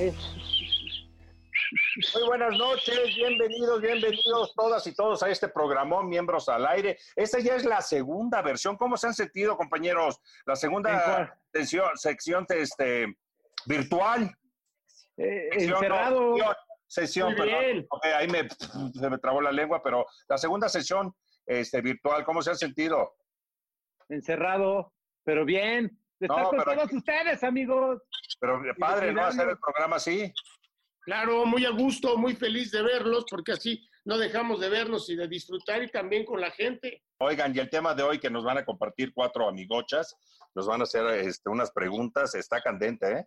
Muy 0.00 0.14
buenas 2.26 2.56
noches, 2.56 2.98
bienvenidos, 3.16 3.82
bienvenidos 3.82 4.54
todas 4.54 4.86
y 4.86 4.94
todos 4.94 5.22
a 5.22 5.28
este 5.28 5.48
programa 5.48 6.02
Miembros 6.02 6.48
al 6.48 6.66
Aire. 6.66 6.96
Esta 7.14 7.38
ya 7.38 7.56
es 7.56 7.66
la 7.66 7.82
segunda 7.82 8.40
versión. 8.40 8.78
¿Cómo 8.78 8.96
se 8.96 9.08
han 9.08 9.14
sentido, 9.14 9.58
compañeros? 9.58 10.18
La 10.46 10.56
segunda 10.56 11.38
sección, 11.52 11.90
sección 11.96 12.46
este, 12.48 13.14
virtual. 13.66 14.34
Eh, 15.18 15.50
encerrado. 15.52 16.34
sesión, 16.86 17.34
perdón. 17.34 17.86
ahí 18.02 18.26
me, 18.26 18.48
se 18.48 19.10
me 19.10 19.18
trabó 19.18 19.42
la 19.42 19.52
lengua, 19.52 19.82
pero 19.82 20.06
la 20.30 20.38
segunda 20.38 20.70
sesión 20.70 21.14
este, 21.44 21.82
virtual, 21.82 22.24
¿cómo 22.24 22.40
se 22.40 22.48
han 22.48 22.56
sentido? 22.56 23.16
Encerrado, 24.08 24.94
pero 25.24 25.44
bien. 25.44 26.00
De 26.20 26.26
estar 26.26 26.48
con 26.48 26.62
todos 26.62 26.92
ustedes, 26.92 27.42
amigos. 27.42 28.02
Pero 28.38 28.62
padre, 28.78 29.12
¿no? 29.12 29.24
Hacer 29.24 29.48
el 29.48 29.58
programa 29.58 29.96
así. 29.96 30.32
Claro, 31.00 31.46
muy 31.46 31.64
a 31.64 31.70
gusto, 31.70 32.16
muy 32.18 32.36
feliz 32.36 32.70
de 32.70 32.82
verlos, 32.82 33.24
porque 33.28 33.52
así 33.52 33.88
no 34.04 34.18
dejamos 34.18 34.60
de 34.60 34.68
vernos 34.68 35.08
y 35.08 35.16
de 35.16 35.28
disfrutar 35.28 35.82
y 35.82 35.90
también 35.90 36.26
con 36.26 36.40
la 36.40 36.50
gente. 36.50 37.02
Oigan, 37.20 37.56
y 37.56 37.58
el 37.58 37.70
tema 37.70 37.94
de 37.94 38.02
hoy 38.02 38.18
que 38.18 38.30
nos 38.30 38.44
van 38.44 38.58
a 38.58 38.64
compartir 38.66 39.12
cuatro 39.14 39.48
amigochas, 39.48 40.14
nos 40.54 40.66
van 40.66 40.80
a 40.80 40.84
hacer 40.84 41.06
este, 41.06 41.48
unas 41.48 41.70
preguntas, 41.70 42.34
está 42.34 42.60
candente, 42.60 43.12
¿eh? 43.12 43.26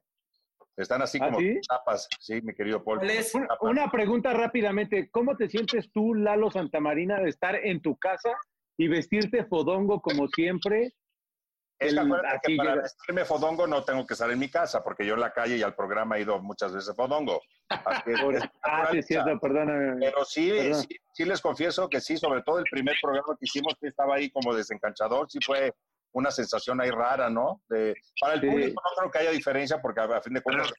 Están 0.77 1.01
así 1.01 1.19
¿Ah, 1.21 1.25
como 1.25 1.39
sí? 1.39 1.59
chapas, 1.61 2.07
sí, 2.19 2.41
mi 2.41 2.53
querido 2.53 2.83
Paul. 2.83 2.99
Una, 2.99 3.47
una 3.61 3.91
pregunta 3.91 4.33
rápidamente. 4.33 5.09
¿Cómo 5.11 5.35
te 5.35 5.47
sientes 5.47 5.91
tú, 5.91 6.15
Lalo 6.15 6.49
Santamarina, 6.49 7.19
de 7.19 7.29
estar 7.29 7.55
en 7.55 7.81
tu 7.81 7.95
casa 7.97 8.31
y 8.77 8.87
vestirte 8.87 9.45
fodongo 9.45 10.01
como 10.01 10.27
siempre? 10.27 10.93
Es 11.87 11.93
que 11.93 11.99
acuérdate 11.99 12.39
que 12.47 12.55
para 12.57 12.69
llega- 12.71 12.81
vestirme 12.83 13.25
fodongo 13.25 13.67
no 13.67 13.83
tengo 13.83 14.05
que 14.05 14.13
estar 14.13 14.29
en 14.31 14.39
mi 14.39 14.49
casa, 14.49 14.83
porque 14.83 15.05
yo 15.05 15.13
en 15.15 15.19
la 15.21 15.31
calle 15.33 15.57
y 15.57 15.63
al 15.63 15.75
programa 15.75 16.17
he 16.17 16.21
ido 16.21 16.39
muchas 16.39 16.73
veces 16.73 16.95
fodongo. 16.95 17.41
Así 17.69 18.11
es, 18.11 18.19
ah, 18.63 18.87
sí, 18.91 18.97
es 18.99 19.07
cierto, 19.07 19.39
perdóname. 19.39 19.97
Pero 19.99 20.25
sí, 20.25 20.49
Perdón. 20.51 20.81
sí, 20.81 20.97
sí 21.13 21.25
les 21.25 21.41
confieso 21.41 21.89
que 21.89 22.01
sí, 22.01 22.17
sobre 22.17 22.41
todo 22.43 22.59
el 22.59 22.65
primer 22.69 22.95
programa 23.01 23.35
que 23.39 23.45
hicimos, 23.45 23.73
que 23.79 23.87
estaba 23.87 24.15
ahí 24.15 24.29
como 24.31 24.53
desencanchador, 24.53 25.29
sí 25.29 25.39
fue 25.45 25.73
una 26.15 26.29
sensación 26.29 26.79
ahí 26.79 26.91
rara, 26.91 27.29
¿no? 27.29 27.61
De, 27.67 27.95
para 28.21 28.35
el 28.35 28.41
Sí. 28.41 28.47
público 28.47 28.81
no 28.85 28.95
creo 28.97 29.11
que 29.11 29.17
haya 29.19 29.31
diferencia, 29.31 29.81
porque 29.81 30.01
a, 30.01 30.03
a 30.03 30.21
fin 30.21 30.33
de 30.35 30.41
cuentas 30.41 30.71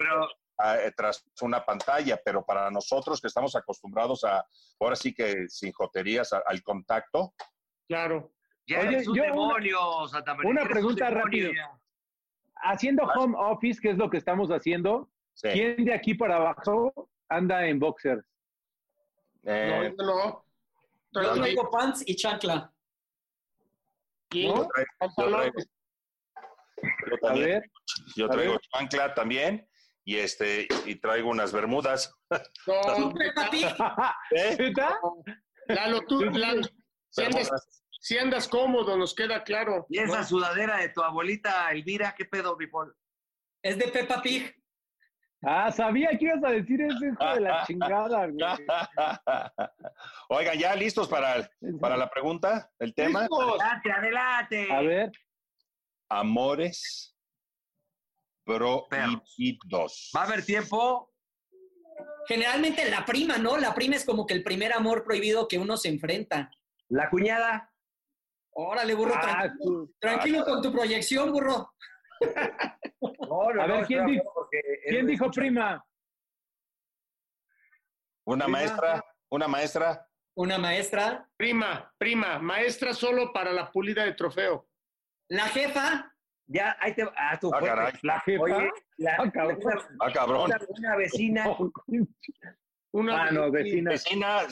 ah, 0.59 0.77
eh, 0.79 0.93
tras 0.97 1.25
una 1.41 1.65
pantalla, 1.65 2.21
pero 2.25 2.45
para 2.45 2.71
nosotros 2.71 3.21
que 3.21 3.27
estamos 3.27 3.57
acostumbrados 3.57 4.23
a, 4.23 4.47
ahora 4.79 4.95
sí 4.95 5.13
que 5.13 5.49
sin 5.49 5.73
joterías, 5.73 6.33
a- 6.33 6.43
al 6.47 6.63
contacto, 6.63 7.35
Claro. 7.89 8.33
Ya 8.67 8.81
Oye, 8.81 8.89
eres 8.89 9.09
un 9.09 9.17
yo 9.17 9.23
una- 9.25 9.33
demonio, 9.33 10.09
Santa 10.09 10.35
María. 10.35 10.51
una 10.51 10.61
eres 10.63 10.71
un 10.71 10.73
pregunta 10.75 11.05
ya. 11.55 11.81
Haciendo 12.57 13.03
home 13.05 13.37
office, 13.39 13.81
que 13.81 13.91
es 13.91 13.99
lo 13.99 14.09
que 14.09 14.17
estamos 14.17 14.49
haciendo, 14.51 15.11
sí. 15.35 15.49
¿quién 15.53 15.85
de 15.85 15.93
aquí 15.93 16.15
para 16.15 16.37
abajo 16.37 17.11
anda 17.29 17.67
en 17.67 17.79
boxers? 17.79 18.25
Eh, 19.43 19.93
no, 19.99 20.05
no. 20.05 20.15
Yo 20.15 21.21
Traigo 21.21 21.35
traigo 21.35 21.71
pants 21.71 22.03
y 22.07 22.17
chancla. 22.17 22.73
aquí 24.31 24.47
yo 24.47 24.67
traigo- 24.69 24.87
yo 25.17 25.31
yo 27.07 27.15
A 27.15 27.19
también- 27.21 27.47
ver, 27.49 27.71
yo 28.17 28.29
traigo 28.29 28.57
chancla 28.73 29.15
también 29.15 29.69
y 30.05 30.17
este 30.17 30.67
y 30.87 30.97
traigo 30.97 31.29
unas 31.31 31.53
bermudas. 31.53 32.13
No. 32.67 33.13
¿Eh? 34.31 34.57
¿Está? 34.59 34.99
Lalo, 35.69 36.01
tú. 36.07 36.21
Lalo, 36.25 36.63
si. 37.11 37.51
Si 38.05 38.19
andas 38.19 38.47
cómodo, 38.47 38.99
nos 38.99 39.15
queda 39.15 39.43
claro. 39.45 39.87
Y 39.89 39.99
esa 39.99 40.19
¿no? 40.19 40.25
sudadera 40.27 40.77
de 40.77 40.91
tu 40.91 41.03
abuelita 41.03 41.71
Elvira, 41.73 42.15
¿qué 42.15 42.27
pedo, 42.27 42.55
mi 42.55 42.67
Paul? 42.67 42.95
Es 43.63 43.79
de 43.79 43.89
Peppa 43.89 44.21
Pig. 44.21 44.55
Ah, 45.41 45.73
sabía 45.73 46.11
que 46.11 46.27
ibas 46.27 46.45
a 46.45 46.51
decir 46.51 46.83
eso, 46.83 47.03
hijo 47.03 47.35
de 47.35 47.41
la 47.41 47.65
chingada, 47.67 48.27
güey. 48.27 48.45
Oigan, 50.29 50.59
ya 50.59 50.75
listos 50.75 51.09
para, 51.09 51.49
para 51.81 51.97
la 51.97 52.11
pregunta, 52.11 52.71
el 52.79 52.95
tema. 52.95 53.23
Listos. 53.23 53.59
Adelante, 53.59 53.93
adelante. 53.93 54.69
A 54.71 54.81
ver, 54.83 55.13
Amores 56.11 57.17
prohibidos. 58.45 60.11
¿Va 60.15 60.21
a 60.21 60.25
haber 60.25 60.45
tiempo? 60.45 61.11
Generalmente 62.29 62.91
la 62.91 63.07
prima, 63.07 63.39
¿no? 63.39 63.57
La 63.57 63.75
prima 63.75 63.97
es 63.97 64.05
como 64.05 64.27
que 64.27 64.35
el 64.35 64.43
primer 64.43 64.75
amor 64.75 65.05
prohibido 65.05 65.49
que 65.49 65.57
uno 65.57 65.79
se 65.79 65.89
enfrenta. 65.89 66.51
La 66.91 67.09
cuñada. 67.09 67.71
Órale, 68.57 68.95
burro, 68.95 69.15
Ah, 69.17 69.21
tranquilo, 69.21 69.65
tú- 69.65 69.95
tranquilo 69.99 70.45
con 70.45 70.63
tu 70.63 70.73
proyección, 70.73 71.33
burro. 71.33 71.73
No, 73.29 73.53
no, 73.53 73.63
A 73.63 73.67
ver, 73.67 73.87
¿quién 73.87 74.07
dijo- 74.07 74.49
¿quién 74.89 75.07
dijo 75.07 75.31
prima? 75.31 75.85
Una 78.27 78.45
Prima. 78.47 78.59
maestra, 78.59 79.05
una 79.31 79.49
maestra. 79.49 80.09
Una 80.37 80.59
maestra. 80.59 81.29
Prima, 81.37 81.93
prima, 81.99 82.39
maestra 82.39 82.95
solo 82.95 83.33
para 83.33 83.53
la 83.53 83.71
pulida 83.71 84.05
de 84.05 84.15
trofeo. 84.15 84.67
La 85.29 85.45
jefa. 85.49 86.11
Ya, 86.47 86.77
ahí 86.81 86.95
te 86.95 87.05
va. 87.05 87.13
Ah, 87.17 87.39
tu 87.39 87.53
Ah, 87.55 87.61
caray. 87.61 87.93
¿La 88.03 88.21
jefa? 88.21 88.43
Oye, 88.43 88.71
la, 88.99 89.17
Ah, 89.19 89.31
cabrón. 89.31 89.59
una, 89.63 89.89
Ah, 90.01 90.13
cabrón. 90.13 90.41
una- 90.45 90.59
una 90.69 90.97
vecina. 90.97 91.45
Una 92.93 93.25
Ah, 93.25 93.31
no, 93.33 93.51
vecina. 93.51 93.91
Vecina, 93.91 94.43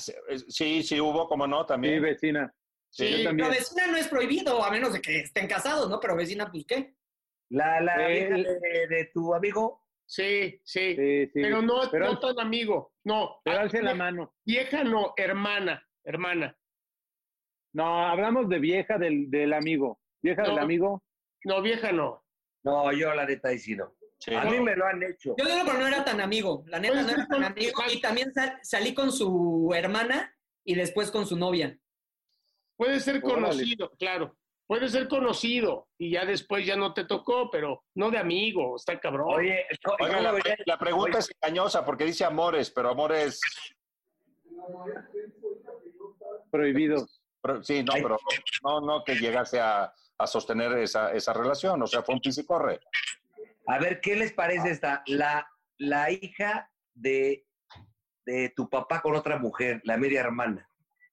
sí, 0.49 0.83
sí 0.83 1.01
hubo, 1.01 1.29
como 1.29 1.47
no, 1.47 1.61
Sí, 1.61 1.67
también. 1.69 2.03
vecina. 2.03 2.53
Sí. 2.93 3.23
Yo 3.25 3.31
Pero 3.31 3.49
vecina 3.49 3.87
no 3.87 3.97
es 3.97 4.07
prohibido, 4.09 4.63
a 4.63 4.71
menos 4.71 4.93
de 4.93 5.01
que 5.01 5.21
estén 5.21 5.49
casados, 5.49 5.89
¿no? 5.89 5.99
Pero 5.99 6.15
vecina, 6.15 6.51
pues, 6.51 6.67
¿qué? 6.67 6.95
La, 7.51 7.81
la 7.81 8.09
Eh, 8.11 8.29
vieja 8.29 8.37
de, 8.61 8.87
de 8.89 9.11
tu 9.15 9.35
amigo. 9.35 9.87
Sí, 10.07 10.61
sí. 10.65 10.95
Sí, 10.95 11.27
sí. 11.27 11.41
Pero 11.41 11.63
no, 11.63 11.81
Pero, 11.91 12.13
no 12.13 12.19
tan 12.19 12.39
amigo. 12.41 12.93
No. 13.05 13.41
pero 13.43 13.59
Ah, 13.59 13.61
alce 13.63 13.83
la 13.83 13.95
mano. 13.95 14.35
Vieja 14.45 14.85
no, 14.85 15.15
hermana, 15.17 15.83
hermana. 16.05 16.55
No, 17.73 18.07
hablamos 18.07 18.49
de 18.51 18.59
vieja 18.59 18.99
del, 18.99 19.31
del 19.31 19.55
amigo. 19.55 20.01
Vieja 20.23 20.43
del 20.43 20.59
amigo. 20.59 21.03
No, 21.45 21.63
vieja 21.63 21.93
no. 21.93 22.25
No, 22.65 22.93
yo 22.93 23.15
la 23.15 23.25
neta 23.25 23.49
ahí 23.49 23.59
sí 23.59 23.75
no. 23.75 23.97
Sí. 24.19 24.35
A 24.35 24.45
mí 24.45 24.61
me 24.61 24.77
lo 24.77 24.87
han 24.87 25.03
hecho. 25.03 25.35
Yo 25.39 25.45
digo, 25.47 25.61
pero 25.65 25.79
no 25.79 25.87
era 25.89 26.05
tan 26.05 26.21
amigo. 26.21 26.63
La 26.69 26.79
neta, 26.79 26.95
Pues 26.95 27.07
no 27.07 27.13
era 27.13 27.27
tan 27.27 27.45
amigo. 27.45 27.83
Y 27.91 28.01
también 28.01 28.33
sal- 28.35 28.59
salí 28.63 28.95
con 28.95 29.11
su 29.11 29.73
hermana 29.75 30.37
y 30.65 30.75
después 30.75 31.11
con 31.11 31.27
su 31.27 31.37
novia. 31.39 31.77
Puede 32.83 32.99
ser 32.99 33.21
Órale. 33.23 33.33
conocido, 33.43 33.91
claro. 33.97 34.37
Puede 34.67 34.89
ser 34.89 35.07
conocido 35.07 35.87
y 35.99 36.11
ya 36.11 36.25
después 36.25 36.67
ya 36.67 36.75
no 36.75 36.93
te 36.93 37.05
tocó, 37.05 37.49
pero 37.49 37.85
no 37.95 38.11
de 38.11 38.19
amigo, 38.19 38.75
está 38.75 38.99
cabrón. 38.99 39.29
Oye, 39.35 39.67
co- 39.85 39.95
Oigan, 40.01 40.25
¿cómo 40.25 40.39
la, 40.67 40.79
pregunta 40.79 41.11
Oye, 41.11 41.19
es 41.21 41.33
engañosa 41.41 41.85
porque 41.85 42.05
dice 42.05 42.25
amores, 42.25 42.73
pero 42.73 42.91
amores. 42.91 43.41
Prohibidos. 46.51 47.23
pero- 47.41 47.63
sí, 47.63 47.85
no, 47.85 47.93
Ay. 47.93 48.03
pero 48.03 48.19
no, 48.65 48.81
no 48.81 49.05
que 49.05 49.15
llegase 49.15 49.61
a, 49.61 49.93
a 50.19 50.27
sostener 50.27 50.73
esa, 50.79 51.13
esa 51.13 51.33
relación. 51.33 51.81
O 51.83 51.87
sea, 51.87 52.03
fue 52.03 52.17
un 52.17 52.21
pis 52.21 52.39
y 52.39 52.45
corre. 52.47 52.81
A 53.69 53.79
ver, 53.79 54.01
¿qué 54.01 54.17
les 54.17 54.33
parece 54.33 54.71
esta? 54.71 55.03
La, 55.07 55.49
la 55.79 56.11
hija 56.11 56.69
de 56.95 57.47
de 58.27 58.53
tu 58.57 58.69
papá 58.69 59.01
con 59.03 59.15
otra 59.17 59.37
mujer, 59.39 59.81
la 59.85 59.97
media 59.97 60.21
hermana? 60.21 60.69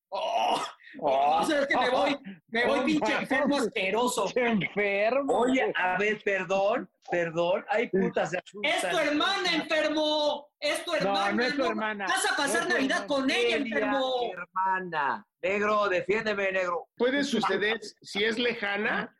Oh, 0.09 0.61
o 0.99 1.43
sea, 1.45 1.61
es 1.61 1.67
que 1.67 1.77
me 1.77 1.89
voy, 1.89 2.17
me 2.47 2.65
voy 2.65 2.85
pinche 2.85 3.13
enfermo 3.19 3.57
asqueroso. 3.57 4.25
¡Qué 4.33 4.45
enfermo! 4.45 5.39
Oye, 5.39 5.71
a 5.75 5.97
ver, 5.97 6.21
perdón, 6.23 6.89
perdón. 7.09 7.65
Ay, 7.69 7.87
puta, 7.89 8.25
se 8.25 8.37
asustan. 8.37 8.71
Es 8.71 8.89
tu 8.89 8.97
hermana, 8.97 9.53
enfermo. 9.53 10.47
Es 10.59 10.83
tu 10.83 10.93
hermana. 10.93 11.31
no 11.31 11.43
es 11.43 11.55
tu 11.55 11.63
hermana. 11.65 12.05
Vas 12.07 12.31
a 12.31 12.35
pasar 12.35 12.63
No 12.67 12.75
Navidad 12.75 13.05
con 13.07 13.29
ella, 13.29 13.57
enfermo. 13.57 14.31
hermana. 14.33 15.25
Negro, 15.41 15.87
defiéndeme, 15.89 16.51
negro. 16.51 16.87
Puede 16.97 17.23
suceder 17.23 17.79
si 18.01 18.23
es 18.23 18.37
lejana, 18.37 19.15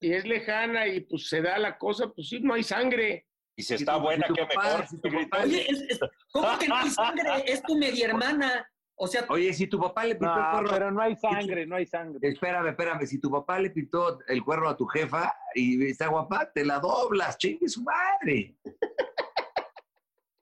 si 0.00 0.12
es 0.12 0.24
lejana 0.24 0.86
y 0.86 1.00
pues 1.00 1.28
se 1.28 1.40
da 1.42 1.58
la 1.58 1.78
cosa, 1.78 2.08
pues 2.08 2.28
sí, 2.28 2.40
no 2.40 2.54
hay 2.54 2.62
sangre. 2.62 3.26
Y 3.56 3.62
si 3.62 3.74
está 3.74 3.96
buena, 3.96 4.26
Si 4.26 4.34
qué 4.34 4.46
mejor. 4.46 4.86
si 4.88 4.96
Oye, 5.42 5.66
es- 5.70 5.82
es- 5.88 6.00
¿cómo 6.32 6.58
que 6.58 6.66
no 6.68 6.76
hay 6.76 6.90
sangre? 6.90 7.44
Es 7.46 7.62
tu 7.62 7.76
media 7.76 8.06
hermana. 8.08 8.68
O 8.96 9.06
sea, 9.08 9.24
Oye, 9.28 9.52
si 9.52 9.66
tu 9.66 9.78
papá 9.80 10.04
le 10.04 10.14
pintó 10.14 10.34
el 10.34 10.40
No, 10.40 10.50
cuerno. 10.52 10.70
pero 10.70 10.90
no 10.92 11.02
hay 11.02 11.16
sangre, 11.16 11.66
no 11.66 11.76
hay 11.76 11.86
sangre. 11.86 12.28
Espérame, 12.28 12.68
espérame. 12.68 13.06
Si 13.06 13.18
tu 13.20 13.30
papá 13.30 13.58
le 13.58 13.70
pintó 13.70 14.18
el 14.28 14.44
cuerno 14.44 14.68
a 14.68 14.76
tu 14.76 14.86
jefa 14.86 15.34
y 15.54 15.84
está 15.90 16.06
guapa, 16.06 16.50
te 16.52 16.64
la 16.64 16.78
doblas, 16.78 17.36
chingue 17.36 17.68
su 17.68 17.82
madre. 17.82 18.56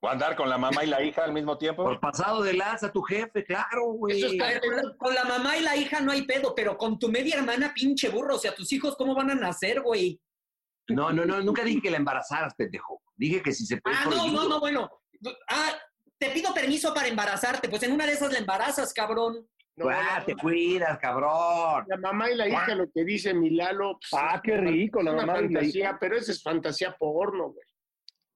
¿O 0.04 0.08
andar 0.08 0.34
con 0.34 0.48
la 0.50 0.58
mamá 0.58 0.82
y 0.84 0.88
la 0.88 1.00
hija 1.02 1.22
al 1.24 1.32
mismo 1.32 1.56
tiempo? 1.56 1.84
Por 1.84 2.00
pasado 2.00 2.42
de 2.42 2.54
lanza 2.54 2.90
tu 2.92 3.02
jefe, 3.02 3.44
claro, 3.44 3.84
güey. 3.92 4.18
Eso 4.18 4.32
está- 4.32 4.60
con, 4.60 4.76
la, 4.76 4.96
con 4.96 5.14
la 5.14 5.24
mamá 5.24 5.56
y 5.56 5.62
la 5.62 5.76
hija 5.76 6.00
no 6.00 6.10
hay 6.10 6.22
pedo, 6.26 6.54
pero 6.56 6.76
con 6.76 6.98
tu 6.98 7.08
media 7.08 7.36
hermana, 7.36 7.72
pinche 7.72 8.08
burro. 8.08 8.34
O 8.34 8.38
sea, 8.38 8.52
tus 8.54 8.72
hijos, 8.72 8.96
¿cómo 8.96 9.14
van 9.14 9.30
a 9.30 9.34
nacer, 9.36 9.80
güey? 9.80 10.20
No, 10.88 11.12
no, 11.12 11.24
no, 11.24 11.40
nunca 11.40 11.62
dije 11.62 11.80
que 11.80 11.90
la 11.92 11.98
embarazaras, 11.98 12.54
pendejo. 12.56 13.00
Dije 13.14 13.40
que 13.42 13.52
si 13.52 13.64
se 13.64 13.76
puede. 13.80 13.96
Ah, 13.96 14.06
no, 14.10 14.26
no, 14.26 14.48
no, 14.48 14.58
bueno. 14.60 14.90
Ah, 15.48 15.72
te 16.22 16.30
pido 16.30 16.54
permiso 16.54 16.94
para 16.94 17.08
embarazarte. 17.08 17.68
Pues 17.68 17.82
en 17.82 17.92
una 17.92 18.06
de 18.06 18.12
esas 18.12 18.32
la 18.32 18.38
embarazas, 18.38 18.92
cabrón. 18.94 19.46
No, 19.74 19.88
Ah, 19.88 20.22
te 20.24 20.36
cuidas, 20.36 20.98
cabrón. 20.98 21.84
la 21.88 21.96
mamá 21.96 22.30
y 22.30 22.36
la 22.36 22.46
hija, 22.46 22.74
lo 22.74 22.84
que 22.92 23.04
dice 23.04 23.32
mi 23.34 23.50
Lalo, 23.50 23.98
pues, 23.98 24.22
Ah, 24.22 24.40
qué 24.44 24.56
rico, 24.58 25.02
la 25.02 25.10
es 25.10 25.14
una 25.14 25.26
mamá 25.26 25.38
y 25.40 25.42
la 25.48 25.60
fantasía, 25.60 25.84
hija. 25.84 25.98
pero 25.98 26.16
esa 26.16 26.30
es 26.30 26.42
fantasía 26.42 26.94
porno, 26.98 27.52
güey. 27.52 27.66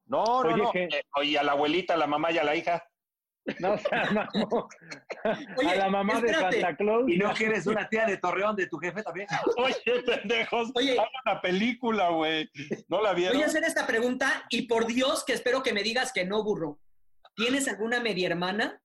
No, 0.07 0.25
no, 0.25 0.55
Oye, 0.55 0.63
no. 0.63 0.73
que- 0.73 0.85
Eh, 0.85 1.03
Oye, 1.17 1.39
a 1.39 1.43
la 1.43 1.53
abuelita, 1.53 1.95
a 1.95 1.97
la 1.99 2.07
mamá 2.07 2.33
y 2.33 2.39
a 2.39 2.45
la 2.45 2.57
hija. 2.57 2.83
No, 3.61 3.75
o 3.75 3.79
sea, 3.79 4.11
mamó. 4.11 4.69
Oye, 5.59 5.71
a 5.71 5.77
la 5.77 5.89
mamá 5.89 6.21
de. 6.21 6.33
Santa 6.35 6.75
Claus. 6.77 7.05
¿Y 7.09 7.17
no 7.19 7.33
quieres 7.35 7.67
una 7.67 7.89
tía 7.89 8.07
de 8.07 8.17
Torreón 8.17 8.57
de 8.57 8.67
tu 8.67 8.79
jefe 8.79 9.03
también? 9.03 9.29
Oye, 9.59 10.03
pendejos. 10.05 10.71
Oye. 10.75 10.93
Hay 10.99 11.07
una 11.27 11.41
película, 11.41 12.09
güey. 12.09 12.51
¿No 12.89 13.01
la 13.03 13.13
vieron? 13.13 13.35
Voy 13.37 13.45
a 13.45 13.47
hacer 13.47 13.63
esta 13.63 13.87
pregunta 13.87 14.45
y 14.49 14.63
por 14.63 14.87
Dios 14.87 15.23
que 15.25 15.35
espero 15.35 15.63
que 15.63 15.73
me 15.73 15.83
digas 15.85 16.13
que 16.13 16.25
no, 16.25 16.43
burro. 16.43 16.81
¿Tienes 17.37 17.69
alguna 17.69 18.01
media 18.01 18.29
hermana? 18.29 18.81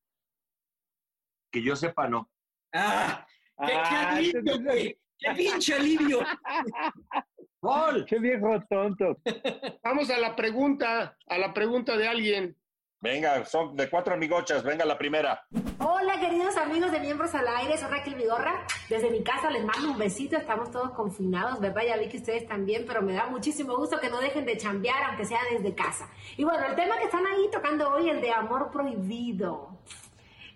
Que 1.52 1.64
yo 1.64 1.76
sepa, 1.76 2.08
no. 2.08 2.30
¡Ah! 2.74 3.26
¡Qué, 3.60 3.68
qué 3.68 3.74
Ah, 3.74 4.10
alivio, 4.16 4.62
güey! 4.62 5.00
¡Qué 5.18 5.32
pinche 5.36 5.74
alivio! 5.76 6.20
¡Gol! 7.62 8.06
Qué 8.06 8.20
viejo 8.20 8.60
tonto. 8.70 9.18
Vamos 9.84 10.10
a 10.10 10.18
la 10.18 10.36
pregunta, 10.36 11.18
a 11.28 11.38
la 11.38 11.54
pregunta 11.54 11.96
de 11.96 12.08
alguien. 12.08 12.58
Venga, 13.02 13.44
son 13.46 13.76
de 13.76 13.90
cuatro 13.90 14.14
amigochas. 14.14 14.64
Venga, 14.64 14.86
la 14.86 14.96
primera. 14.96 15.44
Hola 15.80 16.20
queridos 16.20 16.56
amigos 16.56 16.92
de 16.92 17.00
Miembros 17.00 17.34
al 17.34 17.48
Aire, 17.48 17.76
soy 17.76 17.90
Raquel 17.90 18.14
Vigorra. 18.14 18.64
Desde 18.90 19.10
mi 19.10 19.24
casa 19.24 19.50
les 19.50 19.66
mando 19.66 19.90
un 19.90 19.98
besito, 19.98 20.38
estamos 20.38 20.70
todos 20.70 20.92
confinados, 20.92 21.60
¿verdad? 21.60 21.82
Ya 21.88 21.98
vi 21.98 22.10
que 22.10 22.18
ustedes 22.18 22.48
también, 22.48 22.86
pero 22.86 23.02
me 23.02 23.14
da 23.14 23.26
muchísimo 23.26 23.76
gusto 23.76 24.00
que 24.00 24.12
no 24.12 24.20
dejen 24.20 24.46
de 24.46 24.56
chambear, 24.56 25.02
aunque 25.06 25.26
sea 25.26 25.40
desde 25.52 25.74
casa. 25.74 26.12
Y 26.38 26.44
bueno, 26.44 26.64
el 26.64 26.76
tema 26.76 27.00
que 27.00 27.06
están 27.06 27.26
ahí 27.26 27.50
tocando 27.52 27.90
hoy, 27.90 28.08
el 28.08 28.22
de 28.22 28.30
amor 28.30 28.70
prohibido. 28.70 29.80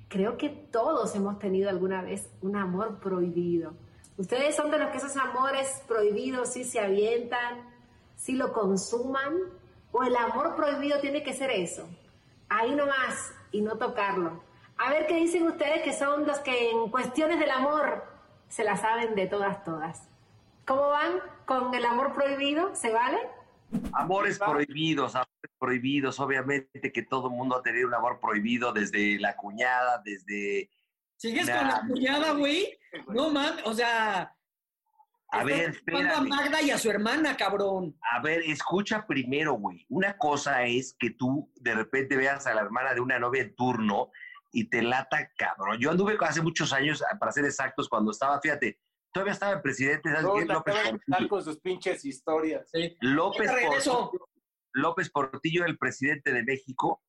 Creo 0.08 0.38
que 0.38 0.50
todos 0.50 1.16
hemos 1.16 1.40
tenido 1.40 1.72
alguna 1.72 2.04
vez 2.04 2.30
un 2.42 2.58
amor 2.58 3.00
prohibido. 3.00 3.74
¿Ustedes 4.18 4.56
son 4.56 4.70
de 4.70 4.78
los 4.78 4.92
que 4.92 4.98
esos 4.98 5.18
amores 5.18 5.82
prohibidos 5.88 6.54
sí 6.54 6.64
se 6.64 6.80
avientan, 6.80 7.74
sí 8.16 8.34
lo 8.34 8.54
consuman? 8.54 9.36
¿O 9.92 10.04
el 10.04 10.16
amor 10.16 10.56
prohibido 10.56 11.00
tiene 11.00 11.24
que 11.24 11.34
ser 11.34 11.50
eso? 11.50 11.90
Ahí 12.58 12.74
nomás 12.74 13.34
y 13.52 13.62
no 13.62 13.78
tocarlo. 13.78 14.44
A 14.78 14.90
ver 14.90 15.08
qué 15.08 15.16
dicen 15.16 15.46
ustedes 15.48 15.82
que 15.84 15.94
son 15.94 16.26
los 16.26 16.40
que 16.40 16.70
en 16.70 16.90
cuestiones 16.90 17.40
del 17.40 17.52
amor 17.52 18.06
se 18.48 18.64
la 18.64 18.78
saben 18.78 19.16
de 19.16 19.28
todas, 19.28 19.64
todas. 19.64 20.08
¿Cómo 20.66 20.88
van 20.90 21.20
con 21.46 21.74
el 21.76 21.86
amor 21.86 22.14
prohibido? 22.14 22.74
¿Se 22.76 22.92
vale? 22.92 23.18
Amores 23.94 24.40
prohibidos, 24.40 25.16
amores 25.16 25.52
prohibidos. 25.60 26.20
Obviamente 26.20 26.92
que 26.92 27.04
todo 27.04 27.28
el 27.28 27.34
mundo 27.34 27.58
ha 27.58 27.62
tenido 27.62 27.88
un 27.88 27.94
amor 27.94 28.20
prohibido 28.20 28.72
desde 28.72 29.20
la 29.20 29.36
cuñada, 29.36 30.02
desde... 30.04 30.70
¿Sigues 31.18 31.48
Nah. 31.48 31.58
con 31.60 31.68
la 31.68 31.82
cuñada, 31.88 32.32
güey? 32.34 32.78
No 33.08 33.30
mames, 33.30 33.66
o 33.66 33.74
sea. 33.74 34.35
A 35.36 35.44
ver, 35.44 35.74
culpando 35.84 36.08
a 36.10 36.12
espérame. 36.14 36.28
Magda 36.30 36.62
y 36.62 36.72
a 36.72 36.78
su 36.78 36.90
hermana, 36.90 37.36
cabrón. 37.38 37.98
A 38.12 38.22
ver, 38.22 38.42
escucha 38.46 39.06
primero, 39.08 39.54
güey. 39.54 39.86
Una 39.90 40.18
cosa 40.18 40.64
es 40.64 40.96
que 41.00 41.12
tú 41.12 41.52
de 41.56 41.74
repente 41.76 42.16
veas 42.18 42.46
a 42.48 42.54
la 42.54 42.62
hermana 42.62 42.94
de 42.94 43.02
una 43.02 43.20
novia 43.20 43.42
en 43.44 43.56
turno 43.56 44.10
y 44.52 44.70
te 44.70 44.82
lata, 44.82 45.30
cabrón. 45.38 45.78
Yo 45.80 45.92
anduve 45.92 46.18
hace 46.22 46.42
muchos 46.42 46.72
años, 46.74 47.04
para 47.20 47.32
ser 47.32 47.46
exactos, 47.46 47.90
cuando 47.90 48.12
estaba, 48.12 48.40
fíjate, 48.40 48.80
todavía 49.12 49.34
estaba 49.34 49.54
el 49.54 49.62
presidente, 49.62 50.10
¿sabes 50.12 50.26
quién? 50.34 50.48
López 50.48 50.76
Portillo. 50.76 51.30
con 51.30 51.44
sus 51.44 51.60
pinches 51.60 52.06
historias. 52.06 52.70
Sí. 52.72 52.96
López. 53.02 53.52
Portillo, 53.52 54.12
López 54.74 55.10
Portillo 55.10 55.66
el 55.66 55.78
presidente 55.78 56.32
de 56.34 56.44
México 56.44 57.02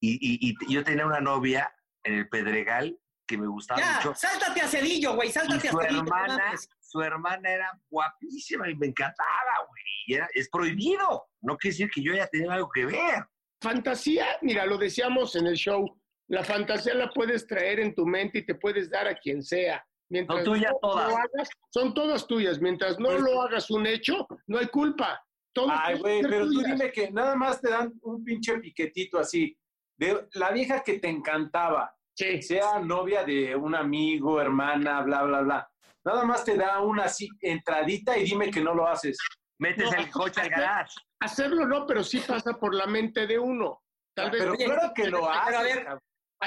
y, 0.00 0.14
y- 0.20 0.54
y 0.68 0.72
yo 0.72 0.84
tenía 0.84 1.06
una 1.06 1.20
novia 1.20 1.74
en 2.04 2.14
el 2.14 2.28
Pedregal 2.28 2.98
que 3.26 3.36
me 3.38 3.46
gustaba 3.46 3.80
Ya, 3.80 3.96
mucho. 3.96 4.14
sáltate 4.14 4.60
a 4.60 4.68
Cedillo, 4.68 5.14
güey, 5.16 5.30
Y 5.30 5.32
sáltate 5.32 5.68
a 5.68 5.72
su 5.72 5.78
Cedillo. 5.78 6.02
no 6.02 6.16
hermana. 6.16 6.52
Su 6.96 7.02
hermana 7.02 7.50
era 7.50 7.70
guapísima 7.90 8.68
y 8.70 8.74
me 8.76 8.86
encantaba, 8.86 9.66
güey. 9.68 10.16
Era- 10.18 10.28
es 10.34 10.48
prohibido. 10.50 11.26
No 11.42 11.56
quiere 11.56 11.72
decir 11.72 11.90
que 11.90 12.02
yo 12.02 12.12
haya 12.12 12.26
tenido 12.28 12.50
algo 12.52 12.68
que 12.74 12.86
ver. 12.86 13.24
Fantasía, 13.62 14.26
mira, 14.42 14.66
lo 14.66 14.78
decíamos 14.78 15.34
en 15.36 15.46
el 15.46 15.54
show, 15.56 15.98
la 16.28 16.44
fantasía 16.44 16.94
la 16.94 17.10
puedes 17.10 17.46
traer 17.46 17.80
en 17.80 17.94
tu 17.94 18.06
mente 18.06 18.38
y 18.38 18.46
te 18.46 18.54
puedes 18.54 18.90
dar 18.90 19.06
a 19.08 19.14
quien 19.14 19.42
sea. 19.42 19.84
Mientras 20.08 20.44
Son 20.44 20.54
tuyas 20.54 20.72
no 20.72 20.78
todas. 20.80 21.08
lo 21.10 21.16
hagas, 21.16 21.48
son 21.70 21.94
todas 21.94 22.26
tuyas. 22.26 22.60
Mientras 22.60 22.98
no 23.00 23.08
Pues- 23.08 23.20
lo 23.22 23.42
hagas 23.42 23.70
un 23.70 23.86
hecho, 23.86 24.26
no 24.46 24.58
hay 24.58 24.66
culpa. 24.66 25.20
Todo 25.52 25.68
Ay, 25.70 25.98
güey, 25.98 26.22
pero 26.22 26.46
tú 26.46 26.52
tuyas. 26.54 26.72
dime 26.78 26.92
que 26.92 27.10
nada 27.10 27.34
más 27.34 27.60
te 27.60 27.70
dan 27.70 27.92
un 28.02 28.22
pinche 28.22 28.58
piquetito 28.58 29.18
así. 29.18 29.56
De 29.98 30.28
la 30.34 30.50
vieja 30.52 30.82
que 30.82 30.98
te 30.98 31.08
encantaba, 31.08 31.92
Sí. 32.14 32.40
sea 32.42 32.78
novia 32.78 33.24
de 33.24 33.56
un 33.56 33.74
amigo, 33.74 34.40
hermana, 34.40 35.00
bla, 35.02 35.22
bla, 35.24 35.40
bla. 35.40 35.70
Nada 36.06 36.24
más 36.24 36.44
te 36.44 36.56
da 36.56 36.80
una 36.80 37.04
así 37.04 37.28
entradita 37.40 38.16
y 38.16 38.24
dime 38.24 38.50
que 38.50 38.60
no 38.60 38.74
lo 38.74 38.86
haces. 38.86 39.18
Metes 39.58 39.90
No, 39.90 39.98
el 39.98 40.10
coche 40.10 40.40
al 40.40 40.48
garage. 40.50 40.94
Hacerlo 41.20 41.66
no, 41.66 41.86
pero 41.86 42.04
sí 42.04 42.20
pasa 42.20 42.52
por 42.54 42.74
la 42.74 42.86
mente 42.86 43.26
de 43.26 43.38
uno. 43.38 43.82
Tal 44.14 44.30
vez 44.30 44.40
Pero 44.42 44.52
Oye, 44.52 44.64
claro 44.66 44.92
que 44.94 45.04
lo 45.10 45.18
pero 45.22 45.30
a 45.30 45.42
haces. 45.44 45.62
ver, 45.74 45.84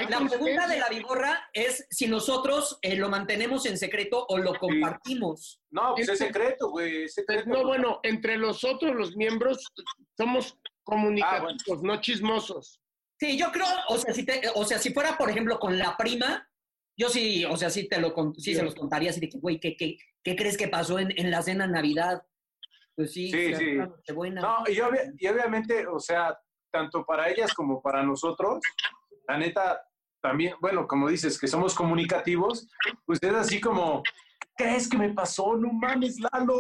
La 0.10 0.20
pregunta 0.30 0.68
de 0.68 0.78
la 0.80 0.88
vigorra 0.90 1.50
es 1.52 1.86
si 1.90 2.08
nosotros 2.08 2.80
eh, 2.82 2.96
lo 2.96 3.10
mantenemos 3.10 3.66
en 3.66 3.78
secreto 3.78 4.26
o 4.30 4.38
lo 4.38 4.54
compartimos. 4.56 5.60
No, 5.72 5.94
pues 5.96 6.08
es 6.08 6.20
secreto, 6.20 6.70
güey. 6.70 7.04
Es 7.04 7.16
secreto. 7.16 7.50
No, 7.50 7.64
bueno, 7.66 8.00
entre 8.04 8.38
nosotros 8.38 8.96
los 8.96 9.16
miembros 9.18 9.68
somos 10.18 10.58
comunicativos, 10.84 11.84
no 11.84 12.00
chismosos. 12.00 12.80
Sí, 13.20 13.38
yo 13.38 13.52
creo, 13.52 13.66
o 13.90 13.98
sea, 13.98 14.14
si 14.14 14.26
te- 14.26 14.42
o 14.56 14.64
sea, 14.64 14.80
si 14.80 14.94
fuera, 14.94 15.18
por 15.18 15.30
ejemplo, 15.30 15.60
con 15.60 15.78
la 15.78 15.98
prima, 15.98 16.48
yo 17.00 17.10
sí, 17.10 17.46
o 17.46 17.56
sea, 17.56 17.70
sí 17.70 17.88
te 17.88 18.00
lo 18.00 18.14
sí 18.38 18.54
se 18.54 18.62
los 18.64 18.76
contaría 18.76 19.10
así 19.12 19.20
de 19.22 19.30
que, 19.30 19.38
güey, 19.40 19.60
¿qué, 19.60 19.78
qué, 19.78 19.98
qué 20.24 20.36
crees 20.36 20.58
que 20.58 20.68
pasó 20.68 21.00
en, 21.00 21.12
en 21.18 21.32
la 21.32 21.42
cena 21.42 21.66
Navidad? 21.66 22.22
Pues 22.96 23.14
sí, 23.14 23.32
Sí, 23.32 23.46
o 23.46 23.50
sea, 23.50 23.58
sí. 23.58 23.74
Nochebuena. 23.76 24.42
No, 24.42 24.64
y, 24.70 24.80
obvia- 24.80 25.14
y 25.18 25.28
obviamente, 25.28 25.88
o 25.88 26.00
sea, 26.00 26.38
tanto 26.72 27.06
para 27.06 27.30
ellas 27.30 27.54
como 27.54 27.82
para 27.82 28.04
nosotros, 28.04 28.60
la 29.30 29.38
neta, 29.38 29.82
también, 30.22 30.56
bueno, 30.60 30.86
como 30.86 31.08
dices, 31.08 31.40
que 31.40 31.48
somos 31.48 31.74
comunicativos, 31.74 32.68
pues 33.06 33.20
es 33.22 33.34
así 33.34 33.62
como, 33.62 34.04
¿crees 34.58 34.90
que 34.90 34.98
me 34.98 35.14
pasó? 35.14 35.56
No 35.56 35.72
mames, 35.72 36.18
Lalo, 36.20 36.60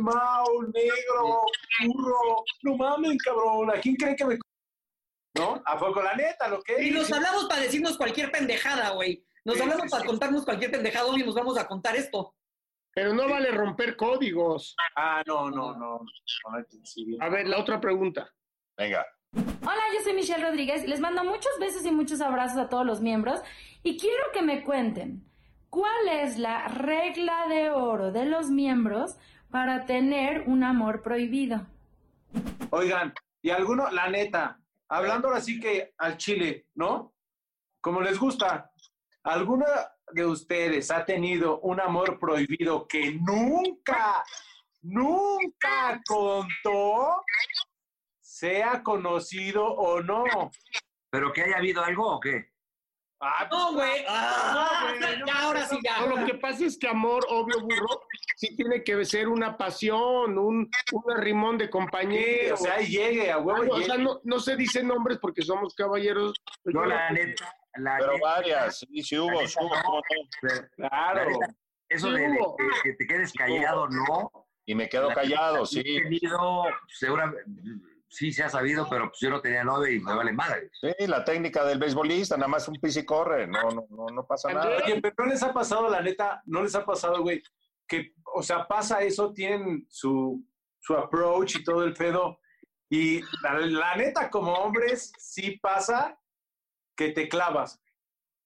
Mau, 0.00 0.62
negro, 0.72 1.40
burro, 1.88 2.44
no 2.62 2.76
mames, 2.76 3.18
cabrón, 3.24 3.70
¿a 3.70 3.80
quién 3.80 3.96
cree 3.96 4.14
que 4.14 4.24
me... 4.24 4.38
¿No? 5.36 5.60
¿A 5.66 5.76
poco 5.78 6.00
la 6.02 6.14
neta, 6.14 6.46
lo 6.46 6.60
que 6.62 6.80
Y 6.84 6.90
nos 6.92 7.10
hablamos 7.10 7.46
para 7.46 7.62
decirnos 7.62 7.96
cualquier 7.96 8.30
pendejada, 8.30 8.90
güey. 8.90 9.24
Nos 9.44 9.56
Sí, 9.56 9.62
hablamos 9.62 9.84
sí, 9.84 9.90
para 9.90 10.02
sí. 10.02 10.08
contarnos 10.08 10.44
cualquier 10.44 10.70
pendejada 10.70 11.08
y 11.18 11.22
nos 11.22 11.34
vamos 11.34 11.58
a 11.58 11.66
contar 11.66 11.96
esto. 11.96 12.34
Pero 12.94 13.14
no 13.14 13.28
vale 13.28 13.50
romper 13.50 13.96
códigos. 13.96 14.76
Ah, 14.96 15.22
no, 15.26 15.50
no, 15.50 15.74
no. 15.76 16.00
sí. 16.84 17.16
A 17.20 17.28
ver, 17.28 17.48
la 17.48 17.58
otra 17.58 17.80
pregunta. 17.80 18.30
Venga. 18.76 19.06
Hola, 19.62 19.82
yo 19.94 20.02
soy 20.04 20.12
Michelle 20.12 20.44
Rodríguez 20.44 20.86
les 20.86 21.00
mando 21.00 21.24
muchos 21.24 21.52
besos 21.58 21.86
y 21.86 21.90
muchos 21.90 22.20
abrazos 22.20 22.58
a 22.58 22.68
todos 22.68 22.84
los 22.84 23.00
miembros 23.00 23.40
y 23.82 23.98
quiero 23.98 24.24
que 24.32 24.42
me 24.42 24.62
cuenten 24.62 25.24
cuál 25.70 26.08
es 26.10 26.38
la 26.38 26.68
regla 26.68 27.46
de 27.48 27.70
oro 27.70 28.12
de 28.12 28.26
los 28.26 28.50
miembros 28.50 29.16
para 29.50 29.86
tener 29.86 30.42
un 30.46 30.64
amor 30.64 31.02
prohibido. 31.02 31.66
Oigan, 32.70 33.14
y 33.40 33.50
alguno, 33.50 33.90
la 33.90 34.08
neta, 34.10 34.60
hablando 34.88 35.30
así 35.30 35.58
que 35.60 35.94
al 35.96 36.16
chile, 36.18 36.66
¿no? 36.74 37.12
como 37.80 38.00
les 38.00 38.18
gusta. 38.18 38.70
¿Alguna 39.24 39.66
de 40.12 40.26
ustedes 40.26 40.90
ha 40.90 41.04
tenido 41.04 41.60
un 41.60 41.80
amor 41.80 42.18
prohibido 42.18 42.86
que 42.88 43.12
nunca, 43.20 44.24
nunca 44.82 46.00
contó? 46.06 47.22
Sea 48.20 48.82
conocido 48.82 49.64
o 49.64 50.02
no. 50.02 50.24
¿Pero 51.10 51.32
que 51.32 51.42
haya 51.42 51.58
habido 51.58 51.84
algo 51.84 52.16
o 52.16 52.20
qué? 52.20 52.50
Ah, 53.20 53.46
pues, 53.48 53.60
No, 53.60 53.72
güey. 53.74 54.04
Ah, 54.08 54.90
No, 54.90 54.98
güey, 54.98 55.18
no. 55.20 55.26
ya, 55.26 55.40
ahora 55.42 55.66
sí, 55.68 55.78
ya. 55.84 56.00
No, 56.00 56.16
lo 56.16 56.26
que 56.26 56.34
pasa 56.34 56.64
es 56.64 56.76
que 56.76 56.88
amor, 56.88 57.24
obvio, 57.28 57.60
burro, 57.60 58.02
sí 58.36 58.56
tiene 58.56 58.82
que 58.82 59.04
ser 59.04 59.28
una 59.28 59.56
pasión, 59.56 60.36
un, 60.38 60.68
un 60.92 61.12
arrimón 61.16 61.56
de 61.58 61.66
sí, 61.66 61.70
compañero. 61.70 62.54
o 62.54 62.56
sea, 62.56 62.74
ahí 62.74 62.86
llegue, 62.86 63.30
a 63.30 63.38
huevo. 63.38 63.74
O 63.76 63.80
sea, 63.82 63.96
no, 63.96 64.20
no 64.24 64.40
se 64.40 64.56
dicen 64.56 64.88
nombres 64.88 65.18
porque 65.20 65.42
somos 65.42 65.72
caballeros. 65.74 66.34
No, 66.64 66.84
la 66.84 67.10
neta. 67.12 67.54
La 67.76 67.96
Pero 67.98 68.12
neta, 68.14 68.26
varias, 68.26 68.78
sí, 68.78 69.02
sí 69.02 69.18
hubo, 69.18 69.46
sí 69.46 69.58
hubo, 69.60 69.70
¿cómo 69.84 69.96
no? 69.98 70.02
pero 70.40 70.68
claro. 70.76 71.24
la 71.24 71.24
neta, 71.24 71.54
Eso 71.88 72.08
Sí 72.08 72.12
de, 72.14 72.20
de 72.20 72.38
que, 72.82 72.92
te 72.94 73.06
quedes 73.06 73.32
callado, 73.32 73.88
no. 73.88 74.30
Y 74.66 74.74
me 74.74 74.88
quedo 74.88 75.08
callado, 75.08 75.66
sí. 75.66 75.80
He 75.80 76.02
tenido, 76.02 76.64
seguramente, 76.88 77.42
sí 78.12 78.30
se 78.30 78.44
ha 78.44 78.48
sabido, 78.48 78.86
pero 78.88 79.08
pues 79.08 79.18
yo 79.20 79.30
no 79.30 79.40
tenía 79.40 79.64
novia 79.64 79.90
y 79.92 80.00
me 80.00 80.14
vale 80.14 80.32
madre. 80.32 80.70
Sí, 80.80 81.06
la 81.06 81.24
técnica 81.24 81.64
del 81.64 81.78
beisbolista, 81.78 82.36
nada 82.36 82.48
más 82.48 82.68
un 82.68 82.74
pis 82.74 82.96
y 82.98 83.06
corre, 83.06 83.46
no, 83.46 83.70
no, 83.70 83.86
no, 83.88 84.06
no 84.12 84.26
pasa 84.26 84.52
nada. 84.52 84.76
Oye, 84.84 85.00
pero 85.00 85.14
no 85.18 85.26
les 85.26 85.42
ha 85.42 85.52
pasado, 85.52 85.88
la 85.88 86.02
neta, 86.02 86.42
no 86.44 86.62
les 86.62 86.74
ha 86.74 86.84
pasado, 86.84 87.22
güey, 87.22 87.42
que, 87.88 88.12
o 88.34 88.42
sea, 88.42 88.68
pasa 88.68 89.00
eso, 89.00 89.32
tienen 89.32 89.86
su, 89.88 90.44
su 90.78 90.94
approach 90.94 91.56
y 91.56 91.64
todo 91.64 91.84
el 91.84 91.94
pedo, 91.94 92.38
y 92.90 93.22
la, 93.42 93.58
la 93.58 93.96
neta, 93.96 94.28
como 94.28 94.52
hombres, 94.52 95.12
sí 95.18 95.58
pasa 95.62 96.18
que 96.96 97.10
te 97.10 97.28
clavas. 97.28 97.80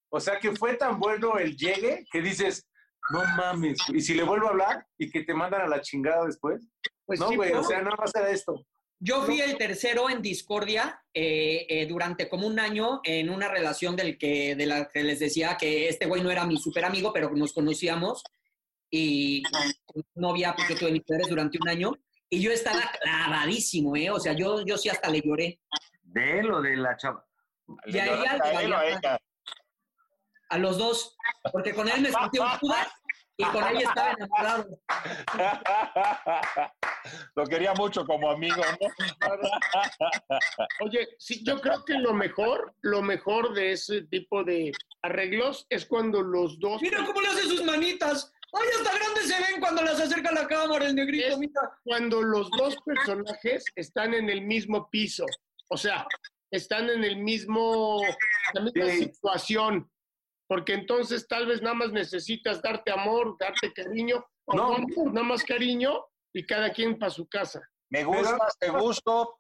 O 0.08 0.20
sea, 0.20 0.38
que 0.38 0.52
fue 0.52 0.74
tan 0.74 0.98
bueno 0.98 1.38
el 1.38 1.56
llegue 1.56 2.04
que 2.10 2.22
dices, 2.22 2.66
no 3.10 3.22
mames, 3.36 3.78
y 3.92 4.00
si 4.00 4.14
le 4.14 4.22
vuelvo 4.22 4.46
a 4.46 4.50
hablar 4.50 4.86
y 4.98 5.10
que 5.10 5.22
te 5.22 5.34
mandan 5.34 5.62
a 5.62 5.68
la 5.68 5.80
chingada 5.80 6.24
después. 6.24 6.66
Pues 7.04 7.20
no, 7.20 7.30
güey, 7.32 7.52
o 7.52 7.62
sea, 7.62 7.82
nada 7.82 7.96
más 7.96 8.14
era 8.14 8.30
esto. 8.30 8.64
Yo 8.98 9.22
fui 9.22 9.40
el 9.40 9.58
tercero 9.58 10.08
en 10.08 10.22
discordia 10.22 11.02
eh, 11.12 11.66
eh, 11.68 11.86
durante 11.86 12.28
como 12.28 12.46
un 12.46 12.58
año 12.58 13.00
en 13.04 13.28
una 13.28 13.48
relación 13.48 13.94
del 13.94 14.16
que, 14.16 14.54
de 14.54 14.66
la 14.66 14.88
que 14.88 15.04
les 15.04 15.18
decía 15.18 15.56
que 15.58 15.88
este 15.88 16.06
güey 16.06 16.22
no 16.22 16.30
era 16.30 16.46
mi 16.46 16.56
super 16.56 16.84
amigo, 16.84 17.12
pero 17.12 17.30
nos 17.30 17.52
conocíamos 17.52 18.24
y 18.90 19.42
novia, 20.14 20.54
yo 20.68 20.76
tuve 20.76 20.92
mis 20.92 21.02
padres 21.02 21.28
durante 21.28 21.58
un 21.60 21.68
año 21.68 21.92
y 22.30 22.40
yo 22.40 22.50
estaba 22.50 22.90
clavadísimo, 23.00 23.94
¿eh? 23.96 24.10
O 24.10 24.18
sea, 24.18 24.32
yo, 24.32 24.64
yo 24.64 24.78
sí 24.78 24.88
hasta 24.88 25.10
le 25.10 25.20
lloré. 25.20 25.60
¿De 26.02 26.40
él 26.40 26.50
o 26.50 26.62
de 26.62 26.76
la 26.76 26.96
chava? 26.96 27.25
Y 27.86 27.98
a 27.98 28.04
Le 28.04 28.12
ella 28.14 28.16
lloras 28.16 28.38
le 28.52 28.56
a 28.58 28.62
él 28.62 28.72
o 28.72 28.76
a 28.76 28.78
valía 28.78 28.98
ella. 28.98 29.18
A 30.48 30.58
los 30.58 30.78
dos, 30.78 31.16
porque 31.52 31.74
con 31.74 31.88
él 31.88 32.00
me 32.02 32.12
sentí 32.12 32.38
un 32.38 32.46
Judas 32.46 32.88
y 33.36 33.44
con 33.44 33.66
ella 33.66 33.80
estaba 33.80 34.12
enamorado. 34.12 34.66
Lo 37.36 37.44
quería 37.44 37.72
mucho 37.74 38.04
como 38.04 38.30
amigo, 38.30 38.56
¿no? 38.80 38.88
Oye, 40.84 41.06
sí, 41.18 41.44
yo 41.44 41.60
creo 41.60 41.84
que 41.84 41.94
lo 41.94 42.12
mejor, 42.14 42.74
lo 42.82 43.02
mejor 43.02 43.54
de 43.54 43.72
ese 43.72 44.02
tipo 44.02 44.42
de 44.44 44.72
arreglos 45.02 45.66
es 45.68 45.86
cuando 45.86 46.22
los 46.22 46.58
dos. 46.58 46.80
Mira 46.82 47.04
cómo 47.04 47.20
le 47.20 47.28
hace 47.28 47.42
sus 47.42 47.64
manitas. 47.64 48.32
Ay, 48.52 48.68
hasta 48.78 48.96
grandes 48.98 49.28
se 49.28 49.34
ven 49.42 49.60
cuando 49.60 49.82
las 49.82 50.00
acerca 50.00 50.30
a 50.30 50.34
la 50.34 50.46
cámara 50.46 50.86
el 50.86 50.94
negrito, 50.94 51.26
Es- 51.28 51.38
mira. 51.38 51.60
cuando 51.84 52.22
los 52.22 52.48
dos 52.52 52.76
personajes 52.84 53.64
están 53.74 54.14
en 54.14 54.30
el 54.30 54.42
mismo 54.42 54.88
piso. 54.90 55.26
O 55.68 55.76
sea, 55.76 56.06
están 56.50 56.88
en 56.90 57.04
el 57.04 57.16
mismo, 57.18 58.00
la 58.54 58.60
misma 58.60 58.84
Sí. 58.86 59.04
situación. 59.04 59.90
Porque 60.48 60.74
entonces 60.74 61.26
tal 61.26 61.46
vez 61.46 61.60
nada 61.60 61.74
más 61.74 61.90
necesitas 61.90 62.62
darte 62.62 62.92
amor, 62.92 63.36
darte 63.38 63.72
cariño, 63.72 64.24
o 64.44 64.54
No. 64.56 64.74
amor, 64.76 65.12
nada 65.12 65.26
más 65.26 65.42
cariño 65.42 66.04
y 66.32 66.46
cada 66.46 66.72
quien 66.72 66.98
para 66.98 67.10
su 67.10 67.26
casa. 67.28 67.60
Me 67.90 68.04
gusta, 68.04 68.38
te 68.60 68.68
gusto, 68.70 69.38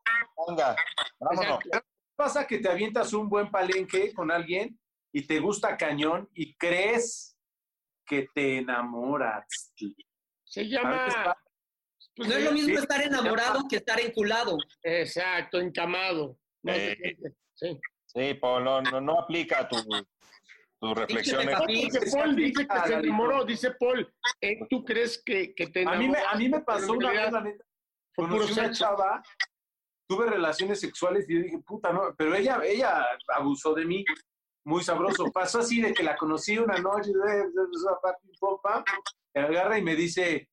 venga, 0.48 0.74
vámonos. 1.20 1.60
Exacto. 1.64 1.88
Pasa 2.16 2.46
que 2.46 2.58
te 2.58 2.68
avientas 2.68 3.12
un 3.12 3.28
buen 3.28 3.50
palenque 3.50 4.12
con 4.14 4.30
alguien 4.32 4.78
y 5.12 5.26
te 5.26 5.38
gusta 5.38 5.76
cañón 5.76 6.28
y 6.34 6.56
crees 6.56 7.36
que 8.04 8.26
te 8.34 8.58
enamoras. 8.58 9.72
Se 10.44 10.64
llama. 10.68 11.06
pa- 11.08 11.38
pues, 12.16 12.28
No 12.28 12.34
es 12.36 12.44
lo 12.44 12.52
mismo 12.52 12.68
Sí. 12.70 12.74
estar 12.82 13.02
enamorado 13.02 13.60
que 13.68 13.76
estar 13.76 14.00
enculado. 14.00 14.56
Exacto, 14.82 15.60
encamado. 15.60 16.38
No 16.66 16.72
Eh. 16.72 16.96
sí. 17.54 17.78
Sí, 18.04 18.34
Paul, 18.34 18.64
no, 18.64 18.80
no, 18.82 19.00
no 19.00 19.20
aplica 19.20 19.68
tu, 19.68 19.76
tus 20.80 20.94
reflexiones. 20.96 21.56
Porque 21.58 21.88
Paul 22.12 22.36
dice 22.36 22.66
que 22.66 22.80
se 22.86 22.94
enamoró, 22.94 23.44
dice 23.44 23.70
Paul. 23.78 24.12
eh, 24.40 24.58
¿Tú 24.70 24.84
crees 24.84 25.22
que, 25.24 25.54
que 25.54 25.66
te 25.68 25.86
A 25.86 25.96
mí, 25.96 26.08
me, 26.08 26.18
a 26.18 26.34
mí 26.36 26.48
me 26.48 26.60
pasó 26.60 26.92
una 26.92 27.10
vez, 27.10 27.32
la 27.32 27.40
neta, 27.42 27.64
conocí 28.14 28.52
una 28.52 28.70
chava, 28.70 29.22
tuve 30.08 30.26
relaciones 30.30 30.80
sexuales 30.80 31.26
y 31.28 31.34
yo 31.34 31.42
dije, 31.42 31.58
puta, 31.66 31.92
no, 31.92 32.14
pero 32.16 32.34
ella, 32.34 32.60
ella 32.64 33.04
abusó 33.34 33.74
de 33.74 33.84
mí, 33.84 34.04
muy 34.64 34.82
sabroso. 34.82 35.30
Pasó 35.32 35.58
así 35.58 35.80
de 35.82 35.92
que 35.92 36.02
la 36.02 36.16
conocí 36.16 36.56
una 36.58 36.78
noche, 36.78 37.10
eh, 37.10 37.44
y 39.34 39.38
agarra 39.38 39.78
y 39.78 39.82
me 39.82 39.94
dice, 39.94 40.48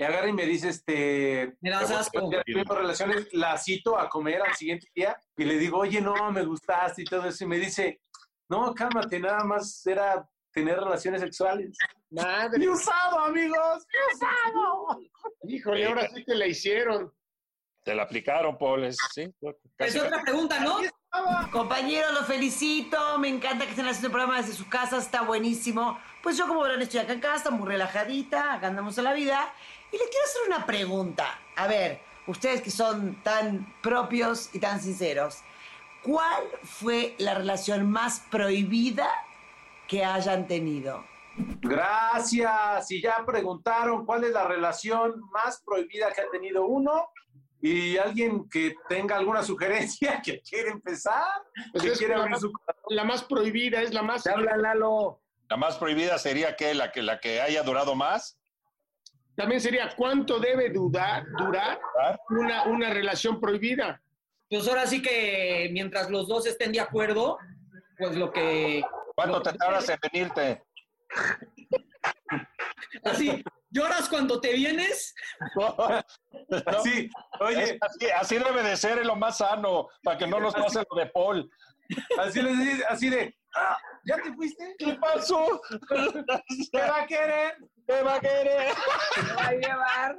y 0.00 0.02
agarra 0.02 0.28
y 0.28 0.32
me 0.32 0.46
dice, 0.46 0.70
este, 0.70 1.58
Me 1.60 1.68
das 1.68 1.90
asco. 1.90 2.30
relaciones, 2.70 3.28
la 3.32 3.58
cito 3.58 3.98
a 3.98 4.08
comer 4.08 4.40
al 4.40 4.54
siguiente 4.54 4.88
día 4.94 5.14
y 5.36 5.44
le 5.44 5.58
digo, 5.58 5.76
oye, 5.76 6.00
no, 6.00 6.32
me 6.32 6.42
gustaste 6.42 7.02
y 7.02 7.04
todo 7.04 7.26
eso, 7.26 7.44
y 7.44 7.46
me 7.46 7.58
dice, 7.58 8.00
no, 8.48 8.74
cálmate, 8.74 9.20
nada 9.20 9.44
más 9.44 9.86
era 9.86 10.26
tener 10.52 10.78
relaciones 10.78 11.20
sexuales. 11.20 11.76
Madre, 12.08 12.64
¡Y 12.64 12.68
usado, 12.68 13.18
amigos! 13.20 13.86
¡Y 13.92 14.14
usado! 14.14 15.00
híjole, 15.42 15.84
ahora 15.84 16.08
sí 16.08 16.24
te 16.24 16.34
la 16.34 16.46
hicieron. 16.46 17.12
Te 17.84 17.94
la 17.94 18.04
aplicaron, 18.04 18.56
Paul, 18.56 18.90
sí. 19.12 19.30
Es 19.76 19.96
otra 19.96 20.22
pregunta, 20.22 20.60
¿no? 20.60 20.78
Compañeros, 21.50 22.12
los 22.12 22.26
felicito. 22.26 23.18
Me 23.18 23.28
encanta 23.28 23.64
que 23.64 23.70
estén 23.70 23.86
haciendo 23.86 24.08
el 24.08 24.12
programa 24.12 24.40
desde 24.40 24.54
su 24.54 24.68
casa. 24.68 24.98
Está 24.98 25.22
buenísimo. 25.22 25.98
Pues 26.22 26.36
yo, 26.36 26.46
como 26.46 26.62
verán, 26.62 26.82
estoy 26.82 27.00
acá 27.00 27.14
en 27.14 27.20
casa, 27.20 27.50
muy 27.50 27.66
relajadita. 27.66 28.54
Acá 28.54 28.68
andamos 28.68 28.98
a 28.98 29.02
la 29.02 29.14
vida. 29.14 29.50
Y 29.92 29.98
les 29.98 30.08
quiero 30.08 30.24
hacer 30.26 30.42
una 30.46 30.66
pregunta. 30.66 31.40
A 31.56 31.66
ver, 31.66 32.00
ustedes 32.26 32.62
que 32.62 32.70
son 32.70 33.22
tan 33.22 33.74
propios 33.82 34.50
y 34.54 34.58
tan 34.60 34.80
sinceros. 34.80 35.38
¿Cuál 36.02 36.44
fue 36.62 37.14
la 37.18 37.34
relación 37.34 37.90
más 37.90 38.20
prohibida 38.30 39.08
que 39.86 40.04
hayan 40.04 40.46
tenido? 40.46 41.04
Gracias. 41.60 42.90
Y 42.90 43.02
ya 43.02 43.24
preguntaron 43.26 44.04
cuál 44.06 44.24
es 44.24 44.30
la 44.32 44.46
relación 44.46 45.20
más 45.30 45.62
prohibida 45.64 46.12
que 46.12 46.20
ha 46.22 46.30
tenido 46.30 46.66
uno. 46.66 47.08
Y 47.62 47.98
alguien 47.98 48.48
que 48.48 48.74
tenga 48.88 49.16
alguna 49.16 49.42
sugerencia 49.42 50.20
que 50.24 50.40
quiere 50.40 50.70
empezar, 50.70 51.26
Pues 51.72 51.84
que 51.84 51.92
quiere 51.92 52.14
la 52.14 52.20
abrir 52.20 52.32
más- 52.32 52.40
su 52.40 52.52
La 52.88 53.04
más 53.04 53.22
prohibida 53.24 53.82
es 53.82 53.92
la 53.92 54.02
más. 54.02 54.22
¿Te 54.22 54.30
habla 54.30 54.56
Lalo? 54.56 55.20
La 55.48 55.56
más 55.56 55.76
prohibida 55.76 56.16
sería 56.18 56.56
que 56.56 56.72
la 56.74 56.90
que 56.92 57.02
la 57.02 57.20
que 57.20 57.40
haya 57.42 57.62
durado 57.62 57.94
más. 57.94 58.38
También 59.36 59.60
sería 59.60 59.94
cuánto 59.96 60.38
debe 60.38 60.70
durar, 60.70 61.24
durar 61.38 61.80
una, 62.28 62.64
una 62.64 62.90
relación 62.90 63.40
prohibida. 63.40 64.02
Pues 64.48 64.66
ahora 64.68 64.86
sí 64.86 65.00
que 65.00 65.70
mientras 65.72 66.10
los 66.10 66.28
dos 66.28 66.46
estén 66.46 66.72
de 66.72 66.80
acuerdo, 66.80 67.38
pues 67.96 68.16
lo 68.16 68.32
que... 68.32 68.82
¿Cuánto 69.14 69.42
te 69.42 69.52
tardas 69.52 69.88
en 69.88 69.98
venirte? 70.12 70.62
Así, 73.04 73.44
lloras 73.70 74.08
cuando 74.08 74.40
te 74.40 74.52
vienes. 74.54 75.14
Sí, 76.82 77.08
oye, 77.38 77.78
así, 77.80 78.06
así 78.10 78.38
debe 78.38 78.62
de 78.62 78.76
ser, 78.76 78.98
es 78.98 79.06
lo 79.06 79.14
más 79.14 79.38
sano, 79.38 79.88
para 80.02 80.18
que 80.18 80.26
no 80.26 80.40
nos 80.40 80.52
pase 80.52 80.82
lo 80.90 80.96
de 80.96 81.06
Paul. 81.06 81.48
Así 82.18 82.42
les 82.42 82.58
dice, 82.58 82.84
así 82.88 83.10
de, 83.10 83.36
"Ah, 83.54 83.76
¿ya 84.04 84.16
te 84.22 84.32
fuiste? 84.34 84.74
¿Qué 84.78 84.94
pasó? 84.94 85.60
¿Qué 86.72 86.78
va 86.80 87.02
a 87.02 87.06
querer? 87.06 87.56
¿Qué 87.86 88.02
va 88.02 88.14
a 88.16 88.20
querer? 88.20 88.72
va 89.36 89.46
a 89.46 89.52
llevar? 89.52 90.18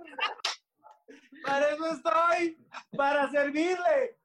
Para 1.43 1.69
eso 1.69 1.87
estoy, 1.93 2.57
para 2.95 3.31
servirle. 3.31 4.17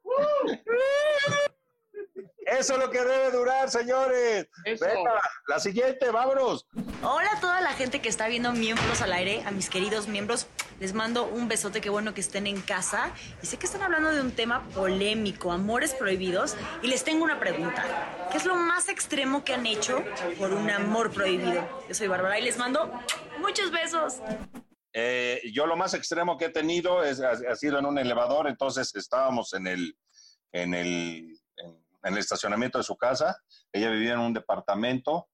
Eso 2.46 2.75
es 2.75 2.78
lo 2.78 2.90
que 2.90 3.00
debe 3.00 3.30
durar, 3.32 3.70
señores. 3.70 4.49
Eso. 4.64 4.87
Venga, 4.87 5.20
la 5.49 5.58
siguiente, 5.58 6.11
vámonos. 6.11 6.66
Hola 7.02 7.30
a 7.37 7.40
toda 7.40 7.61
la 7.61 7.73
gente 7.73 8.00
que 8.00 8.08
está 8.08 8.28
viendo 8.28 8.52
Miembros 8.52 9.02
al 9.02 9.12
Aire, 9.12 9.42
a 9.44 9.50
mis 9.50 9.68
queridos 9.68 10.06
miembros. 10.08 10.46
Les 10.78 10.94
mando 10.94 11.25
un 11.25 11.49
besote, 11.49 11.80
qué 11.80 11.90
bueno 11.90 12.14
que 12.14 12.20
estén 12.20 12.46
en 12.46 12.61
casa. 12.61 13.11
Y 13.42 13.46
sé 13.46 13.58
que 13.58 13.66
están 13.66 13.82
hablando 13.82 14.11
de 14.11 14.20
un 14.20 14.30
tema 14.30 14.66
polémico, 14.68 15.50
amores 15.50 15.94
prohibidos. 15.94 16.56
Y 16.82 16.87
les 16.87 17.02
tengo 17.02 17.25
una 17.25 17.40
pregunta. 17.40 18.28
¿Qué 18.30 18.38
es 18.38 18.44
lo 18.44 18.54
más 18.54 18.88
extremo 18.88 19.44
que 19.44 19.54
han 19.54 19.66
hecho 19.66 20.04
por 20.38 20.52
un 20.52 20.70
amor 20.70 21.12
prohibido? 21.12 21.68
Yo 21.88 21.94
soy 21.94 22.06
Bárbara 22.06 22.38
y 22.38 22.44
les 22.44 22.58
mando 22.58 22.92
muchos 23.40 23.70
besos. 23.70 24.18
Eh, 24.92 25.42
yo 25.52 25.66
lo 25.66 25.76
más 25.76 25.94
extremo 25.94 26.38
que 26.38 26.46
he 26.46 26.50
tenido 26.50 27.02
es, 27.04 27.20
ha, 27.20 27.32
ha 27.32 27.56
sido 27.56 27.78
en 27.78 27.87
un 27.87 27.99
elevador, 27.99 28.49
entonces 28.49 28.94
estábamos 28.94 29.52
en 29.52 29.66
el, 29.66 29.99
en 30.52 30.73
el, 30.73 31.38
en 32.03 32.12
el 32.12 32.19
estacionamiento 32.19 32.79
de 32.79 32.85
su 32.85 32.97
casa. 32.97 33.37
Ella 33.73 33.91
vivía 33.91 34.15
en 34.15 34.21
un 34.21 34.33
departamento 34.33 35.29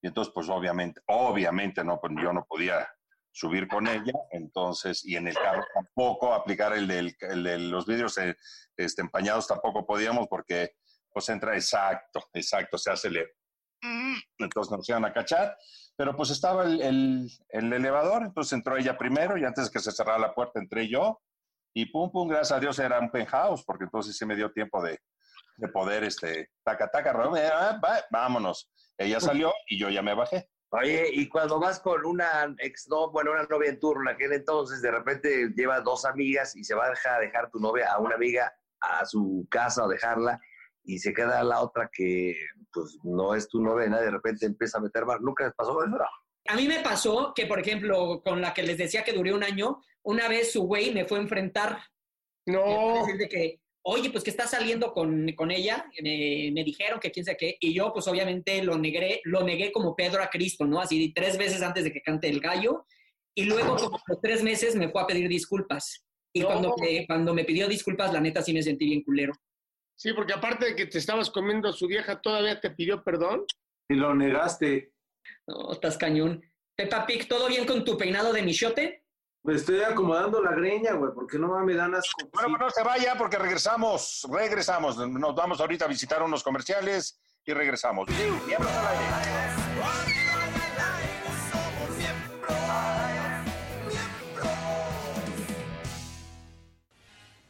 y 0.00 0.08
entonces, 0.08 0.32
pues 0.32 0.48
obviamente, 0.48 1.00
obviamente 1.06 1.82
no, 1.84 1.98
pues 2.00 2.12
yo 2.22 2.32
no 2.32 2.44
podía 2.48 2.88
subir 3.32 3.68
con 3.68 3.86
ella, 3.86 4.12
entonces, 4.32 5.04
y 5.04 5.16
en 5.16 5.28
el 5.28 5.34
carro 5.34 5.64
tampoco, 5.74 6.34
aplicar 6.34 6.72
el, 6.72 6.88
del, 6.88 7.16
el 7.20 7.44
de 7.44 7.58
los 7.58 7.86
vidrios 7.86 8.18
eh, 8.18 8.36
este, 8.76 9.02
empañados 9.02 9.46
tampoco 9.46 9.86
podíamos 9.86 10.26
porque 10.28 10.72
pues 11.12 11.28
entra 11.28 11.54
exacto, 11.54 12.28
exacto, 12.32 12.78
se 12.78 12.90
hace 12.90 13.10
le... 13.10 13.26
Entonces 14.38 14.72
nos 14.72 14.88
iban 14.88 15.04
a 15.04 15.12
cachar, 15.12 15.56
pero 15.96 16.16
pues 16.16 16.30
estaba 16.30 16.64
el, 16.64 16.82
el, 16.82 17.30
el, 17.50 17.72
elevador, 17.72 18.24
entonces 18.24 18.52
entró 18.52 18.76
ella 18.76 18.98
primero 18.98 19.38
y 19.38 19.44
antes 19.44 19.66
de 19.66 19.70
que 19.70 19.78
se 19.78 19.92
cerrara 19.92 20.18
la 20.18 20.34
puerta 20.34 20.58
entré 20.58 20.88
yo 20.88 21.20
y 21.72 21.86
pum, 21.86 22.10
pum, 22.10 22.28
gracias 22.28 22.56
a 22.56 22.60
Dios 22.60 22.78
era 22.80 22.98
un 22.98 23.10
penthouse, 23.10 23.62
porque 23.64 23.84
entonces 23.84 24.16
sí 24.16 24.26
me 24.26 24.34
dio 24.34 24.50
tiempo 24.50 24.82
de, 24.82 24.98
de 25.58 25.68
poder, 25.68 26.04
este, 26.04 26.50
taca, 26.64 26.90
taca, 26.90 27.12
ah, 27.52 27.80
vámonos. 28.10 28.70
Ella 28.96 29.20
salió 29.20 29.52
y 29.68 29.78
yo 29.78 29.90
ya 29.90 30.02
me 30.02 30.14
bajé. 30.14 30.48
Oye, 30.70 31.08
y 31.12 31.28
cuando 31.28 31.58
vas 31.58 31.80
con 31.80 32.04
una 32.04 32.54
ex, 32.58 32.88
no, 32.88 33.10
bueno, 33.10 33.32
una 33.32 33.44
novia 33.44 33.70
en 33.70 33.80
turno 33.80 34.10
aquel 34.10 34.32
entonces, 34.32 34.82
de 34.82 34.90
repente 34.90 35.48
lleva 35.56 35.80
dos 35.80 36.04
amigas 36.04 36.54
y 36.56 36.64
se 36.64 36.74
va 36.74 36.86
a 36.86 36.90
dejar, 36.90 37.20
dejar 37.20 37.50
tu 37.50 37.58
novia 37.58 37.90
a 37.92 37.98
una 37.98 38.16
amiga 38.16 38.52
a 38.80 39.04
su 39.06 39.46
casa 39.50 39.84
o 39.84 39.88
dejarla 39.88 40.38
y 40.84 40.98
se 40.98 41.12
queda 41.12 41.42
la 41.42 41.60
otra 41.60 41.90
que 41.92 42.34
pues 42.72 42.98
no 43.02 43.34
es 43.34 43.48
tu 43.48 43.62
novia, 43.62 43.88
de 43.88 44.10
repente 44.10 44.46
empieza 44.46 44.78
a 44.78 44.82
meter 44.82 45.04
más. 45.06 45.20
¿Nunca 45.20 45.44
les 45.44 45.54
pasó 45.54 45.82
eso? 45.82 45.96
A 46.48 46.54
mí 46.54 46.68
me 46.68 46.80
pasó 46.80 47.32
que, 47.34 47.46
por 47.46 47.60
ejemplo, 47.60 48.22
con 48.22 48.40
la 48.40 48.54
que 48.54 48.62
les 48.62 48.78
decía 48.78 49.04
que 49.04 49.12
duré 49.12 49.32
un 49.32 49.42
año, 49.42 49.82
una 50.02 50.28
vez 50.28 50.52
su 50.52 50.62
güey 50.62 50.92
me 50.94 51.04
fue 51.04 51.18
a 51.18 51.22
enfrentar. 51.22 51.78
No. 52.46 53.00
Decir 53.00 53.18
de 53.18 53.28
que, 53.28 53.60
oye, 53.82 54.10
pues 54.10 54.24
que 54.24 54.30
está 54.30 54.46
saliendo 54.46 54.92
con, 54.92 55.32
con 55.32 55.50
ella, 55.50 55.86
me, 56.02 56.50
me, 56.52 56.64
dijeron 56.64 57.00
que 57.00 57.10
quién 57.10 57.24
sabe 57.24 57.38
qué, 57.38 57.56
y 57.60 57.72
yo 57.72 57.92
pues 57.92 58.06
obviamente 58.08 58.62
lo 58.62 58.76
negué, 58.78 59.20
lo 59.24 59.42
negué 59.42 59.72
como 59.72 59.96
Pedro 59.96 60.22
a 60.22 60.30
Cristo, 60.30 60.66
¿no? 60.66 60.80
Así 60.80 61.12
tres 61.12 61.38
veces 61.38 61.62
antes 61.62 61.84
de 61.84 61.92
que 61.92 62.02
cante 62.02 62.28
el 62.28 62.40
gallo, 62.40 62.84
y 63.34 63.44
luego 63.44 63.76
como 63.76 64.00
los 64.06 64.20
tres 64.20 64.42
meses 64.42 64.74
me 64.74 64.88
fue 64.88 65.02
a 65.02 65.06
pedir 65.06 65.28
disculpas. 65.28 66.04
Y 66.32 66.42
cuando, 66.42 66.74
me, 66.78 67.06
cuando 67.06 67.32
me 67.34 67.44
pidió 67.44 67.68
disculpas, 67.68 68.12
la 68.12 68.20
neta 68.20 68.42
sí 68.42 68.52
me 68.52 68.62
sentí 68.62 68.84
bien 68.86 69.02
culero. 69.02 69.32
Sí, 69.96 70.12
porque 70.12 70.32
aparte 70.32 70.66
de 70.66 70.76
que 70.76 70.86
te 70.86 70.98
estabas 70.98 71.30
comiendo 71.30 71.68
a 71.68 71.72
su 71.72 71.86
vieja, 71.86 72.20
¿todavía 72.20 72.60
te 72.60 72.70
pidió 72.70 73.02
perdón? 73.02 73.44
Y 73.88 73.94
lo 73.94 74.14
negaste. 74.14 74.92
No, 75.46 75.72
estás 75.72 75.96
cañón. 75.96 76.42
Peppa 76.76 77.06
Pig, 77.06 77.26
¿todo 77.26 77.48
bien 77.48 77.66
con 77.66 77.84
tu 77.84 77.96
peinado 77.96 78.32
de 78.32 78.42
michote? 78.42 79.04
Me 79.48 79.54
estoy 79.54 79.80
acomodando 79.80 80.42
la 80.42 80.50
greña, 80.50 80.92
güey, 80.92 81.10
porque 81.14 81.38
no 81.38 81.58
me 81.64 81.72
dan 81.72 81.94
asco. 81.94 82.28
Bueno, 82.34 82.50
pues 82.50 82.60
no 82.60 82.68
se 82.68 82.82
vaya 82.82 83.14
porque 83.16 83.38
regresamos, 83.38 84.28
regresamos. 84.30 84.98
Nos 85.08 85.34
vamos 85.34 85.58
ahorita 85.58 85.86
a 85.86 85.88
visitar 85.88 86.22
unos 86.22 86.42
comerciales 86.42 87.18
y 87.46 87.54
regresamos. 87.54 88.10
Miembros 88.10 88.70
al 88.70 88.86
aire. 88.88 89.04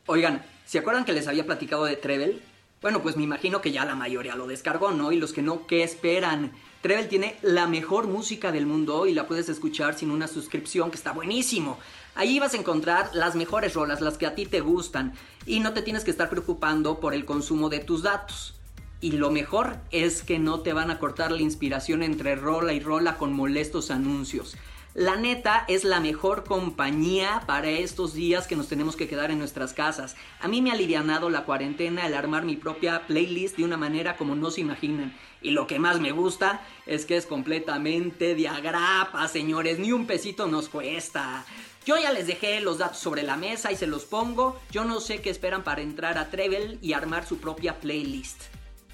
Oigan, 0.07 0.47
¿se 0.67 0.79
acuerdan 0.79 1.05
que 1.05 1.13
les 1.13 1.27
había 1.27 1.45
platicado 1.45 1.85
de 1.85 1.97
Trevel? 1.97 2.45
Bueno, 2.81 3.03
pues 3.03 3.17
me 3.17 3.25
imagino 3.25 3.61
que 3.61 3.73
ya 3.73 3.85
la 3.85 3.97
mayoría 3.97 4.37
lo 4.37 4.47
descargó, 4.47 4.93
¿no? 4.93 5.11
Y 5.11 5.17
los 5.17 5.33
que 5.33 5.43
no, 5.43 5.67
¿qué 5.67 5.83
esperan? 5.83 6.53
Trevel 6.81 7.09
tiene 7.09 7.37
la 7.43 7.67
mejor 7.67 8.07
música 8.07 8.53
del 8.53 8.65
mundo 8.65 9.07
y 9.07 9.15
la 9.15 9.27
puedes 9.27 9.49
escuchar 9.49 9.99
sin 9.99 10.13
una 10.13 10.29
suscripción, 10.29 10.91
que 10.91 10.97
está 10.97 11.11
buenísimo. 11.11 11.77
Ahí 12.15 12.39
vas 12.39 12.55
a 12.55 12.57
encontrar 12.57 13.11
las 13.15 13.35
mejores 13.35 13.75
rolas, 13.75 14.01
las 14.01 14.17
que 14.17 14.27
a 14.27 14.37
ti 14.37 14.47
te 14.47 14.61
gustan, 14.61 15.13
y 15.45 15.59
no 15.59 15.73
te 15.73 15.83
tienes 15.83 16.05
que 16.05 16.13
estar 16.13 16.31
preocupando 16.31 17.01
por 17.01 17.15
el 17.15 17.25
consumo 17.25 17.69
de 17.69 17.81
tus 17.81 18.05
datos. 18.05 18.55
Y 19.01 19.13
lo 19.13 19.31
mejor 19.31 19.79
es 19.91 20.23
que 20.23 20.39
no 20.39 20.61
te 20.61 20.73
van 20.73 20.91
a 20.91 21.01
cortar 21.01 21.33
la 21.33 21.43
inspiración 21.43 22.03
entre 22.03 22.37
rola 22.37 22.73
y 22.73 22.81
rola 22.81 23.17
con 23.17 23.33
molestos 23.33 23.91
anuncios. 23.91 24.57
La 24.99 25.15
neta 25.15 25.65
es 25.69 25.85
la 25.85 26.01
mejor 26.01 26.43
compañía 26.43 27.45
para 27.47 27.71
estos 27.71 28.15
días 28.15 28.49
que 28.49 28.57
nos 28.57 28.67
tenemos 28.67 28.97
que 28.97 29.07
quedar 29.07 29.31
en 29.31 29.39
nuestras 29.39 29.73
casas. 29.73 30.17
A 30.41 30.49
mí 30.49 30.61
me 30.61 30.71
ha 30.71 30.73
alivianado 30.73 31.31
la 31.31 31.45
cuarentena 31.45 32.05
el 32.05 32.15
armar 32.15 32.45
mi 32.45 32.57
propia 32.57 33.07
playlist 33.07 33.57
de 33.57 33.63
una 33.63 33.77
manera 33.77 34.17
como 34.17 34.35
no 34.35 34.51
se 34.51 34.61
imaginan. 34.61 35.17
Y 35.41 35.51
lo 35.53 35.69
que 35.69 35.79
más 35.79 36.01
me 36.01 36.11
gusta 36.11 36.63
es 36.85 37.07
que 37.07 37.17
es 37.17 37.27
completamente 37.27 38.35
de 38.35 38.49
agrapa, 38.49 39.29
señores. 39.29 39.79
Ni 39.79 39.93
un 39.93 40.09
pesito 40.09 40.49
nos 40.49 40.69
cuesta. 40.69 41.45
Yo 41.87 41.97
ya 41.97 42.11
les 42.11 42.27
dejé 42.27 42.61
los 42.61 42.79
datos 42.79 42.99
sobre 42.99 43.23
la 43.23 43.37
mesa 43.37 43.71
y 43.71 43.77
se 43.77 43.87
los 43.87 44.05
pongo. 44.05 44.59
Yo 44.73 44.85
no 44.85 44.99
sé 44.99 45.21
qué 45.21 45.31
esperan 45.31 45.63
para 45.63 45.81
entrar 45.81 46.19
a 46.19 46.29
Trevel 46.29 46.81
y 46.83 46.95
armar 46.95 47.25
su 47.25 47.39
propia 47.39 47.79
playlist. 47.79 48.43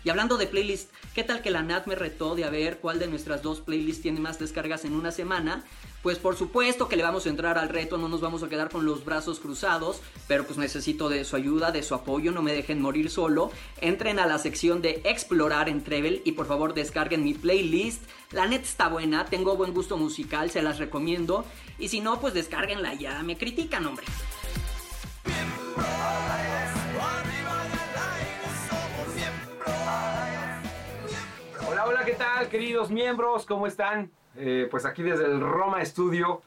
Y 0.05 0.11
hablando 0.11 0.37
de 0.37 0.47
playlist, 0.47 0.91
¿qué 1.15 1.25
tal 1.25 1.41
que 1.41 1.51
la 1.51 1.63
Nat 1.63 1.87
me 1.87 1.95
retó 1.95 2.35
de 2.35 2.45
a 2.45 2.51
ver 2.51 2.79
cuál 2.79 2.99
de 2.99 3.07
nuestras 3.07 3.41
dos 3.41 3.63
playlists 3.63 4.03
tiene 4.03 4.21
más 4.21 4.39
descargas 4.39 4.85
en 4.85 4.93
una 4.93 5.11
semana? 5.11 5.65
Pues 6.05 6.19
por 6.19 6.37
supuesto 6.37 6.87
que 6.87 6.97
le 6.97 7.03
vamos 7.03 7.25
a 7.25 7.31
entrar 7.31 7.57
al 7.57 7.71
reto, 7.71 7.97
no 7.97 8.11
nos 8.11 8.21
vamos 8.21 8.43
a 8.43 8.49
quedar 8.51 8.69
con 8.69 8.85
los 8.85 9.07
brazos 9.07 9.41
cruzados, 9.41 10.03
pero 10.29 10.45
pues 10.45 10.59
necesito 10.59 11.09
de 11.09 11.25
su 11.25 11.35
ayuda, 11.35 11.73
de 11.73 11.83
su 11.83 11.95
apoyo, 11.95 12.31
no 12.31 12.43
me 12.43 12.53
dejen 12.53 12.83
morir 12.83 13.09
solo. 13.09 13.51
Entren 13.81 14.19
a 14.19 14.27
la 14.27 14.37
sección 14.37 14.83
de 14.83 15.01
explorar 15.05 15.71
en 15.71 15.83
Trevel 15.83 16.21
y 16.27 16.33
por 16.33 16.45
favor 16.45 16.75
descarguen 16.75 17.25
mi 17.25 17.33
playlist. 17.33 18.03
La 18.33 18.47
net 18.47 18.65
está 18.65 18.89
buena, 18.89 19.25
tengo 19.25 19.57
buen 19.57 19.73
gusto 19.73 19.97
musical, 19.97 20.51
se 20.51 20.61
las 20.61 20.79
recomiendo. 20.79 21.47
Y 21.79 21.89
si 21.89 22.03
no, 22.03 22.21
pues 22.21 22.35
descárguenla 22.35 22.93
ya, 22.93 23.23
me 23.23 23.39
critican, 23.39 23.87
hombre. 23.87 24.05
Hola, 31.67 31.87
hola, 31.87 32.05
¿qué 32.05 32.13
tal, 32.13 32.51
queridos 32.51 32.91
miembros? 32.91 33.47
¿Cómo 33.47 33.67
están? 33.67 34.13
Eh, 34.37 34.69
pues 34.71 34.85
aquí 34.85 35.03
desde 35.03 35.27
el 35.27 35.41
Roma 35.41 35.85
Studio, 35.85 36.43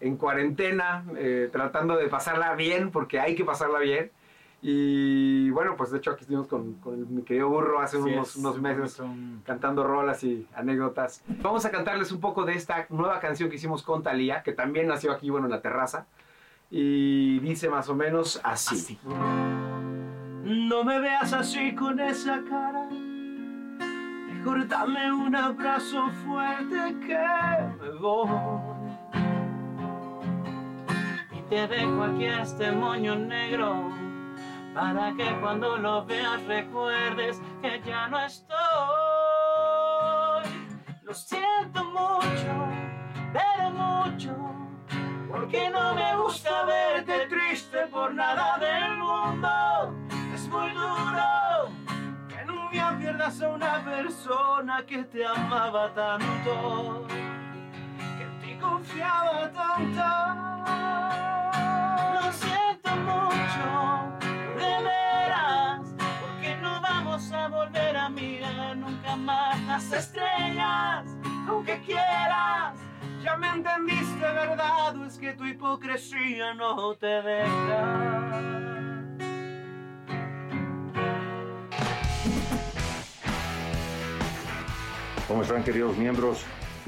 en 0.00 0.16
cuarentena, 0.16 1.04
eh, 1.16 1.48
tratando 1.52 1.96
de 1.96 2.08
pasarla 2.08 2.54
bien, 2.54 2.90
porque 2.90 3.20
hay 3.20 3.34
que 3.34 3.44
pasarla 3.44 3.78
bien. 3.78 4.10
Y 4.64 5.50
bueno, 5.50 5.74
pues 5.76 5.90
de 5.90 5.98
hecho 5.98 6.12
aquí 6.12 6.20
estuvimos 6.20 6.46
con, 6.46 6.74
con 6.74 7.12
mi 7.12 7.22
querido 7.22 7.48
Burro 7.48 7.80
hace 7.80 7.96
unos, 7.96 8.36
unos, 8.36 8.60
meses 8.60 9.02
cantando 9.44 9.84
rolas 9.84 10.22
y 10.22 10.46
anécdotas. 10.54 11.20
Vamos 11.42 11.64
a 11.64 11.72
cantarles 11.72 12.12
un 12.12 12.20
poco 12.20 12.44
de 12.44 12.54
esta 12.54 12.86
nueva 12.88 13.18
canción 13.18 13.50
que 13.50 13.56
hicimos 13.56 13.82
con 13.82 14.04
Talía, 14.04 14.44
que 14.44 14.52
también 14.52 14.86
nació 14.86 15.10
aquí, 15.10 15.30
bueno, 15.30 15.46
en 15.46 15.50
la 15.50 15.62
terraza. 15.62 16.06
Y 16.70 17.40
dice 17.40 17.68
más 17.68 17.88
o 17.88 17.96
menos 17.96 18.40
así. 18.44 18.76
así. 18.76 18.98
No 20.44 20.84
me 20.84 21.00
veas 21.00 21.32
así 21.32 21.74
con 21.74 21.98
esa 21.98 22.42
cara 22.48 22.88
Mejor 24.42 24.66
dame 24.66 25.12
un 25.12 25.36
abrazo 25.36 26.10
fuerte 26.24 26.74
que 27.06 27.16
me 27.80 27.90
voy. 28.00 28.28
Y 31.30 31.42
te 31.42 31.68
dejo 31.68 32.02
aquí 32.02 32.24
este 32.24 32.72
moño 32.72 33.14
negro 33.14 33.92
para 34.74 35.12
que 35.14 35.38
cuando 35.40 35.76
lo 35.76 36.04
veas 36.06 36.42
recuerdes 36.46 37.40
que 37.62 37.80
ya 37.86 38.08
no 38.08 38.18
estoy. 38.18 38.58
Lo 41.04 41.14
siento 41.14 41.84
mucho, 41.84 42.66
pero 43.32 43.70
mucho, 43.70 44.34
porque 45.30 45.70
no 45.70 45.94
me 45.94 46.16
gusta 46.16 46.64
verte 46.64 47.28
triste 47.28 47.86
por 47.92 48.12
nada 48.12 48.58
del 48.58 48.98
mundo. 48.98 49.94
Es 50.34 50.48
muy 50.48 50.70
duro 50.70 51.01
pierdas 53.12 53.42
a 53.42 53.48
una 53.48 53.84
persona 53.84 54.84
que 54.86 55.04
te 55.04 55.26
amaba 55.26 55.92
tanto, 55.92 57.06
que 57.08 58.22
en 58.22 58.40
ti 58.40 58.56
confiaba 58.58 59.50
tanto. 59.50 60.02
Lo 62.14 62.32
siento 62.32 62.90
mucho, 62.96 64.18
de 64.56 64.82
veras, 64.84 65.94
porque 66.20 66.56
no 66.62 66.80
vamos 66.80 67.30
a 67.32 67.48
volver 67.48 67.96
a 67.96 68.08
mirar 68.08 68.76
nunca 68.78 69.16
más 69.16 69.60
las 69.64 69.92
estrellas, 69.92 71.04
aunque 71.46 71.80
quieras. 71.82 72.78
Ya 73.22 73.36
me 73.36 73.48
entendiste, 73.48 74.20
¿verdad? 74.20 74.96
Es 75.06 75.18
que 75.18 75.34
tu 75.34 75.44
hipocresía 75.44 76.54
no 76.54 76.94
te 76.94 77.20
deja. 77.22 78.81
¿Cómo 85.32 85.44
están 85.44 85.64
queridos 85.64 85.96
miembros? 85.96 86.44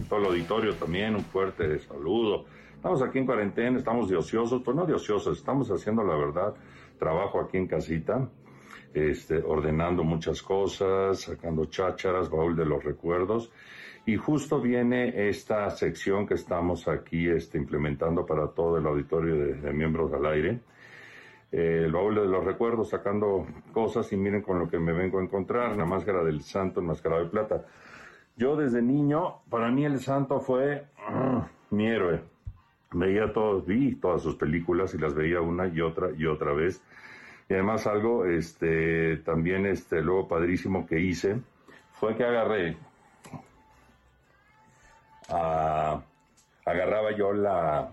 Todo 0.07 0.18
el 0.18 0.26
auditorio 0.26 0.74
también, 0.74 1.14
un 1.14 1.24
fuerte 1.24 1.78
saludo. 1.78 2.44
Estamos 2.74 3.00
aquí 3.00 3.18
en 3.18 3.24
cuarentena, 3.24 3.78
estamos 3.78 4.11
de 4.11 4.18
ociosos, 4.18 4.61
pues 4.62 4.76
no 4.76 4.85
de 4.85 4.92
ociosos, 4.92 5.38
estamos 5.38 5.70
haciendo 5.70 6.04
la 6.04 6.14
verdad, 6.14 6.54
trabajo 6.98 7.40
aquí 7.40 7.57
en 7.57 7.66
casita, 7.66 8.28
este, 8.92 9.38
ordenando 9.38 10.04
muchas 10.04 10.42
cosas, 10.42 11.22
sacando 11.22 11.64
chácharas, 11.64 12.28
baúl 12.28 12.54
de 12.54 12.66
los 12.66 12.85
recuerdos. 12.85 13.50
Y 14.04 14.16
justo 14.16 14.61
viene 14.61 15.26
esta 15.30 15.70
sección 15.70 16.26
que 16.26 16.35
estamos 16.35 16.87
aquí 16.87 17.26
este, 17.26 17.57
implementando 17.57 18.26
para 18.26 18.48
todo 18.48 18.76
el 18.76 18.87
auditorio 18.87 19.37
de, 19.37 19.72
miembros 19.72 20.12
al 20.12 20.26
aire, 20.26 20.61
el 21.50 21.90
baúl 21.90 22.16
de 22.16 22.26
los 22.26 22.44
recuerdos 22.44 22.90
sacando 22.90 23.46
cosas 23.72 24.12
y 24.12 24.18
miren 24.18 24.42
con 24.42 24.59
lo 24.59 24.68
que 24.68 24.78
me 24.78 24.92
vengo 24.92 25.18
a 25.18 25.22
encontrar, 25.22 25.78
la 25.78 25.87
máscara 25.87 26.22
del 26.22 26.42
santo 26.42 26.80
enmascarado 26.80 27.24
de 27.24 27.30
plata. 27.30 27.64
Yo 28.37 28.57
desde 28.57 28.83
niño, 28.83 29.42
para 29.49 29.70
mí 29.70 29.85
el 29.85 30.01
santo 30.01 30.40
fue 30.40 30.87
ah, 31.07 31.47
mi 31.70 31.87
héroe. 31.87 32.20
Veía 32.92 33.33
todos, 33.33 33.66
vi 33.66 33.94
todas 33.94 34.23
sus 34.23 34.37
películas 34.37 34.94
y 34.94 34.99
las 34.99 35.14
veía 35.14 35.40
una 35.40 35.66
y 35.68 35.81
otra 35.81 36.11
y 36.16 36.27
otra 36.27 36.53
vez. 36.53 36.83
Y 37.49 37.55
además 37.55 37.87
algo, 37.87 38.25
este, 38.25 39.18
también, 39.18 39.66
este, 39.66 40.01
luego 40.01 40.27
padrísimo 40.27 40.87
que 40.87 41.01
hice, 41.01 41.40
fue 41.92 42.16
que 42.16 42.25
agarré, 42.25 42.77
ah, 45.29 46.01
agarraba 46.64 47.12
yo 47.16 47.33
la, 47.33 47.92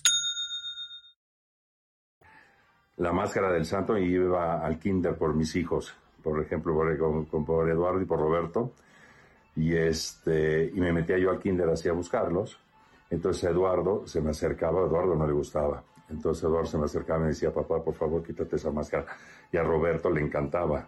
La 2.97 3.11
máscara 3.11 3.51
del 3.51 3.65
santo 3.65 3.97
y 3.97 4.13
iba 4.13 4.65
al 4.65 4.79
kinder 4.79 5.15
por 5.15 5.33
mis 5.33 5.55
hijos, 5.55 5.95
por 6.23 6.39
ejemplo, 6.41 6.73
por, 6.73 7.45
por, 7.45 7.69
Eduardo 7.69 8.01
y 8.01 8.05
por 8.05 8.19
Roberto, 8.19 8.73
y, 9.55 9.75
este, 9.75 10.71
y 10.73 10.79
me 10.79 10.93
metía 10.93 11.17
yo 11.17 11.31
al 11.31 11.39
kinder 11.39 11.69
así 11.69 11.89
a 11.89 11.93
buscarlos. 11.93 12.59
Entonces 13.09 13.43
Eduardo 13.43 14.07
se 14.07 14.21
me 14.21 14.29
acercaba, 14.29 14.85
Eduardo 14.85 15.15
no 15.15 15.27
le 15.27 15.33
gustaba. 15.33 15.83
Entonces 16.09 16.43
Eduardo 16.43 16.67
se 16.67 16.77
me 16.77 16.85
acercaba 16.85 17.19
y 17.19 17.23
me 17.23 17.27
decía, 17.29 17.53
papá, 17.53 17.83
por 17.83 17.93
favor, 17.95 18.23
quítate 18.23 18.55
esa 18.55 18.71
máscara. 18.71 19.05
Y 19.51 19.57
a 19.57 19.63
Roberto 19.63 20.09
le 20.09 20.21
encantaba. 20.21 20.87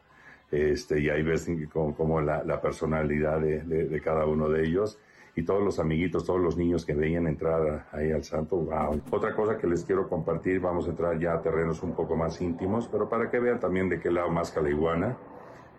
Este, 0.52 1.00
y 1.00 1.10
ahí 1.10 1.24
ves 1.24 1.50
como, 1.74 2.22
la, 2.22 2.44
la, 2.44 2.62
personalidad 2.62 3.40
de, 3.40 3.64
de, 3.64 4.02
cada 4.02 4.26
uno 4.26 4.48
de 4.50 4.68
ellos 4.68 5.00
y 5.36 5.44
todos 5.44 5.64
los 5.64 5.80
amiguitos, 5.80 6.26
todos 6.26 6.40
los 6.40 6.58
niños 6.58 6.86
que 6.86 6.94
veían 6.94 7.28
entrar 7.28 7.88
ahí 7.92 8.12
al 8.12 8.24
santo, 8.24 8.58
wow. 8.58 9.02
Otra 9.10 9.36
cosa 9.36 9.58
que 9.58 9.68
les 9.68 9.84
quiero 9.84 10.08
compartir, 10.08 10.60
vamos 10.60 10.86
a 10.88 10.92
entrar 10.92 11.18
ya 11.20 11.34
a 11.34 11.42
terrenos 11.42 11.82
un 11.82 11.94
poco 11.94 12.16
más 12.16 12.40
íntimos, 12.42 12.88
pero 12.88 13.10
para 13.10 13.30
que 13.32 13.40
vean 13.40 13.60
también 13.60 13.90
de 13.90 14.00
qué 14.00 14.12
lado 14.12 14.30
más 14.30 14.56
iguana, 14.70 15.18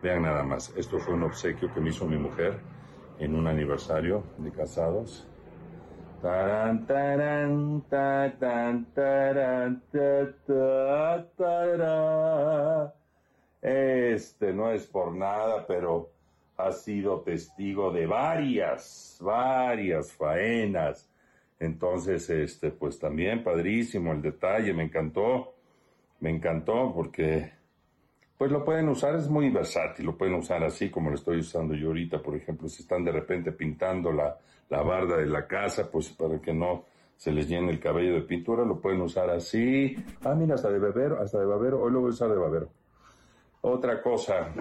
vean 0.03 0.23
nada 0.23 0.43
más, 0.43 0.75
esto 0.77 0.99
fue 0.99 1.15
un 1.15 1.23
obsequio 1.23 1.73
que 1.73 1.81
me 1.81 1.91
hizo 1.91 2.07
mi 2.07 2.19
mujer 2.19 2.59
en 3.19 3.35
un 3.35 3.47
aniversario 3.47 4.25
de 4.39 4.51
casados. 4.51 5.29
Taran, 6.21 6.87
taran, 6.87 7.83
taran, 7.89 8.87
este 13.61 14.53
no 14.53 14.71
es 14.71 14.87
por 14.87 15.15
nada, 15.15 15.67
pero 15.67 16.14
ha 16.57 16.73
sido 16.73 17.21
testigo 17.21 17.91
de 17.91 18.07
varias, 18.07 19.19
varias 19.21 20.13
faenas. 20.13 21.11
Entonces, 21.59 22.29
este, 22.31 22.71
pues 22.71 22.99
también 22.99 23.43
padrísimo 23.43 24.13
el 24.13 24.23
detalle, 24.23 24.73
me 24.73 24.85
encantó, 24.85 25.55
me 26.21 26.31
encantó 26.31 26.93
porque, 26.95 27.53
pues 28.37 28.51
lo 28.51 28.65
pueden 28.65 28.89
usar, 28.89 29.15
es 29.17 29.29
muy 29.29 29.51
versátil, 29.51 30.07
lo 30.07 30.17
pueden 30.17 30.35
usar 30.35 30.63
así 30.63 30.91
como 30.91 31.11
lo 31.11 31.17
estoy 31.17 31.39
usando 31.39 31.75
yo 31.75 31.89
ahorita, 31.89 32.23
por 32.23 32.37
ejemplo, 32.37 32.69
si 32.69 32.83
están 32.83 33.05
de 33.05 33.13
repente 33.13 33.53
pintando 33.53 34.13
la, 34.13 34.37
la 34.69 34.83
barda 34.83 35.17
de 35.17 35.27
la 35.27 35.47
casa, 35.47 35.91
pues 35.91 36.11
para 36.11 36.41
que 36.41 36.53
no 36.53 36.85
se 37.17 37.33
les 37.33 37.49
llene 37.49 37.71
el 37.71 37.81
cabello 37.81 38.15
de 38.15 38.23
pintura, 38.23 38.65
lo 38.65 38.81
pueden 38.81 39.01
usar 39.01 39.31
así. 39.31 39.97
Ah, 40.25 40.35
mira, 40.35 40.57
hasta 40.57 40.71
de 40.71 40.79
babero, 40.79 41.21
hasta 41.21 41.39
de 41.39 41.47
babero, 41.47 41.81
hoy 41.81 41.93
lo 41.93 42.01
voy 42.01 42.09
a 42.09 42.15
usar 42.15 42.29
de 42.29 42.37
babero. 42.37 42.69
Otra 43.63 44.03
cosa, 44.03 44.53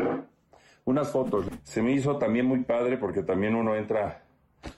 unas 0.85 1.11
fotos. 1.11 1.47
Se 1.63 1.81
me 1.81 1.91
hizo 1.91 2.17
también 2.17 2.45
muy 2.45 2.59
padre 2.63 2.97
porque 2.97 3.23
también 3.23 3.55
uno 3.55 3.75
entra 3.75 4.23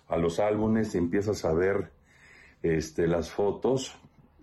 a 0.07 0.17
los 0.17 0.39
álbumes 0.39 0.93
y 0.95 0.97
empiezas 0.97 1.45
a 1.45 1.53
ver 1.53 1.91
este, 2.61 3.07
las 3.07 3.31
fotos. 3.31 3.95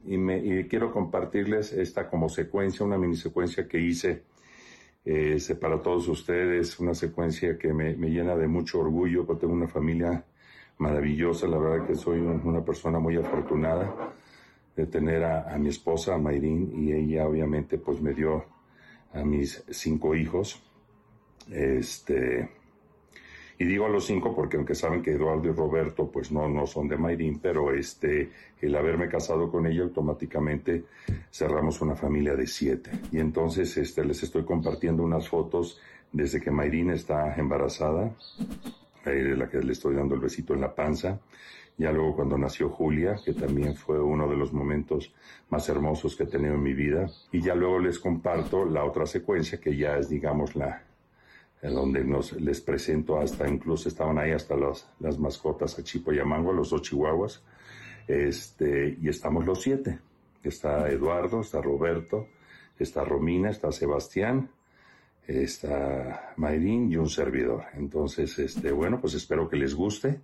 Y, 0.05 0.17
me, 0.17 0.67
quiero 0.67 0.93
compartirles 0.93 1.73
esta 1.73 2.09
como 2.09 2.29
secuencia, 2.29 2.85
una 2.85 2.99
mini 2.99 3.17
secuencia 3.17 3.69
que 3.69 3.79
hice 3.79 4.25
eh, 5.05 5.39
para 5.61 5.81
todos 5.81 6.09
ustedes, 6.09 6.79
una 6.81 6.95
secuencia 6.95 7.57
que 7.57 7.73
me, 7.73 7.95
llena 7.95 8.37
de 8.37 8.49
mucho 8.49 8.81
orgullo 8.81 9.25
porque 9.25 9.43
tengo 9.43 9.55
una 9.55 9.69
familia 9.69 10.25
maravillosa, 10.79 11.47
la 11.47 11.59
verdad 11.59 11.87
que 11.87 11.95
soy 11.95 12.19
una 12.19 12.65
persona 12.65 12.99
muy 12.99 13.17
afortunada 13.17 14.13
de 14.75 14.87
tener 14.87 15.23
a, 15.23 15.55
a 15.55 15.59
mi 15.59 15.69
esposa, 15.69 16.15
a 16.15 16.19
Mayrín, 16.19 16.73
y 16.75 16.93
ella 16.93 17.29
obviamente 17.29 17.79
pues 17.79 18.01
me 18.01 18.15
dio 18.15 18.47
a 19.13 19.23
mis 19.23 19.63
cinco 19.71 20.17
hijos 20.17 20.61
este, 21.51 22.49
y 23.63 23.65
digo 23.65 23.87
a 23.87 23.89
los 23.89 24.07
cinco 24.07 24.35
porque 24.35 24.57
aunque 24.57 24.75
saben 24.75 25.03
que 25.03 25.13
Eduardo 25.13 25.49
y 25.49 25.53
Roberto 25.53 26.11
pues 26.11 26.33
no, 26.33 26.49
no 26.49 26.67
son 26.67 26.89
de 26.89 26.97
Mayrín, 26.97 27.39
pero 27.39 27.73
este, 27.73 28.31
el 28.61 28.75
haberme 28.75 29.09
casado 29.09 29.53
con 29.53 29.67
ella 29.67 29.83
automáticamente 29.83 30.85
cerramos 31.31 31.81
una 31.81 31.95
familia 31.95 32.35
de 32.35 32.49
siete. 32.49 32.91
Y 33.13 33.21
entonces 33.21 33.77
este, 33.77 34.05
les 34.05 34.21
estoy 34.23 34.45
compartiendo 34.45 35.05
unas 35.05 35.29
fotos 35.29 35.81
desde 36.11 36.41
que 36.41 36.51
Mayrín 36.51 36.91
está 36.91 37.37
embarazada, 37.37 38.11
de 39.05 39.37
la 39.37 39.49
que 39.49 39.59
le 39.59 39.73
estoy 39.73 39.95
dando 39.95 40.17
el 40.17 40.21
besito 40.21 40.55
en 40.55 40.61
la 40.61 40.75
panza. 40.75 41.21
Ya 41.79 41.93
luego 41.93 42.17
cuando 42.17 42.37
nació 42.37 42.69
Julia, 42.69 43.17
que 43.25 43.33
también 43.33 43.77
fue 43.77 44.01
uno 44.01 44.29
de 44.29 44.37
los 44.37 44.53
momentos 44.53 45.15
más 45.51 45.69
hermosos 45.69 46.17
que 46.17 46.25
he 46.25 46.27
tenido 46.27 46.55
en 46.55 46.63
mi 46.63 46.75
vida. 46.75 47.09
Y 47.31 47.41
ya 47.41 47.55
luego 47.55 47.79
les 47.79 48.01
comparto 48.01 48.65
la 48.65 48.85
otra 48.85 49.07
secuencia 49.07 49.61
que 49.61 49.77
ya 49.77 49.97
es, 49.97 50.09
digamos, 50.09 50.55
la, 50.55 50.83
en 51.63 51.75
donde 51.75 52.05
nos, 52.05 52.33
les 52.33 52.61
presento 52.61 53.21
hasta, 53.21 53.49
incluso 53.49 53.89
estaban 53.89 54.19
ahí 54.19 54.33
hasta 54.33 54.57
las, 54.57 54.89
las 54.99 55.19
mascotas 55.19 55.79
a 55.79 55.85
Chipo 55.85 56.13
y 56.13 56.19
a 56.19 56.25
Mango, 56.25 56.53
los 56.53 56.71
dos 56.71 56.83
chihuahuas, 56.83 57.41
este, 58.09 58.99
y 59.01 59.09
estamos 59.09 59.47
los 59.47 59.63
siete. 59.63 60.01
Está 60.43 60.91
Eduardo, 60.91 61.41
está 61.41 61.61
Roberto, 61.63 62.27
está 62.77 63.05
Romina, 63.05 63.51
está 63.51 63.71
Sebastián, 63.71 64.51
está 65.25 66.35
Mayrín 66.37 66.91
y 66.91 66.97
un 66.97 67.09
servidor. 67.09 67.67
Entonces, 67.75 68.37
este, 68.41 68.73
bueno, 68.73 69.01
pues 69.01 69.15
espero 69.15 69.49
que 69.49 69.57
les 69.57 69.75
guste. 69.75 70.21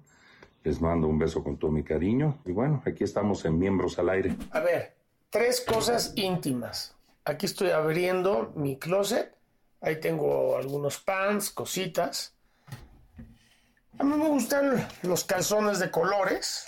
Les 0.64 0.80
mando 0.80 1.06
un 1.06 1.20
beso 1.20 1.44
con 1.44 1.56
todo 1.56 1.70
mi 1.70 1.84
cariño. 1.84 2.40
Y 2.44 2.50
bueno, 2.50 2.82
aquí 2.84 3.04
estamos 3.04 3.44
en 3.44 3.56
Miembros 3.56 3.96
al 4.00 4.08
Aire. 4.08 4.36
A 4.50 4.58
ver, 4.58 4.96
tres 5.30 5.60
cosas 5.60 6.12
íntimas. 6.16 6.96
Aquí 7.24 7.46
estoy 7.46 7.70
abriendo 7.70 8.52
mi 8.56 8.76
closet 8.76 9.37
Ahí 9.80 10.00
tengo 10.00 10.56
algunos 10.56 10.98
pants, 10.98 11.50
cositas. 11.50 12.34
A 13.98 14.04
mí 14.04 14.16
me 14.16 14.28
gustan 14.28 14.88
los 15.02 15.24
calzones 15.24 15.78
de 15.78 15.90
colores. 15.90 16.66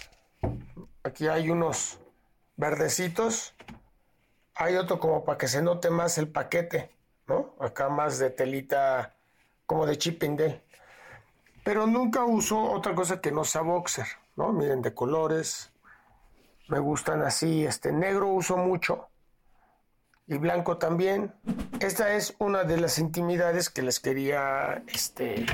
Aquí 1.03 1.27
hay 1.27 1.51
unos 1.51 1.99
verdecitos. 2.57 3.55
Hay 4.55 4.77
otro 4.77 5.01
como 5.01 5.25
para 5.25 5.39
que 5.39 5.49
se 5.49 5.63
note 5.63 5.91
más 5.91 6.19
el 6.19 6.29
paquete, 6.29 6.91
¿no? 7.27 7.55
Acá 7.59 7.89
más 7.89 8.19
de 8.19 8.31
telita 8.31 9.17
como 9.67 9.87
de 9.87 9.99
chipping 9.99 10.37
Pero 11.65 11.87
nunca 11.87 12.25
uso 12.25 12.61
otra 12.61 12.95
cosa 12.95 13.21
que 13.21 13.33
no 13.33 13.45
sea 13.45 13.63
boxer, 13.63 14.07
¿no? 14.37 14.53
Miren, 14.53 14.83
de 14.83 14.95
colores. 14.95 15.73
Me 16.69 16.79
gustan 16.79 17.23
así, 17.23 17.65
este 17.65 17.93
negro 17.93 18.29
uso 18.29 18.57
mucho 18.57 19.10
y 20.31 20.39
blanco 20.39 20.79
también. 20.79 21.35
Esta 21.81 22.15
es 22.15 22.37
una 22.39 22.63
de 22.63 22.81
las 22.81 23.01
intimidades 23.01 23.69
que 23.69 23.83
les 23.83 23.99
quería 23.99 24.85
este, 24.87 25.45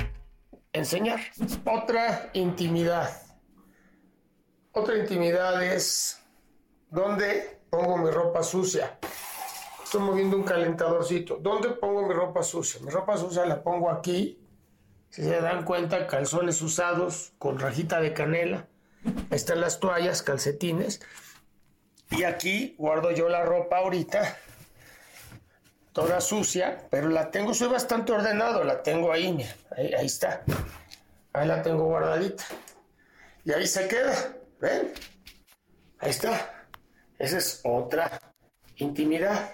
enseñar. 0.74 1.18
Otra 1.64 2.28
intimidad. 2.34 3.10
Otra 4.72 4.98
intimidad 4.98 5.64
es 5.64 6.20
donde 6.90 7.58
pongo 7.70 7.96
mi 7.96 8.10
ropa 8.10 8.42
sucia. 8.42 8.98
Estoy 9.82 10.02
moviendo 10.02 10.36
un 10.36 10.44
calentadorcito. 10.44 11.38
¿Dónde 11.40 11.70
pongo 11.70 12.06
mi 12.06 12.12
ropa 12.12 12.42
sucia? 12.42 12.78
Mi 12.82 12.90
ropa 12.90 13.16
sucia 13.16 13.46
la 13.46 13.62
pongo 13.62 13.90
aquí. 13.90 14.38
Si 15.08 15.22
se 15.22 15.40
dan 15.40 15.64
cuenta, 15.64 16.06
calzones 16.06 16.60
usados 16.60 17.32
con 17.38 17.58
rajita 17.58 18.02
de 18.02 18.12
canela. 18.12 18.68
Ahí 19.06 19.36
están 19.36 19.62
las 19.62 19.80
toallas, 19.80 20.22
calcetines. 20.22 21.00
Y 22.10 22.24
aquí 22.24 22.74
guardo 22.76 23.10
yo 23.12 23.30
la 23.30 23.42
ropa 23.42 23.78
ahorita. 23.78 24.36
Toda 25.96 26.20
sucia, 26.20 26.86
pero 26.90 27.08
la 27.08 27.30
tengo, 27.30 27.54
soy 27.54 27.68
bastante 27.68 28.12
ordenado, 28.12 28.62
la 28.64 28.82
tengo 28.82 29.10
ahí. 29.10 29.42
Ahí, 29.74 30.04
está. 30.04 30.44
Ahí 31.32 31.48
la 31.48 31.62
tengo 31.62 31.84
guardadita. 31.84 32.44
Y 33.46 33.52
ahí 33.52 33.66
se 33.66 33.88
queda. 33.88 34.12
¿Ven? 34.60 34.92
Ahí 36.00 36.10
está. 36.10 36.66
Esa 37.18 37.38
es 37.38 37.62
otra 37.64 38.20
intimidad. 38.76 39.50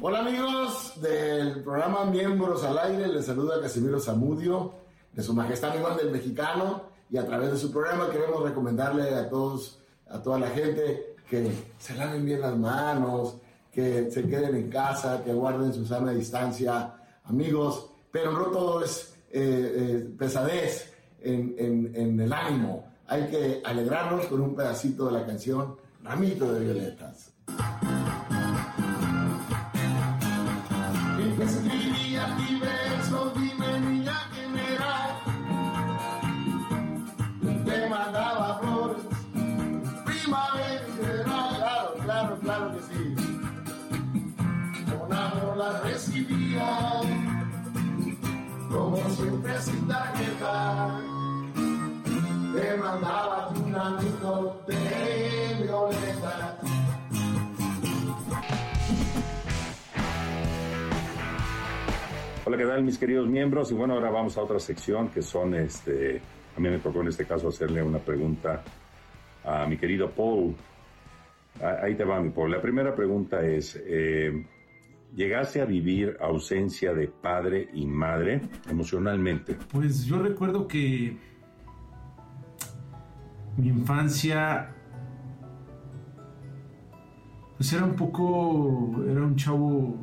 Hola 0.00 0.20
amigos 0.20 0.98
del 0.98 1.62
programa 1.62 2.06
Miembros 2.06 2.64
al 2.64 2.78
Aire, 2.78 3.08
les 3.08 3.26
saluda 3.26 3.60
Casimiro 3.60 4.00
Zamudio, 4.00 4.72
de 5.12 5.22
Su 5.22 5.34
Majestad 5.34 5.74
Igual 5.74 5.98
del 5.98 6.10
Mexicano, 6.10 6.84
y 7.10 7.18
a 7.18 7.26
través 7.26 7.52
de 7.52 7.58
su 7.58 7.70
programa 7.70 8.10
queremos 8.10 8.42
recomendarle 8.42 9.14
a 9.14 9.28
todos, 9.28 9.82
a 10.08 10.22
toda 10.22 10.38
la 10.38 10.48
gente 10.48 11.16
que 11.28 11.52
se 11.78 11.94
laven 11.96 12.24
bien 12.24 12.40
las 12.40 12.56
manos, 12.56 13.41
que 13.72 14.10
se 14.10 14.28
queden 14.28 14.54
en 14.54 14.70
casa, 14.70 15.22
que 15.24 15.32
guarden 15.32 15.72
su 15.72 15.86
sana 15.86 16.12
distancia, 16.12 16.94
amigos, 17.24 17.90
pero 18.10 18.30
no 18.32 18.44
todo 18.46 18.84
es 18.84 19.14
eh, 19.30 19.40
eh, 19.40 20.14
pesadez 20.18 20.92
en, 21.20 21.54
en, 21.58 21.96
en 21.96 22.20
el 22.20 22.32
ánimo. 22.32 22.84
Hay 23.06 23.28
que 23.28 23.62
alegrarnos 23.64 24.26
con 24.26 24.40
un 24.42 24.54
pedacito 24.54 25.06
de 25.06 25.12
la 25.12 25.26
canción 25.26 25.76
Ramito 26.02 26.52
de 26.52 26.60
Violetas. 26.60 27.32
Hola, 62.44 62.56
¿qué 62.56 62.66
tal 62.66 62.82
mis 62.82 62.98
queridos 62.98 63.28
miembros? 63.28 63.70
Y 63.70 63.74
bueno, 63.74 63.94
ahora 63.94 64.10
vamos 64.10 64.36
a 64.36 64.42
otra 64.42 64.58
sección 64.58 65.08
que 65.08 65.22
son, 65.22 65.54
este, 65.54 66.20
a 66.56 66.60
mí 66.60 66.68
me 66.68 66.78
tocó 66.78 67.00
en 67.02 67.08
este 67.08 67.24
caso 67.24 67.48
hacerle 67.48 67.82
una 67.82 67.98
pregunta 67.98 68.62
a 69.44 69.66
mi 69.66 69.76
querido 69.76 70.10
Paul. 70.10 70.54
Ah, 71.62 71.76
Ahí 71.82 71.94
te 71.94 72.04
va 72.04 72.20
mi 72.20 72.30
Paul. 72.30 72.50
La 72.50 72.60
primera 72.60 72.94
pregunta 72.94 73.40
es, 73.46 73.80
eh, 73.86 74.44
¿llegaste 75.14 75.60
a 75.60 75.64
vivir 75.64 76.16
ausencia 76.20 76.94
de 76.94 77.08
padre 77.08 77.68
y 77.72 77.86
madre 77.86 78.40
emocionalmente? 78.68 79.56
Pues 79.70 80.04
yo 80.04 80.18
recuerdo 80.22 80.66
que 80.66 81.16
mi 83.56 83.68
infancia 83.68 84.74
pues 87.56 87.72
era 87.72 87.84
un 87.84 87.94
poco 87.94 89.04
era 89.06 89.22
un 89.22 89.36
chavo 89.36 89.96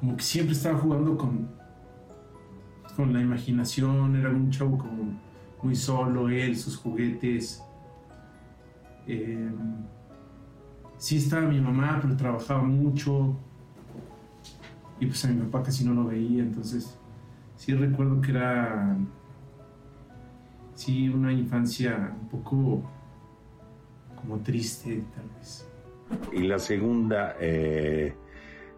como 0.00 0.16
que 0.16 0.22
siempre 0.22 0.54
estaba 0.54 0.78
jugando 0.78 1.16
con 1.18 1.50
con 2.96 3.12
la 3.12 3.20
imaginación 3.20 4.16
era 4.16 4.30
un 4.30 4.50
chavo 4.50 4.78
como 4.78 5.20
muy 5.62 5.76
solo 5.76 6.28
él 6.28 6.56
sus 6.56 6.76
juguetes 6.76 7.62
Eh, 9.06 9.50
sí 10.96 11.18
estaba 11.18 11.46
mi 11.46 11.60
mamá 11.60 11.98
pero 12.00 12.16
trabajaba 12.16 12.62
mucho 12.62 13.36
y 15.00 15.06
pues 15.06 15.24
a 15.24 15.28
mi 15.28 15.40
papá 15.42 15.64
casi 15.64 15.84
no 15.84 15.94
lo 15.94 16.04
veía 16.04 16.42
entonces 16.42 16.98
sí 17.56 17.74
recuerdo 17.74 18.20
que 18.20 18.30
era 18.30 18.96
sí, 20.74 21.08
una 21.08 21.32
infancia 21.32 22.14
un 22.20 22.28
poco 22.28 22.82
como 24.16 24.40
triste, 24.40 25.02
tal 25.14 25.28
vez. 25.36 25.68
Y 26.32 26.46
la 26.46 26.58
segunda 26.58 27.36
eh, 27.40 28.14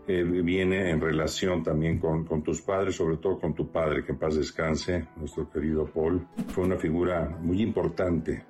eh, 0.06 0.22
viene 0.22 0.90
en 0.90 1.00
relación 1.00 1.62
también 1.62 1.98
con, 1.98 2.24
con 2.24 2.42
tus 2.42 2.60
padres, 2.62 2.96
sobre 2.96 3.16
todo 3.16 3.38
con 3.38 3.54
tu 3.54 3.70
padre, 3.70 4.04
que 4.04 4.12
en 4.12 4.18
paz 4.18 4.36
descanse, 4.36 5.08
nuestro 5.16 5.50
querido 5.50 5.86
Paul. 5.86 6.26
Fue 6.48 6.64
una 6.64 6.76
figura 6.76 7.36
muy 7.40 7.62
importante 7.62 8.44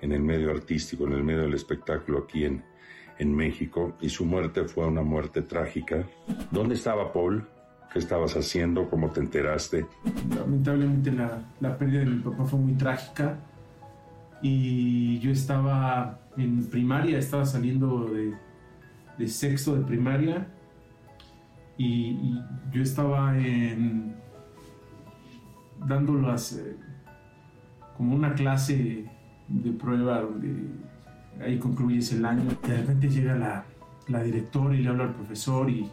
en 0.00 0.12
el 0.12 0.22
medio 0.22 0.50
artístico, 0.50 1.06
en 1.06 1.12
el 1.12 1.24
medio 1.24 1.42
del 1.42 1.54
espectáculo 1.54 2.24
aquí 2.24 2.44
en, 2.44 2.64
en 3.18 3.34
México, 3.34 3.96
y 4.00 4.08
su 4.08 4.24
muerte 4.24 4.64
fue 4.64 4.86
una 4.86 5.02
muerte 5.02 5.42
trágica. 5.42 6.04
¿Dónde 6.50 6.74
estaba 6.74 7.12
Paul? 7.12 7.46
¿Qué 7.92 7.98
estabas 7.98 8.36
haciendo? 8.36 8.88
¿Cómo 8.90 9.10
te 9.10 9.20
enteraste? 9.20 9.86
Lamentablemente 10.36 11.12
la, 11.12 11.40
la 11.60 11.78
pérdida 11.78 12.00
de 12.00 12.06
mi 12.06 12.22
papá 12.22 12.44
fue 12.44 12.58
muy 12.58 12.74
trágica 12.74 13.38
y 14.42 15.18
yo 15.20 15.30
estaba 15.30 16.20
en 16.36 16.66
primaria, 16.66 17.18
estaba 17.18 17.46
saliendo 17.46 18.04
de, 18.04 18.34
de 19.18 19.28
sexto 19.28 19.74
de 19.76 19.84
primaria 19.84 20.46
y, 21.78 22.38
yo 22.72 22.82
estaba 22.82 23.36
en, 23.38 24.14
dando 25.86 26.14
las, 26.14 26.52
eh, 26.52 26.76
como 27.96 28.14
una 28.14 28.34
clase 28.34 29.06
de 29.48 29.72
prueba 29.72 30.20
donde 30.20 30.48
ahí 31.40 31.58
concluyes 31.58 32.12
el 32.12 32.24
año. 32.24 32.42
De 32.66 32.76
repente 32.76 33.08
llega 33.08 33.36
la, 33.36 33.64
la 34.08 34.22
directora 34.22 34.74
y 34.74 34.82
le 34.82 34.88
habla 34.88 35.04
al 35.04 35.14
profesor 35.14 35.70
y, 35.70 35.90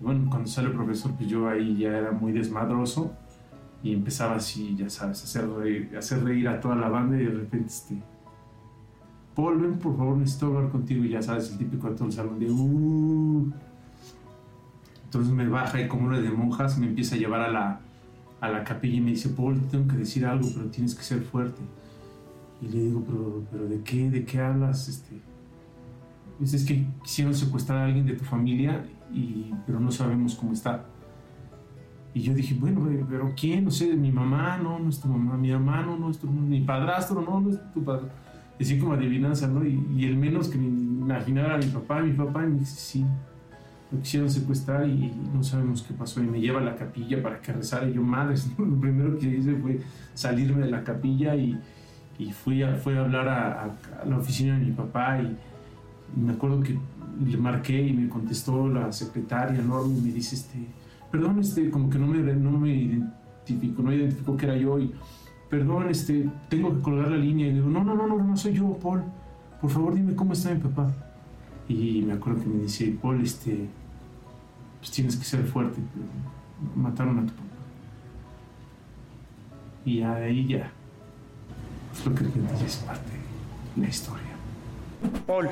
bueno, 0.00 0.28
cuando 0.28 0.48
sale 0.48 0.68
el 0.68 0.74
profesor, 0.74 1.12
pues 1.16 1.28
yo 1.28 1.48
ahí 1.48 1.76
ya 1.78 1.96
era 1.96 2.12
muy 2.12 2.32
desmadroso 2.32 3.12
y 3.82 3.92
empezaba 3.92 4.36
así, 4.36 4.74
ya 4.76 4.88
sabes, 4.90 5.22
hacer 5.22 5.44
hacer 5.96 6.24
reír 6.24 6.48
a 6.48 6.60
toda 6.60 6.76
la 6.76 6.88
banda 6.88 7.16
y 7.20 7.24
de 7.24 7.30
repente, 7.30 7.66
este, 7.68 8.02
Paul, 9.34 9.58
ven 9.58 9.78
por 9.78 9.96
favor, 9.96 10.16
necesito 10.16 10.46
hablar 10.46 10.70
contigo 10.70 11.04
y 11.04 11.10
ya 11.10 11.22
sabes, 11.22 11.50
el 11.50 11.58
típico 11.58 11.90
de 11.90 11.94
todo 11.94 12.06
el 12.06 12.12
salón 12.12 12.38
de, 12.38 12.50
"Uh". 12.50 13.52
Entonces 15.04 15.32
me 15.32 15.46
baja 15.46 15.80
y 15.80 15.88
como 15.88 16.08
una 16.08 16.18
de 16.20 16.30
monjas 16.30 16.78
me 16.78 16.86
empieza 16.86 17.14
a 17.14 17.18
llevar 17.18 17.40
a 17.42 17.50
la, 17.50 17.80
a 18.40 18.48
la 18.48 18.64
capilla 18.64 18.96
y 18.96 19.00
me 19.00 19.10
dice, 19.10 19.28
Paul, 19.28 19.60
te 19.60 19.66
tengo 19.68 19.88
que 19.88 19.98
decir 19.98 20.26
algo, 20.26 20.48
pero 20.54 20.66
tienes 20.66 20.94
que 20.94 21.02
ser 21.02 21.20
fuerte. 21.20 21.60
Y 22.62 22.68
le 22.68 22.84
digo, 22.84 23.02
pero, 23.06 23.44
pero 23.50 23.68
¿de 23.68 23.82
qué? 23.82 24.10
¿De 24.10 24.24
qué 24.24 24.40
hablas? 24.40 24.88
Este, 24.88 25.20
dice, 26.38 26.56
es 26.56 26.64
que 26.64 26.86
quisieron 27.02 27.34
secuestrar 27.34 27.78
a 27.78 27.84
alguien 27.84 28.06
de 28.06 28.14
tu 28.14 28.24
familia, 28.24 28.84
y, 29.12 29.52
pero 29.66 29.80
no 29.80 29.90
sabemos 29.90 30.34
cómo 30.34 30.52
está. 30.52 30.86
Y 32.14 32.22
yo 32.22 32.32
dije, 32.32 32.54
bueno, 32.58 32.88
pero 33.10 33.32
¿quién? 33.38 33.64
No 33.64 33.70
sé, 33.70 33.94
mi 33.94 34.10
mamá, 34.10 34.56
no, 34.56 34.78
no 34.78 34.88
es 34.88 35.00
tu 35.00 35.08
mamá, 35.08 35.36
mi 35.36 35.50
hermano, 35.50 35.98
no 35.98 36.10
es 36.10 36.18
tu 36.18 36.28
mi 36.28 36.60
padrastro, 36.62 37.20
no, 37.20 37.40
no 37.40 37.50
es 37.50 37.72
tu 37.74 37.84
padre. 37.84 38.08
Y 38.58 38.64
así 38.64 38.78
como 38.78 38.94
adivinanza, 38.94 39.46
¿no? 39.48 39.64
Y, 39.64 39.86
y 39.96 40.06
el 40.06 40.16
menos 40.16 40.48
que 40.48 40.56
me 40.56 40.66
imaginara 40.66 41.56
era 41.56 41.58
mi 41.58 41.70
papá, 41.72 42.00
mi 42.00 42.14
papá, 42.14 42.44
y 42.44 42.48
me 42.48 42.58
dice, 42.60 42.80
sí, 42.80 43.04
lo 43.92 44.00
quisieron 44.00 44.28
secuestrar 44.30 44.88
y 44.88 45.12
no 45.32 45.42
sabemos 45.42 45.82
qué 45.82 45.94
pasó. 45.94 46.22
Y 46.22 46.26
me 46.26 46.40
lleva 46.40 46.60
a 46.60 46.64
la 46.64 46.74
capilla 46.74 47.22
para 47.22 47.40
que 47.40 47.52
rezara. 47.52 47.88
Y 47.88 47.94
yo, 47.94 48.02
madres, 48.02 48.50
¿no? 48.58 48.64
lo 48.66 48.80
primero 48.80 49.18
que 49.18 49.28
hice 49.28 49.54
fue 49.56 49.80
salirme 50.14 50.64
de 50.64 50.70
la 50.70 50.82
capilla 50.82 51.36
y, 51.36 51.58
y 52.18 52.32
fui, 52.32 52.62
a, 52.62 52.74
fui 52.74 52.94
a 52.94 53.00
hablar 53.00 53.28
a, 53.28 53.74
la 54.04 54.18
oficina 54.18 54.58
de 54.58 54.64
mi 54.64 54.72
papá. 54.72 55.20
Y, 55.20 55.36
me 56.16 56.32
acuerdo 56.32 56.62
que 56.62 56.78
le 57.24 57.36
marqué 57.36 57.82
y 57.82 57.92
me 57.92 58.08
contestó 58.08 58.68
la 58.68 58.92
secretaria, 58.92 59.60
¿no? 59.60 59.84
Y 59.86 60.00
me 60.00 60.12
dice, 60.12 60.36
este, 60.36 60.58
perdón, 61.10 61.40
este, 61.40 61.68
como 61.70 61.90
que 61.90 61.98
no 61.98 62.06
me, 62.06 62.18
no 62.34 62.52
me 62.52 62.72
identificó, 62.74 63.82
no 63.82 63.92
identificó 63.92 64.36
que 64.36 64.46
era 64.46 64.56
yo. 64.56 64.78
Y, 64.78 64.92
perdón, 65.50 65.88
este, 65.88 66.28
tengo 66.48 66.74
que 66.74 66.80
colgar 66.80 67.08
la 67.10 67.16
línea. 67.16 67.46
Y 67.46 67.50
le 67.50 67.54
digo, 67.56 67.68
no, 67.68 67.84
no, 67.84 67.94
no, 67.94 68.06
no, 68.06 68.22
no 68.22 68.36
soy 68.36 68.54
yo, 68.54 68.72
Paul. 68.74 69.02
Por 69.60 69.70
favor, 69.70 69.94
dime 69.94 70.14
cómo 70.14 70.32
está 70.32 70.54
mi 70.54 70.60
papá. 70.60 70.92
Y 71.68 72.02
me 72.02 72.14
acuerdo 72.14 72.42
que 72.42 72.48
me 72.48 72.62
dice, 72.62 72.96
Paul, 73.02 73.20
este, 73.22 73.68
pues 74.78 74.90
tienes 74.92 75.16
que 75.16 75.24
ser 75.24 75.44
fuerte. 75.44 75.80
Mataron 76.76 77.18
a 77.18 77.22
tu 77.22 77.32
papá. 77.32 77.42
Y 79.84 80.02
ahí 80.02 80.46
ya. 80.46 80.72
Pues 82.04 82.06
lo 82.06 82.14
que 82.14 82.24
ya 82.58 82.66
es 82.66 82.76
parte 82.76 83.10
de 83.74 83.82
la 83.82 83.88
historia. 83.88 84.22
Paul, 85.26 85.48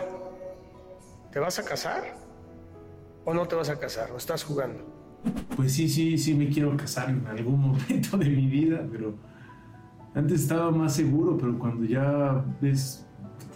¿te 1.32 1.38
vas 1.38 1.58
a 1.58 1.64
casar? 1.64 2.16
¿O 3.24 3.32
no 3.32 3.46
te 3.46 3.54
vas 3.56 3.68
a 3.70 3.78
casar? 3.78 4.10
¿O 4.12 4.16
estás 4.16 4.44
jugando? 4.44 4.84
Pues 5.56 5.72
sí, 5.72 5.88
sí, 5.88 6.18
sí 6.18 6.34
me 6.34 6.48
quiero 6.48 6.76
casar 6.76 7.08
en 7.10 7.26
algún 7.26 7.60
momento 7.68 8.18
de 8.18 8.28
mi 8.28 8.46
vida, 8.46 8.86
pero 8.90 9.14
antes 10.14 10.42
estaba 10.42 10.70
más 10.70 10.94
seguro, 10.94 11.38
pero 11.38 11.58
cuando 11.58 11.84
ya 11.84 12.44
ves, 12.60 13.06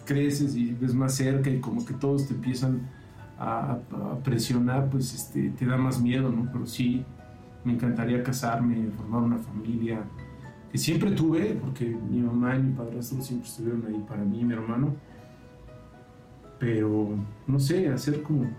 creces 0.04 0.56
y 0.56 0.72
ves 0.72 0.94
más 0.94 1.14
cerca 1.14 1.50
y 1.50 1.60
como 1.60 1.84
que 1.84 1.94
todos 1.94 2.26
te 2.26 2.34
empiezan 2.34 2.88
a, 3.38 3.72
a 3.92 4.18
presionar, 4.24 4.88
pues 4.88 5.14
este, 5.14 5.50
te 5.50 5.66
da 5.66 5.76
más 5.76 6.00
miedo, 6.00 6.30
¿no? 6.30 6.50
Pero 6.50 6.66
sí, 6.66 7.04
me 7.64 7.74
encantaría 7.74 8.22
casarme, 8.22 8.90
formar 8.96 9.22
una 9.22 9.38
familia, 9.38 10.02
que 10.70 10.78
siempre 10.78 11.10
tuve, 11.12 11.54
porque 11.54 11.86
mi 11.86 12.20
mamá 12.20 12.56
y 12.56 12.62
mi 12.62 12.72
padrastro 12.72 13.22
siempre 13.22 13.48
estuvieron 13.48 13.86
ahí 13.86 14.04
para 14.06 14.22
mí 14.22 14.40
y 14.40 14.44
mi 14.44 14.54
hermano. 14.54 14.94
Pero, 16.58 17.16
no 17.46 17.58
sé, 17.58 17.88
hacer 17.88 18.22
como 18.22 18.50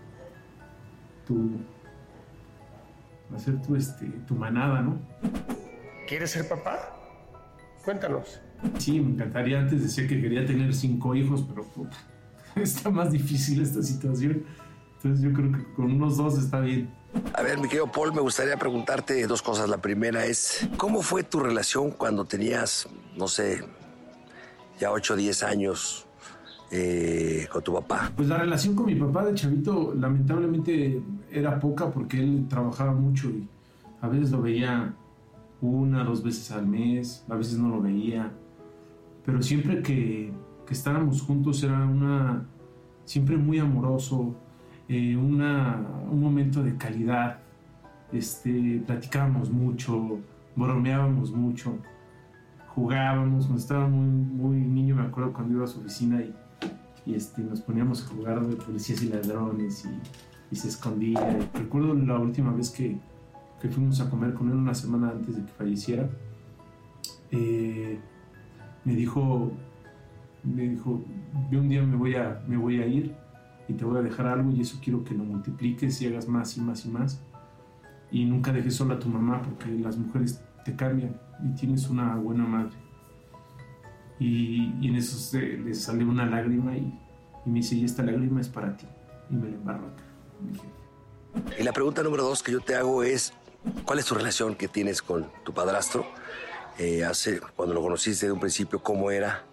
tu. 1.28 1.52
hacer 3.36 3.62
tu, 3.62 3.76
este, 3.76 4.06
tu 4.28 4.36
manada, 4.36 4.82
¿no? 4.82 4.98
¿Quieres 6.08 6.32
ser 6.32 6.48
papá? 6.48 6.96
Cuéntanos. 7.84 8.42
Sí, 8.78 9.00
me 9.00 9.12
encantaría. 9.12 9.60
Antes 9.60 9.84
decía 9.84 10.08
que 10.08 10.22
quería 10.22 10.46
tener 10.46 10.74
cinco 10.74 11.14
hijos, 11.14 11.46
pero 11.48 11.64
puta, 11.64 11.98
está 12.56 12.90
más 12.90 13.12
difícil 13.12 13.62
esta 13.62 13.84
situación. 13.84 14.44
Entonces 15.02 15.24
yo 15.24 15.32
creo 15.32 15.52
que 15.54 15.64
con 15.76 15.86
unos 15.94 16.18
dos 16.18 16.38
está 16.38 16.60
bien. 16.60 16.90
A 17.34 17.42
ver, 17.42 17.58
mi 17.58 17.70
querido 17.70 17.90
Paul, 17.90 18.14
me 18.14 18.20
gustaría 18.20 18.58
preguntarte 18.58 19.26
dos 19.28 19.42
cosas. 19.42 19.70
La 19.70 19.78
primera 19.78 20.26
es, 20.26 20.68
¿cómo 20.76 21.02
fue 21.02 21.24
tu 21.24 21.40
relación 21.40 21.92
cuando 21.92 22.26
tenías, 22.26 22.90
no 23.18 23.30
sé, 23.30 23.64
ya 24.78 24.92
8 24.92 25.14
o 25.14 25.18
10 25.18 25.44
años 25.44 26.06
eh, 26.70 27.48
con 27.50 27.64
tu 27.64 27.74
papá? 27.74 28.12
Pues 28.14 28.28
la 28.28 28.40
relación 28.40 28.76
con 28.76 28.88
mi 28.88 28.96
papá 28.96 29.24
de 29.24 29.36
chavito 29.36 29.94
lamentablemente 29.96 31.02
era 31.32 31.58
poca 31.62 31.90
porque 31.90 32.20
él 32.20 32.48
trabajaba 32.50 32.92
mucho 32.92 33.30
y 33.30 33.48
a 34.02 34.10
veces 34.10 34.32
lo 34.32 34.42
veía 34.42 34.94
una, 35.62 36.04
dos 36.04 36.22
veces 36.22 36.52
al 36.52 36.68
mes, 36.68 37.24
a 37.30 37.36
veces 37.36 37.58
no 37.58 37.70
lo 37.70 37.82
veía. 37.82 38.34
Pero 39.26 39.42
siempre 39.42 39.82
que, 39.82 40.34
que 40.68 40.74
estábamos 40.74 41.22
juntos 41.22 41.64
era 41.64 41.86
una, 41.86 42.46
siempre 43.06 43.38
muy 43.38 43.60
amoroso, 43.60 44.36
eh, 44.90 45.16
un 45.16 46.20
momento 46.20 46.64
de 46.64 46.76
calidad. 46.76 47.38
Este, 48.12 48.82
platicábamos 48.88 49.52
mucho, 49.52 50.20
bromeábamos 50.56 51.32
mucho, 51.32 51.78
jugábamos. 52.74 53.46
Cuando 53.46 53.62
estaba 53.62 53.88
muy, 53.88 54.08
muy 54.08 54.58
niño, 54.58 54.96
me 54.96 55.04
acuerdo 55.04 55.32
cuando 55.32 55.54
iba 55.54 55.66
a 55.66 55.68
su 55.68 55.80
oficina 55.80 56.22
y, 57.06 57.14
este, 57.14 57.44
nos 57.44 57.62
poníamos 57.62 58.04
a 58.04 58.08
jugar 58.08 58.46
de 58.46 58.56
policías 58.56 59.04
y 59.04 59.10
ladrones 59.10 59.86
y, 60.52 60.56
se 60.56 60.68
escondía. 60.68 61.38
Recuerdo 61.54 61.94
la 61.94 62.18
última 62.18 62.52
vez 62.52 62.72
que, 62.72 62.98
fuimos 63.70 64.02
a 64.02 64.10
comer 64.10 64.34
con 64.34 64.50
él 64.50 64.56
una 64.56 64.74
semana 64.74 65.12
antes 65.12 65.36
de 65.36 65.44
que 65.44 65.52
falleciera. 65.52 66.10
Eh, 67.30 68.00
me 68.86 68.96
dijo, 68.96 69.52
me 70.44 70.70
dijo, 70.70 71.04
yo 71.52 71.60
un 71.60 71.70
día 71.70 71.84
me 71.84 72.58
voy 72.58 72.80
a 72.80 72.88
ir 72.88 73.14
y 73.70 73.74
te 73.74 73.86
voy 73.86 74.00
a 74.00 74.02
dejar 74.02 74.26
algo 74.26 74.52
y 74.52 74.62
eso 74.62 74.80
quiero 74.84 75.04
que 75.04 75.14
lo 75.14 75.24
multipliques 75.24 76.02
y 76.02 76.08
hagas 76.08 76.28
más 76.28 76.58
y 76.58 76.62
más 76.62 76.86
y 76.86 76.90
más. 76.90 77.22
Y 78.12 78.26
nunca 78.26 78.52
dejes 78.52 78.76
sola 78.76 78.96
a 78.96 79.00
tu 79.00 79.08
mamá 79.08 79.44
porque 79.44 79.70
las 79.70 79.96
mujeres 79.96 80.42
te 80.66 80.76
cambian 80.76 81.16
y 81.46 81.56
tienes 81.56 81.88
una 81.88 82.16
buena 82.16 82.46
madre. 82.46 82.76
Y, 84.20 84.74
y 84.82 84.88
en 84.88 84.96
eso 84.96 85.18
se, 85.18 85.40
le 85.40 85.76
sale 85.76 86.04
una 86.04 86.26
lágrima 86.26 86.76
y, 86.76 87.00
y, 87.46 87.50
me 87.50 87.60
dice, 87.60 87.76
y 87.76 87.86
esta 87.86 88.02
lágrima 88.02 88.42
es 88.42 88.50
para 88.50 88.76
ti. 88.76 88.88
Y 89.30 89.36
me 89.36 89.50
la 89.50 89.56
embarro 89.56 89.86
acá. 89.86 90.04
Y 91.60 91.64
la 91.64 91.72
pregunta 91.72 92.02
número 92.02 92.24
dos 92.24 92.42
que 92.42 92.52
yo 92.52 92.60
te 92.60 92.76
hago 92.76 93.04
es, 93.04 93.34
¿cuál 93.86 94.00
es 94.00 94.06
tu 94.06 94.16
relación 94.16 94.56
que 94.56 94.68
tienes 94.68 95.04
con 95.04 95.28
tu 95.44 95.54
padrastro? 95.54 96.08
Eh, 96.80 97.06
hace, 97.06 97.40
cuando 97.56 97.76
lo 97.76 97.84
conociste 97.84 98.26
de 98.26 98.32
un 98.32 98.40
principio, 98.40 98.82
¿cómo 98.82 99.12
era? 99.12 99.44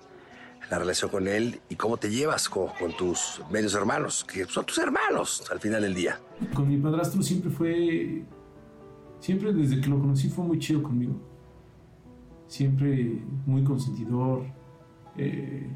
La 0.71 0.79
relación 0.79 1.11
con 1.11 1.29
él 1.29 1.61
y 1.69 1.77
cómo 1.77 1.97
te 1.97 2.11
llevas 2.11 2.49
con, 2.49 2.71
tus 2.99 3.41
medios 3.51 3.75
hermanos, 3.75 4.25
que 4.25 4.45
son 4.47 4.65
tus 4.65 4.79
hermanos 4.79 5.45
al 5.51 5.61
final 5.61 5.83
del 5.83 5.95
día. 5.95 6.19
Con 6.55 6.69
mi 6.69 6.77
padrastro 6.77 7.23
siempre 7.23 7.51
fue, 7.51 8.25
siempre 9.21 9.53
desde 9.53 9.81
que 9.81 9.89
lo 9.89 9.99
conocí 10.01 10.29
fue 10.29 10.45
muy 10.45 10.59
chido 10.59 10.83
conmigo. 10.83 11.15
Siempre 12.49 13.23
muy 13.45 13.65
consentidor, 13.65 14.45
eh, 15.17 15.69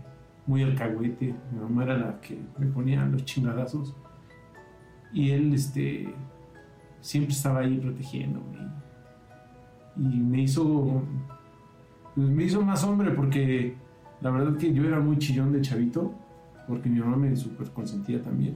muy 0.47 0.63
alcahuete. 0.63 1.35
Mi 1.53 1.61
mamá 1.61 1.85
era 1.85 1.99
la 1.99 2.21
que 2.21 2.39
me 2.59 2.67
ponía 2.67 3.05
los 3.07 3.25
chingadazos. 3.25 3.95
Y 5.13 5.31
él 5.31 5.55
este, 5.55 6.15
siempre 7.01 7.35
estaba 7.35 7.61
ahí 7.61 7.79
protegiéndome. 7.79 8.59
Y 9.97 10.03
me 10.03 10.43
hizo, 10.43 11.03
pues 12.15 12.29
me 12.29 12.45
hizo 12.45 12.63
más 12.63 12.85
hombre 12.85 13.11
porque 13.11 13.77
la 14.21 14.31
verdad 14.31 14.57
que 14.59 14.73
yo 14.73 14.85
era 14.85 15.01
muy 15.01 15.19
chillón 15.19 15.53
de 15.53 15.61
chavito, 15.63 16.15
porque 16.69 16.89
mi 16.89 17.01
mamá 17.01 17.17
me 17.17 17.35
súper 17.35 17.71
consentía 17.71 18.23
también. 18.23 18.55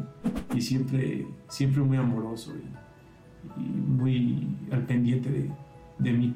Y 0.55 0.61
siempre, 0.61 1.27
siempre 1.49 1.83
muy 1.83 1.97
amoroso 1.97 2.53
y, 2.55 3.61
muy 3.61 4.49
al 4.71 4.87
pendiente 4.87 5.51
de, 5.99 6.13
mí. 6.13 6.35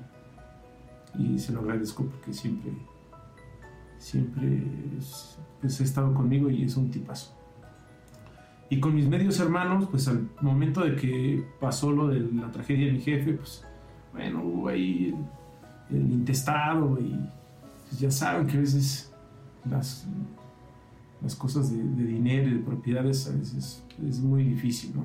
Y 1.19 1.39
se 1.39 1.53
lo 1.53 1.61
agradezco 1.61 2.05
porque 2.05 2.33
siempre, 2.33 2.73
siempre 3.99 4.63
pues, 5.61 5.81
ha 5.81 5.85
estado 5.85 6.13
conmigo 6.15 6.51
y 6.51 6.65
es 6.65 6.77
un 6.77 6.91
tipazo. 6.91 7.35
Y 8.71 8.81
con 8.81 8.95
mis 8.95 9.09
medios 9.09 9.39
hermanos, 9.41 9.89
pues 9.91 10.09
al 10.09 10.29
momento 10.43 10.83
de 10.83 10.97
que 10.97 11.45
pasó 11.61 11.91
lo 11.91 12.09
de 12.09 12.21
la 12.21 12.51
tragedia 12.51 12.87
de 12.87 12.93
mi 12.93 13.01
jefe, 13.01 13.35
pues 13.35 13.65
bueno, 14.13 14.43
hubo 14.43 14.69
ahí 14.69 15.15
el, 15.91 15.97
el 15.97 16.13
intestado 16.13 16.99
y 17.01 17.17
pues, 17.89 18.01
ya 18.01 18.11
saben 18.11 18.47
que 18.47 18.57
a 18.59 18.61
veces 18.61 19.09
las, 19.71 20.07
las 21.23 21.35
cosas 21.35 21.71
de, 21.71 21.83
de, 21.83 22.05
dinero 22.05 22.49
y 22.49 22.55
de 22.55 22.61
propiedades 22.61 23.29
a 23.29 23.37
veces 23.37 23.85
es 24.07 24.21
muy 24.21 24.45
difícil, 24.45 24.95
¿no? 24.95 25.05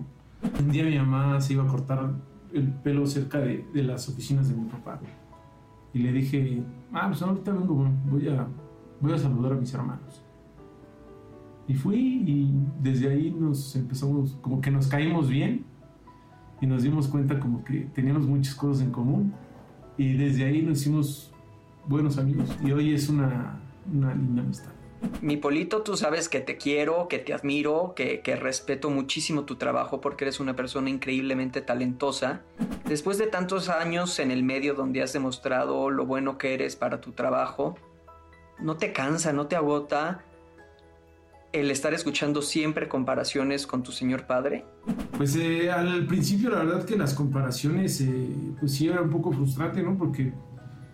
Un 0.59 0.71
día 0.71 0.83
mi 0.83 0.97
mamá 0.97 1.39
se 1.41 1.53
iba 1.53 1.63
a 1.63 1.67
cortar 1.67 2.11
el 2.53 2.69
pelo 2.69 3.05
cerca 3.05 3.39
de, 3.39 3.65
de 3.73 3.83
las 3.83 4.07
oficinas 4.09 4.49
de 4.49 4.55
mi 4.55 4.69
papá 4.69 4.99
y 5.93 5.99
le 5.99 6.11
dije, 6.11 6.63
ah, 6.91 7.07
pues 7.07 7.21
ahorita 7.21 7.51
vengo, 7.51 7.87
voy 8.09 8.27
a, 8.27 8.47
voy 8.99 9.13
a 9.13 9.17
saludar 9.17 9.53
a 9.53 9.55
mis 9.55 9.73
hermanos. 9.73 10.23
Y 11.67 11.75
fui 11.75 12.23
y 12.25 12.51
desde 12.81 13.09
ahí 13.09 13.31
nos 13.31 13.75
empezamos, 13.75 14.37
como 14.41 14.59
que 14.59 14.71
nos 14.71 14.87
caímos 14.87 15.29
bien 15.29 15.65
y 16.59 16.67
nos 16.67 16.83
dimos 16.83 17.07
cuenta 17.07 17.39
como 17.39 17.63
que 17.63 17.81
teníamos 17.93 18.25
muchas 18.25 18.55
cosas 18.55 18.83
en 18.83 18.91
común 18.91 19.33
y 19.97 20.13
desde 20.13 20.45
ahí 20.45 20.61
nos 20.61 20.81
hicimos 20.81 21.31
buenos 21.87 22.17
amigos 22.17 22.49
y 22.63 22.71
hoy 22.71 22.93
es 22.93 23.07
una, 23.07 23.59
una 23.91 24.13
linda 24.13 24.41
amistad. 24.41 24.71
Mi 25.21 25.35
Polito, 25.35 25.81
tú 25.81 25.97
sabes 25.97 26.29
que 26.29 26.39
te 26.39 26.57
quiero, 26.57 27.07
que 27.09 27.19
te 27.19 27.33
admiro, 27.33 27.93
que, 27.95 28.21
que, 28.21 28.37
respeto 28.37 28.89
muchísimo 28.89 29.43
tu 29.43 29.57
trabajo 29.57 29.99
porque 29.99 30.23
eres 30.23 30.39
una 30.39 30.55
persona 30.55 30.89
increíblemente 30.89 31.61
talentosa. 31.61 32.41
Después 32.85 33.17
de 33.17 33.27
tantos 33.27 33.67
años 33.67 34.17
en 34.19 34.31
el 34.31 34.43
medio 34.43 34.75
donde 34.75 35.01
has 35.01 35.11
demostrado 35.11 35.89
lo 35.89 36.05
bueno 36.05 36.37
que 36.37 36.53
eres 36.53 36.77
para 36.77 37.01
tu 37.01 37.11
trabajo, 37.11 37.75
¿no 38.59 38.77
te 38.77 38.93
cansa, 38.93 39.33
no 39.33 39.47
te 39.47 39.57
agota 39.57 40.23
el 41.51 41.69
estar 41.69 41.93
escuchando 41.93 42.41
siempre 42.41 42.87
comparaciones 42.87 43.67
con 43.67 43.83
tu 43.83 43.91
señor 43.91 44.25
padre? 44.25 44.65
Pues 45.17 45.35
eh, 45.35 45.71
al 45.71 46.05
principio 46.07 46.49
la 46.49 46.63
verdad 46.63 46.85
que 46.85 46.97
las 46.97 47.13
comparaciones 47.13 48.01
eh, 48.01 48.29
pues 48.59 48.73
sí 48.73 48.87
era 48.87 49.01
un 49.01 49.09
poco 49.09 49.31
frustrante, 49.31 49.83
¿no? 49.83 49.95
Porque 49.95 50.33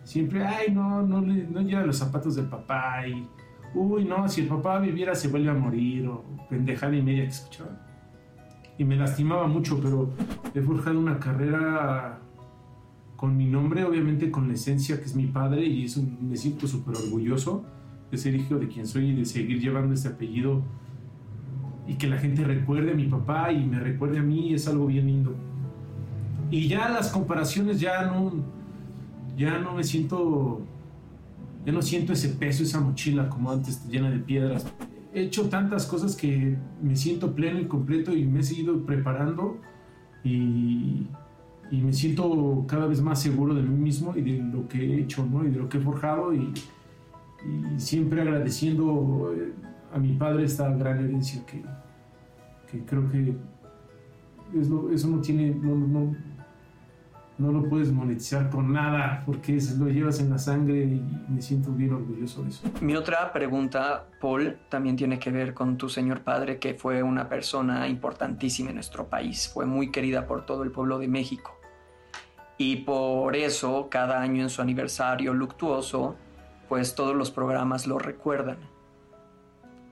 siempre, 0.03 0.45
ay, 0.45 0.71
no, 0.73 1.01
no, 1.01 1.21
no 1.21 1.61
lleva 1.61 1.85
los 1.85 1.97
zapatos 1.97 2.35
del 2.35 2.45
papá 2.45 3.07
y, 3.07 3.27
uy, 3.73 4.05
no, 4.05 4.27
si 4.27 4.41
el 4.41 4.47
papá 4.47 4.79
viviera 4.79 5.15
se 5.15 5.27
vuelve 5.27 5.49
a 5.49 5.53
morir 5.53 6.07
o 6.07 6.23
pendejada 6.49 6.95
y 6.95 7.01
media 7.01 7.23
que 7.23 7.29
escuchaba. 7.29 7.85
Y 8.77 8.83
me 8.83 8.95
lastimaba 8.95 9.47
mucho, 9.47 9.79
pero 9.81 10.13
he 10.53 10.61
forjado 10.61 10.99
una 10.99 11.19
carrera 11.19 12.19
con 13.15 13.35
mi 13.35 13.45
nombre, 13.45 13.83
obviamente 13.83 14.31
con 14.31 14.47
la 14.47 14.53
esencia 14.53 14.97
que 14.97 15.03
es 15.03 15.15
mi 15.15 15.27
padre 15.27 15.65
y 15.65 15.85
eso 15.85 16.01
me 16.21 16.37
siento 16.37 16.67
súper 16.67 16.95
orgulloso 16.95 17.65
de 18.09 18.17
ser 18.17 18.33
hijo 18.33 18.55
de 18.55 18.69
quien 18.69 18.87
soy 18.87 19.09
y 19.09 19.13
de 19.13 19.25
seguir 19.25 19.59
llevando 19.59 19.93
este 19.93 20.07
apellido 20.07 20.63
y 21.85 21.95
que 21.95 22.07
la 22.07 22.17
gente 22.17 22.43
recuerde 22.43 22.91
a 22.91 22.95
mi 22.95 23.05
papá 23.07 23.51
y 23.51 23.65
me 23.65 23.79
recuerde 23.79 24.19
a 24.19 24.21
mí 24.21 24.53
es 24.53 24.67
algo 24.67 24.85
bien 24.87 25.07
lindo. 25.07 25.35
Y 26.49 26.67
ya 26.67 26.87
las 26.89 27.11
comparaciones 27.11 27.79
ya 27.79 28.03
no 28.03 28.31
ya 29.39 29.57
no 29.57 29.73
me 29.73 29.85
siento, 29.85 30.59
ya 31.65 31.71
no 31.71 31.81
siento 31.81 32.11
ese 32.11 32.27
peso, 32.29 32.63
esa 32.63 32.81
mochila 32.81 33.29
como 33.29 33.51
antes 33.51 33.87
llena 33.87 34.11
de 34.11 34.19
piedras. 34.19 34.67
He 35.13 35.23
hecho 35.23 35.47
tantas 35.47 35.85
cosas 35.85 36.15
que 36.17 36.57
me 36.81 36.95
siento 36.97 37.33
pleno 37.33 37.59
y 37.59 37.65
completo 37.65 38.13
y 38.13 38.25
me 38.25 38.41
he 38.41 38.43
seguido 38.43 38.85
preparando 38.85 39.57
y, 40.25 41.07
y 41.71 41.81
me 41.81 41.93
siento 41.93 42.65
cada 42.67 42.85
vez 42.85 43.01
más 43.01 43.21
seguro 43.21 43.55
de 43.55 43.61
mí 43.61 43.77
mismo 43.77 44.13
y 44.15 44.21
de 44.21 44.43
lo 44.43 44.67
que 44.67 44.77
he 44.77 44.99
hecho 44.99 45.25
¿no? 45.25 45.45
y 45.45 45.51
de 45.51 45.57
lo 45.57 45.69
que 45.69 45.77
he 45.77 45.81
forjado 45.81 46.33
y, 46.33 46.53
y 47.45 47.79
siempre 47.79 48.21
agradeciendo 48.21 49.33
eh, 49.33 49.53
a 49.93 49.99
mi 49.99 50.13
padre 50.17 50.43
esta 50.43 50.69
gran 50.69 51.01
herencia 51.03 51.45
que, 51.45 51.63
que 52.69 52.83
creo 52.83 53.09
que 53.09 53.33
eso, 54.59 54.91
eso 54.91 55.07
no 55.07 55.21
tiene, 55.21 55.55
no, 55.55 55.75
no, 55.75 56.15
no 57.39 57.53
lo 57.53 57.67
puedes 57.69 57.91
monetizar 57.91 58.49
con 58.49 58.73
nada 58.73 59.23
porque 59.25 59.57
lo 59.77 59.87
llevas 59.87 60.19
en 60.19 60.29
la 60.29 60.37
sangre 60.37 60.83
y 60.83 61.01
me 61.29 61.41
siento 61.41 61.71
bien 61.71 61.93
orgulloso 61.93 62.43
de 62.43 62.49
eso. 62.49 62.69
Mi 62.81 62.95
otra 62.95 63.31
pregunta, 63.31 64.07
Paul, 64.19 64.57
también 64.67 64.97
tiene 64.97 65.17
que 65.17 65.31
ver 65.31 65.53
con 65.53 65.77
tu 65.77 65.87
señor 65.87 66.21
padre, 66.21 66.59
que 66.59 66.73
fue 66.73 67.01
una 67.01 67.29
persona 67.29 67.87
importantísima 67.87 68.69
en 68.69 68.75
nuestro 68.75 69.07
país. 69.07 69.49
Fue 69.53 69.65
muy 69.65 69.89
querida 69.89 70.27
por 70.27 70.45
todo 70.45 70.63
el 70.63 70.71
pueblo 70.71 70.99
de 70.99 71.07
México. 71.07 71.57
Y 72.57 72.77
por 72.77 73.37
eso, 73.37 73.87
cada 73.89 74.19
año 74.19 74.43
en 74.43 74.49
su 74.49 74.61
aniversario 74.61 75.33
luctuoso, 75.33 76.17
pues 76.67 76.93
todos 76.93 77.15
los 77.15 77.31
programas 77.31 77.87
lo 77.87 77.99
recuerdan. 77.99 78.57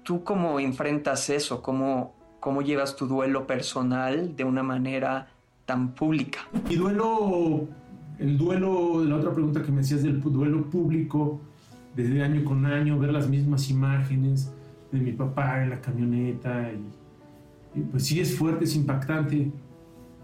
¿Tú 0.04 0.26
cómo 0.26 0.60
enfrentas 0.60 1.30
eso? 1.30 1.62
¿Cómo, 1.62 2.14
cómo 2.42 2.62
llevas 2.62 2.98
tu 2.98 3.08
duelo 3.08 3.48
personal 3.48 4.36
de 4.36 4.44
una 4.44 4.64
manera 4.64 5.30
tan 5.68 5.94
pública? 5.94 6.40
Y 6.70 6.78
duelo, 6.78 7.68
el 8.18 8.38
duelo, 8.38 9.04
la 9.04 9.18
otra 9.18 9.32
pregunta 9.32 9.62
que 9.62 9.72
me 9.72 9.80
decías 9.80 10.02
del 10.02 10.20
duelo 10.20 10.68
público, 10.72 11.42
desde 11.96 12.24
año 12.24 12.44
con 12.44 12.66
año, 12.66 12.98
ver 12.98 13.12
las 13.12 13.30
mismas 13.30 13.70
imágenes 13.70 14.52
de 14.92 15.00
mi 15.00 15.12
papá 15.12 15.62
en 15.62 15.70
la 15.70 15.82
camioneta, 15.82 16.72
y, 17.76 17.82
pues 17.82 18.06
sí 18.06 18.20
es 18.20 18.36
fuerte, 18.36 18.64
es 18.64 18.76
impactante, 18.76 19.52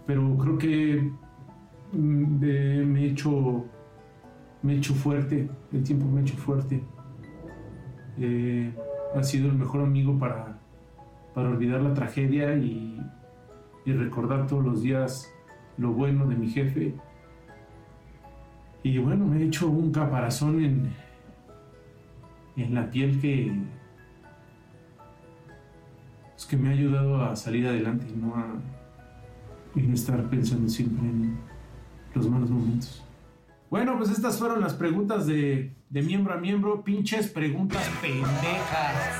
pero 0.06 0.36
creo 0.38 0.58
que 0.58 1.12
mm, 1.92 2.40
me 2.86 3.02
he 3.02 3.10
hecho, 3.10 3.66
me 4.62 4.74
he 4.74 4.76
hecho 4.78 4.94
fuerte, 4.94 5.48
el 5.72 5.84
tiempo 5.84 6.06
me 6.06 6.20
ha 6.20 6.22
hecho 6.22 6.36
fuerte. 6.36 6.82
Eh, 8.18 8.72
ha 9.14 9.22
sido 9.22 9.48
el 9.48 9.54
mejor 9.56 9.82
amigo 9.82 10.18
para, 10.18 10.58
para 11.34 11.50
olvidar 11.50 11.82
la 11.82 11.92
tragedia 11.92 12.56
y 12.56 12.98
recordar 13.84 14.46
todos 14.46 14.64
los 14.64 14.82
días 14.82 15.33
lo 15.76 15.92
bueno 15.92 16.26
de 16.26 16.36
mi 16.36 16.48
jefe. 16.48 16.94
Y 18.82 18.98
bueno, 18.98 19.26
me 19.26 19.40
he 19.40 19.44
hecho 19.44 19.68
un 19.68 19.90
caparazón 19.92 20.62
en, 20.62 20.92
en 22.56 22.74
la 22.74 22.90
piel 22.90 23.20
que, 23.20 23.52
pues, 26.32 26.46
que 26.46 26.56
me 26.56 26.68
ha 26.68 26.72
ayudado 26.72 27.24
a 27.24 27.34
salir 27.34 27.66
adelante 27.66 28.06
y 28.08 28.16
no, 28.16 28.36
a, 28.36 28.46
y 29.74 29.82
no 29.82 29.94
estar 29.94 30.22
pensando 30.28 30.68
siempre 30.68 31.08
en 31.08 31.38
los 32.14 32.28
malos 32.28 32.50
momentos. 32.50 33.02
Bueno, 33.70 33.96
pues 33.96 34.10
estas 34.10 34.38
fueron 34.38 34.60
las 34.60 34.74
preguntas 34.74 35.26
de, 35.26 35.74
de 35.88 36.02
miembro 36.02 36.34
a 36.34 36.36
miembro. 36.36 36.84
Pinches 36.84 37.28
preguntas 37.28 37.90
pendejas. 38.00 39.18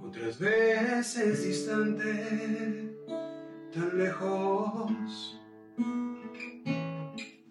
Otras 0.00 0.38
veces 0.38 1.44
distante, 1.44 2.92
tan 3.72 3.98
lejos. 3.98 5.40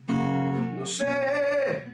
No 0.07 0.85
sé, 0.85 1.85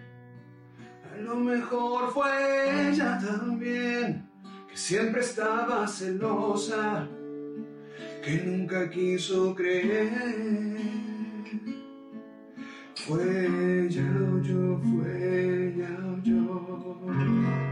a 1.14 1.18
lo 1.20 1.36
mejor 1.36 2.12
fue 2.12 2.90
ella 2.90 3.20
también, 3.20 4.30
que 4.70 4.78
siempre 4.78 5.22
estaba 5.22 5.88
celosa, 5.88 7.08
que 8.24 8.42
nunca 8.46 8.90
quiso 8.90 9.54
creer. 9.54 10.78
Fue 13.06 13.86
ella 13.86 14.10
o 14.34 14.42
yo, 14.42 14.80
fue 14.80 15.68
ella 15.68 15.98
o 16.04 16.22
yo. 16.24 17.67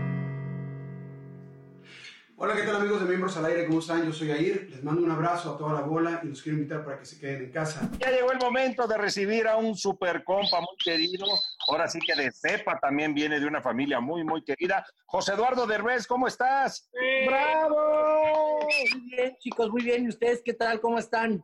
Hola, 2.37 2.53
¿qué 2.53 2.63
tal 2.63 2.75
amigos 2.75 2.99
de 2.99 3.05
Miembros 3.07 3.37
al 3.37 3.45
Aire? 3.45 3.65
¿Cómo 3.65 3.79
están? 3.79 4.03
Yo 4.05 4.11
soy 4.11 4.29
Air. 4.31 4.67
Les 4.69 4.83
mando 4.83 5.01
un 5.01 5.09
abrazo 5.09 5.53
a 5.53 5.57
toda 5.57 5.73
la 5.73 5.81
bola 5.81 6.19
y 6.21 6.27
los 6.27 6.41
quiero 6.41 6.57
invitar 6.57 6.83
para 6.83 6.99
que 6.99 7.05
se 7.05 7.17
queden 7.17 7.43
en 7.45 7.51
casa. 7.51 7.89
Ya 7.97 8.11
llegó 8.11 8.29
el 8.33 8.39
momento 8.39 8.85
de 8.87 8.97
recibir 8.97 9.47
a 9.47 9.55
un 9.55 9.73
super 9.77 10.21
compa 10.25 10.59
muy 10.59 10.75
querido. 10.83 11.25
Ahora 11.69 11.87
sí 11.87 11.97
que 12.05 12.13
de 12.13 12.29
cepa 12.33 12.77
también 12.79 13.13
viene 13.13 13.39
de 13.39 13.45
una 13.47 13.61
familia 13.61 14.01
muy, 14.01 14.25
muy 14.25 14.43
querida. 14.43 14.85
José 15.05 15.31
Eduardo 15.33 15.65
Derbez, 15.65 16.05
¿cómo 16.07 16.27
estás? 16.27 16.89
¡Bravo! 17.25 18.59
Muy 18.63 19.01
bien, 19.09 19.37
chicos, 19.39 19.69
muy 19.69 19.83
bien. 19.83 20.03
¿Y 20.03 20.09
ustedes 20.09 20.41
qué 20.43 20.53
tal? 20.53 20.81
¿Cómo 20.81 20.99
están? 20.99 21.41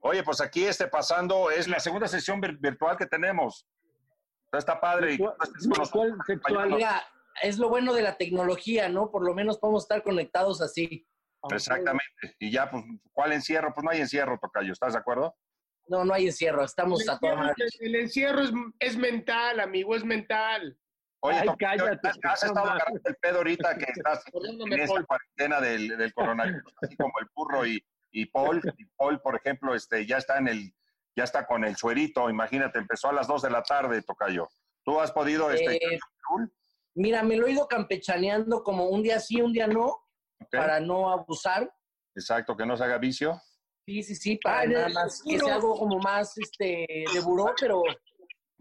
Oye, 0.00 0.22
pues 0.22 0.40
aquí 0.40 0.64
este 0.64 0.86
pasando, 0.88 1.50
es 1.50 1.68
la 1.68 1.78
segunda 1.78 2.08
sesión 2.08 2.40
vir- 2.40 2.58
virtual 2.58 2.96
que 2.96 3.06
tenemos. 3.06 3.66
Está 4.50 4.80
padre. 4.80 5.12
y 5.14 5.18
tú 5.18 5.30
estés 5.42 5.68
es 7.42 7.58
lo 7.58 7.68
bueno 7.68 7.94
de 7.94 8.02
la 8.02 8.16
tecnología, 8.16 8.88
¿no? 8.88 9.10
Por 9.10 9.24
lo 9.24 9.34
menos 9.34 9.58
podemos 9.58 9.84
estar 9.84 10.02
conectados 10.02 10.60
así. 10.60 11.06
Exactamente. 11.50 12.36
Y 12.38 12.50
ya, 12.50 12.70
pues, 12.70 12.84
¿cuál 13.12 13.32
encierro? 13.32 13.72
Pues 13.74 13.84
no 13.84 13.90
hay 13.90 14.00
encierro, 14.00 14.38
Tocayo. 14.40 14.72
¿Estás 14.72 14.92
de 14.92 15.00
acuerdo? 15.00 15.34
No, 15.88 16.04
no 16.04 16.14
hay 16.14 16.26
encierro, 16.26 16.64
estamos 16.64 17.08
a 17.08 17.18
toda 17.18 17.34
madre. 17.34 17.54
El 17.80 17.96
encierro 17.96 18.42
es, 18.42 18.52
es 18.78 18.96
mental, 18.96 19.58
amigo, 19.60 19.96
es 19.96 20.04
mental. 20.04 20.78
Oye, 21.24 21.38
Ay, 21.38 21.46
Tocayo, 21.46 21.84
cállate, 21.84 22.08
has, 22.08 22.18
has 22.22 22.42
estado 22.44 22.66
agarrando 22.66 23.00
el 23.04 23.16
pedo 23.16 23.38
ahorita 23.38 23.76
que 23.76 23.84
estás 23.96 24.24
en 24.32 24.72
esta 24.80 25.04
cuarentena 25.04 25.60
del, 25.60 25.96
del 25.96 26.14
coronavirus, 26.14 26.74
así 26.82 26.96
como 26.96 27.12
el 27.20 27.26
burro 27.34 27.66
y, 27.66 27.84
y 28.12 28.26
Paul. 28.26 28.60
Y 28.78 28.84
Paul, 28.96 29.20
por 29.20 29.36
ejemplo, 29.36 29.74
este, 29.74 30.06
ya 30.06 30.18
está 30.18 30.38
en 30.38 30.48
el, 30.48 30.74
ya 31.16 31.24
está 31.24 31.46
con 31.46 31.64
el 31.64 31.76
suerito, 31.76 32.30
imagínate, 32.30 32.78
empezó 32.78 33.08
a 33.08 33.12
las 33.12 33.26
2 33.26 33.42
de 33.42 33.50
la 33.50 33.62
tarde, 33.62 34.02
Tocayo. 34.02 34.48
¿Tú 34.84 35.00
has 35.00 35.12
podido 35.12 35.50
este, 35.50 35.76
Eh, 35.76 35.98
mira, 36.94 37.22
me 37.22 37.36
lo 37.36 37.46
he 37.46 37.52
ido 37.52 37.66
campechaneando 37.66 38.62
como 38.62 38.88
un 38.88 39.02
día 39.02 39.20
sí, 39.20 39.40
un 39.40 39.52
día 39.52 39.66
no, 39.66 39.96
para 40.50 40.80
no 40.80 41.10
abusar. 41.10 41.72
Exacto, 42.14 42.56
que 42.56 42.66
no 42.66 42.76
se 42.76 42.84
haga 42.84 42.98
vicio. 42.98 43.40
Sí, 43.86 44.02
sí, 44.02 44.14
sí, 44.14 44.36
para 44.42 44.66
nada 44.66 44.88
más, 44.90 45.22
que 45.26 45.38
sea 45.38 45.56
algo 45.56 45.76
como 45.76 45.98
más 45.98 46.36
este, 46.38 46.86
de 47.12 47.20
buró, 47.20 47.52
pero 47.58 47.82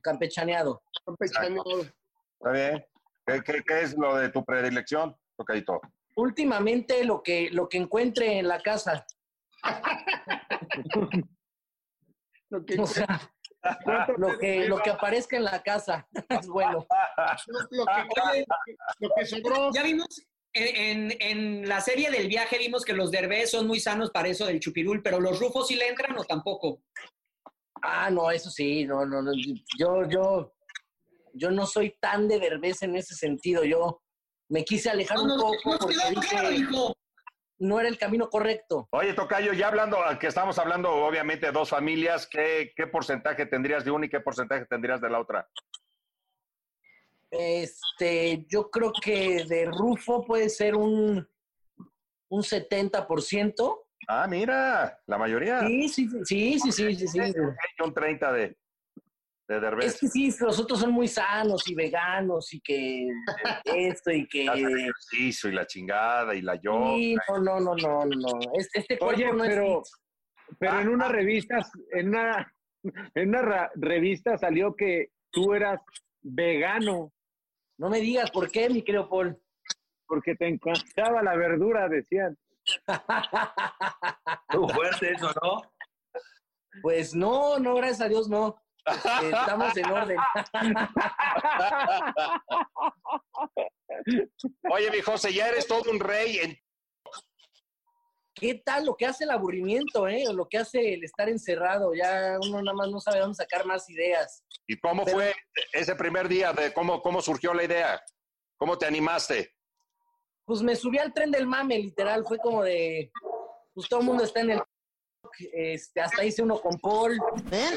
campechaneado. 0.01 0.81
Está 1.19 2.51
bien. 2.51 2.85
¿Qué, 3.25 3.41
qué, 3.43 3.61
qué 3.65 3.81
es 3.81 3.95
lo 3.97 4.15
de 4.15 4.29
tu 4.29 4.43
predilección, 4.43 5.15
Tocayito? 5.37 5.79
Últimamente 6.15 7.03
lo 7.03 7.21
que, 7.21 7.49
lo 7.51 7.69
que 7.69 7.77
encuentre 7.77 8.39
en 8.39 8.47
la 8.47 8.59
casa. 8.61 9.05
O 12.77 12.85
sea, 12.85 13.31
lo 14.17 14.37
que, 14.39 14.67
lo 14.67 14.77
que 14.79 14.89
aparezca 14.89 15.37
en 15.37 15.43
la 15.43 15.61
casa 15.61 16.07
es 16.29 16.47
bueno. 16.47 16.85
Lo 17.71 17.85
que, 17.85 18.45
lo 18.99 19.09
que 19.15 19.25
sobró. 19.25 19.71
Ya 19.73 19.83
vimos, 19.83 20.07
en, 20.53 21.11
en- 21.11 21.17
en 21.21 21.69
la 21.69 21.79
serie 21.81 22.09
del 22.11 22.27
viaje 22.27 22.57
vimos 22.57 22.83
que 22.83 22.93
los 22.93 23.11
derbés 23.11 23.51
son 23.51 23.67
muy 23.67 23.79
sanos 23.79 24.11
para 24.11 24.27
eso 24.27 24.45
del 24.45 24.59
chupirul, 24.59 25.01
pero 25.01 25.19
los 25.19 25.39
rufos 25.39 25.67
sí 25.67 25.75
le 25.75 25.87
entran 25.87 26.17
o 26.17 26.23
tampoco. 26.23 26.81
Ah, 27.83 28.09
no, 28.11 28.29
eso 28.31 28.49
sí, 28.51 28.85
no, 28.85 29.05
no, 29.05 29.21
no. 29.21 29.31
Yo, 29.77 30.07
yo, 30.09 30.53
yo 31.33 31.51
no 31.51 31.65
soy 31.65 31.95
tan 31.99 32.27
de 32.27 32.39
Derbez 32.39 32.83
en 32.83 32.95
ese 32.95 33.15
sentido. 33.15 33.63
Yo 33.63 34.01
me 34.49 34.63
quise 34.63 34.89
alejar 34.89 35.17
No, 35.17 35.23
un 35.23 35.29
nos- 35.29 35.41
poco 35.41 35.57
nos 35.65 35.79
porque 35.79 35.95
quedó 35.95 36.09
vi 36.09 36.27
claro, 36.27 36.49
que 36.49 36.55
hijo. 36.55 36.95
No 37.61 37.79
era 37.79 37.87
el 37.87 37.97
camino 37.97 38.29
correcto. 38.29 38.87
Oye, 38.91 39.13
Tocayo, 39.13 39.53
ya 39.53 39.67
hablando, 39.67 39.97
que 40.19 40.27
estamos 40.27 40.57
hablando 40.57 40.91
obviamente 40.91 41.45
de 41.45 41.51
dos 41.51 41.69
familias, 41.69 42.27
¿qué, 42.27 42.73
qué 42.75 42.87
porcentaje 42.87 43.45
tendrías 43.45 43.85
de 43.85 43.91
una 43.91 44.07
y 44.07 44.09
qué 44.09 44.19
porcentaje 44.19 44.65
tendrías 44.65 44.99
de 44.99 45.09
la 45.09 45.19
otra? 45.19 45.47
Este, 47.29 48.45
yo 48.49 48.69
creo 48.71 48.91
que 48.91 49.45
de 49.45 49.65
Rufo 49.65 50.25
puede 50.25 50.49
ser 50.49 50.75
un, 50.75 51.25
un 52.29 52.41
70%. 52.41 53.79
Ah, 54.07 54.27
mira, 54.27 54.99
la 55.05 55.17
mayoría. 55.19 55.59
Sí, 55.61 55.87
sí, 55.87 56.09
sí, 56.25 56.59
sí, 56.59 56.71
sí, 56.71 56.95
sí, 56.95 57.07
sí. 57.07 57.19
Y 57.19 57.83
un 57.83 57.93
30 57.93 58.31
de, 58.33 58.57
de 59.51 59.59
Derbez. 59.59 59.85
Es 59.85 59.99
que 59.99 60.07
sí, 60.07 60.33
los 60.39 60.59
otros 60.59 60.79
son 60.79 60.91
muy 60.91 61.07
sanos 61.07 61.67
y 61.67 61.75
veganos 61.75 62.53
y 62.53 62.61
que 62.61 63.07
esto 63.65 64.11
y 64.11 64.27
que... 64.27 64.45
Ejercicio 64.45 65.49
y 65.49 65.53
la 65.53 65.65
chingada 65.67 66.33
y 66.35 66.41
la 66.41 66.55
yoga. 66.55 66.95
Sí, 66.95 67.15
no, 67.27 67.39
no, 67.39 67.59
no, 67.59 67.75
no, 67.75 68.05
no. 68.05 68.39
Este, 68.53 68.79
este 68.79 68.97
cuerpo 68.97 69.15
Oye, 69.15 69.31
no 69.31 69.43
pero, 69.43 69.81
es... 69.81 69.91
pero 70.59 70.79
en 70.79 70.89
una 70.89 71.07
revista, 71.07 71.59
en 71.91 72.09
una, 72.09 72.53
en 73.15 73.29
una 73.29 73.41
ra- 73.41 73.71
revista 73.75 74.37
salió 74.37 74.75
que 74.75 75.09
tú 75.31 75.53
eras 75.53 75.79
vegano. 76.21 77.11
No 77.77 77.89
me 77.89 77.99
digas 77.99 78.31
por 78.31 78.49
qué, 78.49 78.69
mi 78.69 78.83
querido 78.83 79.09
Paul. 79.09 79.37
Porque 80.07 80.35
te 80.35 80.47
encantaba 80.47 81.21
la 81.23 81.35
verdura, 81.35 81.87
decían. 81.89 82.37
Estuvo 84.49 84.69
fuerte 84.69 85.11
eso, 85.13 85.31
¿no? 85.41 85.61
Pues 86.81 87.15
no, 87.15 87.59
no, 87.59 87.75
gracias 87.75 88.01
a 88.01 88.07
Dios 88.07 88.29
no. 88.29 88.55
Estamos 88.85 89.77
en 89.77 89.85
orden. 89.91 90.17
Oye, 94.71 94.91
mi 94.91 95.01
José, 95.01 95.33
ya 95.33 95.47
eres 95.49 95.67
todo 95.67 95.91
un 95.91 95.99
rey. 95.99 96.37
En... 96.39 96.57
¿Qué 98.33 98.55
tal 98.65 98.85
lo 98.85 98.95
que 98.95 99.05
hace 99.05 99.25
el 99.25 99.31
aburrimiento, 99.31 100.07
eh? 100.07 100.23
O 100.27 100.33
lo 100.33 100.47
que 100.47 100.57
hace 100.57 100.93
el 100.93 101.03
estar 101.03 101.29
encerrado. 101.29 101.93
Ya 101.93 102.37
uno 102.41 102.61
nada 102.61 102.75
más 102.75 102.89
no 102.89 102.99
sabe 102.99 103.19
dónde 103.19 103.35
sacar 103.35 103.65
más 103.65 103.89
ideas. 103.89 104.43
¿Y 104.67 104.79
cómo 104.79 105.03
Pero- 105.05 105.17
fue 105.17 105.35
ese 105.73 105.95
primer 105.95 106.27
día? 106.27 106.53
De 106.53 106.73
cómo, 106.73 107.01
¿Cómo 107.01 107.21
surgió 107.21 107.53
la 107.53 107.63
idea? 107.63 108.01
¿Cómo 108.57 108.77
te 108.77 108.85
animaste? 108.85 109.53
Pues 110.45 110.61
me 110.61 110.75
subí 110.75 110.97
al 110.97 111.13
tren 111.13 111.31
del 111.31 111.45
mame, 111.47 111.77
literal. 111.77 112.25
Fue 112.25 112.37
como 112.39 112.63
de. 112.63 113.11
Pues 113.73 113.87
todo 113.87 113.99
el 113.99 114.05
mundo 114.05 114.23
está 114.23 114.41
en 114.41 114.51
el. 114.51 114.61
Este, 115.53 116.01
hasta 116.01 116.25
hice 116.25 116.41
uno 116.41 116.59
con 116.59 116.77
Paul. 116.79 117.17
¿Ven? 117.43 117.75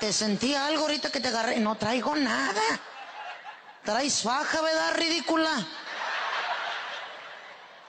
Te 0.00 0.14
sentí 0.14 0.54
algo 0.54 0.84
ahorita 0.84 1.12
que 1.12 1.20
te 1.20 1.28
agarré. 1.28 1.60
No 1.60 1.76
traigo 1.76 2.16
nada. 2.16 2.62
Traes 3.84 4.22
faja, 4.22 4.62
¿verdad, 4.62 4.94
ridícula? 4.94 5.50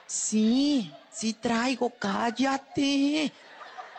Sí, 0.05 0.93
sí 1.09 1.33
traigo, 1.35 1.89
cállate. 1.97 3.31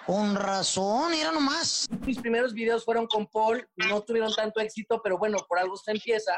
Con 0.04 0.34
razón, 0.34 1.12
mira 1.12 1.32
nomás. 1.32 1.88
Mis 2.04 2.18
primeros 2.18 2.52
videos 2.52 2.84
fueron 2.84 3.06
con 3.06 3.26
Paul, 3.28 3.66
no 3.76 4.02
tuvieron 4.02 4.34
tanto 4.34 4.60
éxito, 4.60 5.00
pero 5.02 5.16
bueno, 5.16 5.38
por 5.48 5.58
algo 5.58 5.76
se 5.76 5.92
empieza. 5.92 6.36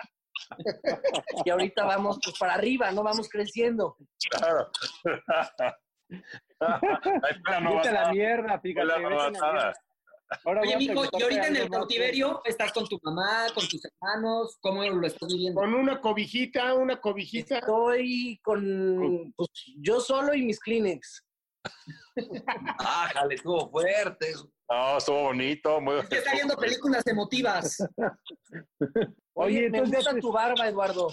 y 1.44 1.50
ahorita 1.50 1.84
vamos 1.84 2.18
pues 2.22 2.38
para 2.38 2.54
arriba, 2.54 2.92
¿no? 2.92 3.02
Vamos 3.02 3.28
creciendo. 3.28 3.96
Claro. 4.30 4.70
La 7.48 8.12
mierda, 8.12 8.60
fíjate. 8.60 8.86
La 8.86 9.72
Ahora 10.44 10.62
Oye, 10.62 10.74
a 10.74 10.78
mijo, 10.78 11.04
y 11.04 11.22
ahorita 11.22 11.46
en 11.48 11.56
el 11.56 11.70
más. 11.70 11.78
cautiverio 11.78 12.40
estás 12.44 12.72
con 12.72 12.86
tu 12.86 12.98
mamá, 13.02 13.46
con 13.54 13.66
tus 13.68 13.82
hermanos, 13.84 14.58
¿cómo 14.60 14.82
lo 14.82 15.06
estás 15.06 15.28
viviendo? 15.28 15.60
Con 15.60 15.74
una 15.74 16.00
cobijita, 16.00 16.74
una 16.74 17.00
cobijita. 17.00 17.58
Estoy 17.58 18.40
con 18.42 19.32
pues, 19.36 19.50
yo 19.78 20.00
solo 20.00 20.34
y 20.34 20.42
mis 20.42 20.60
Kleenex. 20.60 21.24
Ah, 22.78 23.10
jale, 23.12 23.34
estuvo 23.34 23.68
fuerte. 23.70 24.34
No, 24.70 24.98
estuvo 24.98 25.22
bonito. 25.24 25.80
Muy... 25.80 25.98
Es 25.98 26.08
que 26.08 26.18
está 26.18 26.32
viendo 26.32 26.56
películas 26.56 27.06
emotivas. 27.06 27.78
Oye, 29.34 29.58
Oye, 29.58 29.70
me 29.70 29.78
entonces, 29.78 30.04
gusta 30.04 30.20
tu 30.20 30.30
barba, 30.32 30.68
Eduardo. 30.68 31.08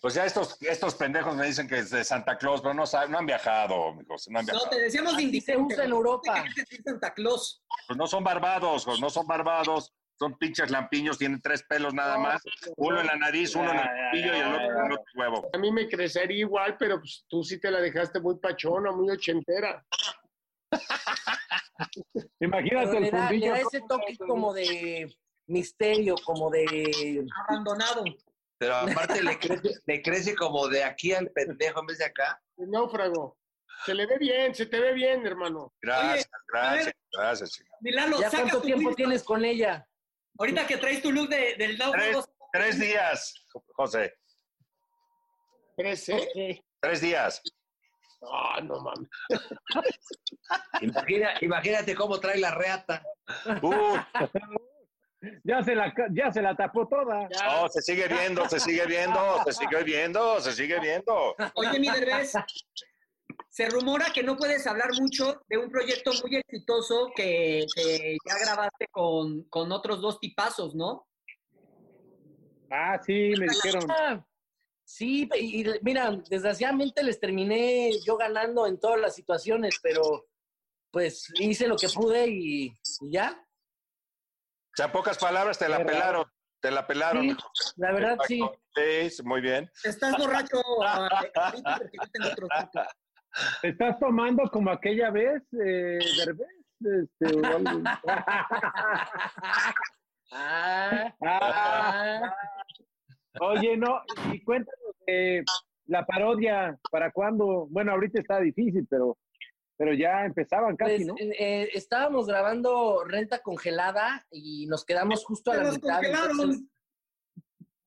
Pues 0.00 0.14
ya 0.14 0.24
estos, 0.24 0.56
estos 0.62 0.94
pendejos 0.94 1.36
me 1.36 1.46
dicen 1.46 1.68
que 1.68 1.78
es 1.78 1.90
de 1.90 2.02
Santa 2.04 2.38
Claus, 2.38 2.62
pero 2.62 2.72
no, 2.72 2.86
saben, 2.86 3.10
no 3.10 3.18
han 3.18 3.26
viajado, 3.26 3.88
amigos, 3.88 4.26
no 4.30 4.38
han 4.38 4.46
No, 4.46 4.60
te 4.70 4.80
decíamos 4.80 5.14
se 5.14 5.22
indicente. 5.22 5.74
usa 5.74 5.84
en 5.84 5.90
Europa. 5.90 6.42
Santa 6.84 7.12
Claus. 7.12 7.62
Pues 7.86 7.98
no 7.98 8.06
son 8.06 8.24
barbados, 8.24 8.86
pues 8.86 8.98
no 8.98 9.10
son 9.10 9.26
barbados, 9.26 9.92
son 10.18 10.38
pinches 10.38 10.70
lampiños, 10.70 11.18
tienen 11.18 11.42
tres 11.42 11.62
pelos 11.64 11.92
nada 11.92 12.16
más, 12.16 12.42
uno 12.76 13.00
en 13.00 13.08
la 13.08 13.16
nariz, 13.16 13.54
uno 13.54 13.70
en 13.70 13.78
el 13.78 13.88
pillo 14.10 14.34
y 14.34 14.38
el 14.38 14.54
otro 14.54 14.70
en 14.70 14.86
el 14.86 14.92
otro 14.92 15.04
huevo. 15.16 15.50
A 15.52 15.58
mí 15.58 15.70
me 15.70 15.86
crecería 15.86 16.38
igual, 16.38 16.78
pero 16.78 16.98
pues, 16.98 17.26
tú 17.28 17.44
sí 17.44 17.60
te 17.60 17.70
la 17.70 17.80
dejaste 17.80 18.20
muy 18.20 18.38
pachona, 18.38 18.92
muy 18.92 19.10
ochentera. 19.10 19.84
Imagínate 22.40 22.96
el 22.96 23.10
fundillo. 23.10 23.52
da 23.52 23.58
ese 23.58 23.82
toque 23.86 24.16
como 24.16 24.54
de 24.54 25.14
misterio, 25.46 26.14
como 26.24 26.50
de 26.50 27.26
Abandonado. 27.48 28.04
Pero 28.60 28.76
aparte 28.76 29.22
le 29.22 29.38
crece, 29.38 29.70
le 29.86 30.02
crece 30.02 30.34
como 30.36 30.68
de 30.68 30.84
aquí 30.84 31.14
al 31.14 31.30
pendejo 31.30 31.80
en 31.80 31.86
vez 31.86 31.96
de 31.98 32.04
acá. 32.04 32.38
El 32.58 32.70
náufrago. 32.70 33.38
Se 33.86 33.94
le 33.94 34.04
ve 34.04 34.18
bien, 34.18 34.54
se 34.54 34.66
te 34.66 34.78
ve 34.78 34.92
bien, 34.92 35.26
hermano. 35.26 35.72
Gracias, 35.80 36.26
Oye, 36.26 36.34
gracias, 36.52 36.84
ver. 36.84 36.94
gracias. 37.12 37.50
chica. 37.52 37.70
Milalo, 37.80 38.20
¿Ya 38.20 38.28
cuánto 38.30 38.60
tiempo 38.60 38.94
tienes 38.94 39.24
con 39.24 39.42
ella? 39.46 39.86
Ahorita 40.38 40.66
que 40.66 40.76
traes 40.76 41.00
tu 41.00 41.10
look 41.10 41.30
de, 41.30 41.54
del 41.56 41.56
Tres, 41.56 41.78
náufrago. 41.78 42.24
tres 42.52 42.78
días, 42.78 43.34
José, 43.74 44.14
¿Trece? 45.78 46.62
tres 46.80 47.00
días. 47.00 47.40
Ah, 48.30 48.60
no 48.62 48.78
mames. 48.80 49.08
Imagina- 50.82 51.32
imagínate 51.40 51.94
cómo 51.94 52.20
trae 52.20 52.38
la 52.38 52.50
reata. 52.54 53.02
Uh, 53.62 53.96
Ya 55.44 55.62
se 55.62 55.74
la, 55.74 55.92
ya 56.12 56.32
se 56.32 56.40
la 56.40 56.56
tapó 56.56 56.88
toda. 56.88 57.28
no, 57.28 57.68
se 57.68 57.82
sigue 57.82 58.08
viendo, 58.08 58.48
se 58.48 58.58
sigue 58.58 58.86
viendo, 58.86 59.42
se 59.44 59.52
sigue 59.52 59.84
viendo, 59.84 60.40
se 60.40 60.52
sigue 60.52 60.80
viendo. 60.80 61.34
Oye, 61.54 61.78
mi 61.78 61.90
Derbez, 61.90 62.32
se 63.50 63.68
rumora 63.68 64.06
que 64.14 64.22
no 64.22 64.36
puedes 64.36 64.66
hablar 64.66 64.90
mucho 64.98 65.42
de 65.48 65.58
un 65.58 65.70
proyecto 65.70 66.12
muy 66.22 66.36
exitoso 66.36 67.10
que, 67.14 67.66
que 67.74 68.16
ya 68.26 68.38
grabaste 68.38 68.86
con, 68.90 69.42
con 69.44 69.72
otros 69.72 70.00
dos 70.00 70.18
tipazos, 70.20 70.74
¿no? 70.74 71.06
Ah, 72.70 72.98
sí, 73.04 73.32
me 73.38 73.46
dijeron. 73.46 73.90
Ah, 73.90 74.24
sí, 74.84 75.28
y, 75.34 75.62
y 75.62 75.72
mira, 75.82 76.12
desgraciadamente 76.30 77.02
les 77.02 77.20
terminé 77.20 77.90
yo 78.06 78.16
ganando 78.16 78.66
en 78.66 78.78
todas 78.78 79.00
las 79.00 79.14
situaciones, 79.14 79.78
pero 79.82 80.28
pues 80.90 81.30
hice 81.38 81.66
lo 81.68 81.76
que 81.76 81.88
pude 81.88 82.28
y, 82.28 82.66
y 82.66 83.10
ya. 83.10 83.44
O 84.72 84.76
sea, 84.76 84.86
en 84.86 84.92
pocas 84.92 85.18
palabras, 85.18 85.58
te 85.58 85.68
la 85.68 85.84
pelaron, 85.84 86.24
te 86.60 86.70
la 86.70 86.86
pelaron. 86.86 87.22
Sí, 87.22 87.36
la 87.76 87.92
verdad 87.92 88.16
sí. 88.26 88.40
Sí, 88.74 89.22
muy 89.24 89.40
bien. 89.40 89.68
Estás 89.84 90.16
borracho. 90.16 90.60
¿Estás 93.62 93.98
tomando 93.98 94.44
como 94.50 94.70
aquella 94.70 95.10
vez, 95.10 95.42
eh, 95.52 95.98
Derbez? 96.16 96.48
Este? 96.80 97.40
Ah, 100.32 100.32
Ah, 100.32 101.14
oye, 103.40 103.76
no, 103.76 104.00
y 104.32 104.42
cuéntanos 104.44 104.94
de 105.06 105.44
la 105.86 106.06
parodia, 106.06 106.78
¿para 106.90 107.10
cuándo? 107.10 107.66
Bueno, 107.68 107.92
ahorita 107.92 108.20
está 108.20 108.40
difícil, 108.40 108.86
pero, 108.88 109.18
pero 109.80 109.94
ya 109.94 110.26
empezaban 110.26 110.76
casi, 110.76 110.96
Pues, 110.96 111.06
¿no? 111.06 111.14
eh, 111.18 111.70
estábamos 111.72 112.26
grabando 112.26 113.02
renta 113.04 113.38
congelada 113.38 114.26
y 114.30 114.66
nos 114.66 114.84
quedamos 114.84 115.24
justo 115.24 115.52
a 115.52 115.54
¡Se 115.54 115.62
la 115.64 115.70
mitad. 115.72 116.00
entonces- 116.04 116.64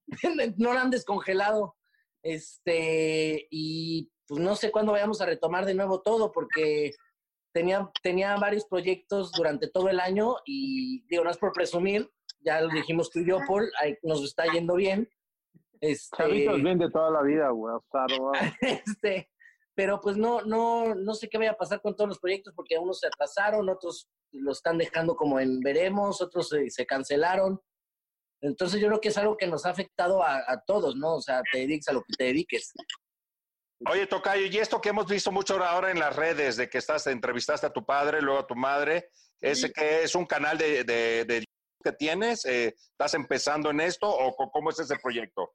no 0.58 0.74
la 0.74 0.82
han 0.82 0.89
descongelado. 0.89 1.78
Este, 2.24 3.48
y 3.52 4.12
pues 4.28 4.41
no 4.41 4.56
sé 4.56 4.72
cuándo 4.72 4.94
vayamos 4.94 5.22
a 5.22 5.28
retomar 5.28 5.66
de 5.66 5.76
nuevo 5.76 6.02
todo, 6.02 6.32
porque 6.32 6.94
tenía, 7.54 7.91
tenía 8.02 8.36
varios 8.38 8.66
proyectos 8.66 9.32
durante 9.32 9.68
todo 9.70 9.89
el 9.89 10.00
año 10.00 10.38
y 10.48 11.06
digo, 11.10 11.24
no 11.24 11.30
es 11.30 11.38
por 11.38 11.52
presumir, 11.54 12.10
ya 12.39 12.60
lo 12.62 12.70
dijimos 12.70 13.12
tú 13.12 13.20
y 13.20 13.28
yo, 13.28 13.38
Paul, 13.48 13.72
ahí 13.80 13.96
nos 14.02 14.24
está 14.24 14.46
yendo 14.52 14.74
bien. 14.74 15.08
Este, 15.80 16.18
Chavitos 16.18 16.60
bien 16.64 16.80
de 16.80 16.89
toda 16.89 17.12
la 17.12 17.22
vida, 17.22 17.50
güey. 17.50 17.76
o 17.76 17.86
sea, 17.91 18.06
no- 18.18 18.32
este, 18.62 19.30
pero 19.76 19.99
pues 20.01 20.17
no, 20.17 20.41
no, 20.41 20.95
no 20.95 21.13
sé 21.15 21.30
qué 21.30 21.38
vaya 21.38 21.51
a 21.51 21.57
pasar 21.57 21.82
con 21.82 21.95
todos 21.95 22.07
los 22.07 22.19
proyectos 22.19 22.53
porque 22.55 22.78
unos 22.78 22.99
se 22.99 23.07
atrasaron, 23.07 23.69
otros 23.69 24.07
lo 24.32 24.51
están 24.51 24.78
dejando 24.78 25.15
como 25.15 25.39
en 25.39 25.59
veremos, 25.59 26.21
otros 26.21 26.49
se, 26.49 26.69
se 26.69 26.86
cancelaron. 26.86 27.59
Entonces 28.41 28.82
yo 28.82 28.88
creo 28.88 29.01
que 29.01 29.09
es 29.09 29.17
algo 29.17 29.38
que 29.38 29.47
nos 29.47 29.65
ha 29.65 29.69
afectado 29.69 30.21
a, 30.21 30.38
a 30.47 30.61
todos, 30.65 30.95
¿no? 30.95 31.15
O 31.15 31.21
sea, 31.21 31.41
te 31.51 31.59
dediques 31.59 31.88
a 31.88 31.93
lo 31.93 32.03
que 32.03 32.13
te 32.17 32.26
dediques. 32.26 32.74
Oye, 33.89 34.07
Tocayo, 34.07 34.45
y 34.45 34.57
esto 34.57 34.80
que 34.80 34.89
hemos 34.89 35.07
visto 35.07 35.32
mucho 35.32 35.61
ahora 35.63 35.91
en 35.91 35.99
las 35.99 36.15
redes, 36.15 36.57
de 36.57 36.69
que 36.69 36.78
estás, 36.78 37.07
entrevistaste 37.07 37.67
a 37.67 37.74
tu 37.74 37.86
padre, 37.86 38.21
luego 38.21 38.39
a 38.39 38.47
tu 38.47 38.55
madre, 38.55 39.09
ese 39.41 39.71
que 39.71 40.03
es 40.03 40.15
un 40.15 40.26
canal 40.26 40.57
de, 40.57 40.84
de, 40.84 41.26
de 41.26 41.45
que 41.84 41.91
tienes, 41.91 42.45
eh, 42.45 42.73
¿estás 42.91 43.13
empezando 43.13 43.69
en 43.69 43.81
esto 43.81 44.09
o 44.09 44.36
cómo 44.51 44.69
es 44.69 44.79
ese 44.79 44.95
proyecto? 45.01 45.51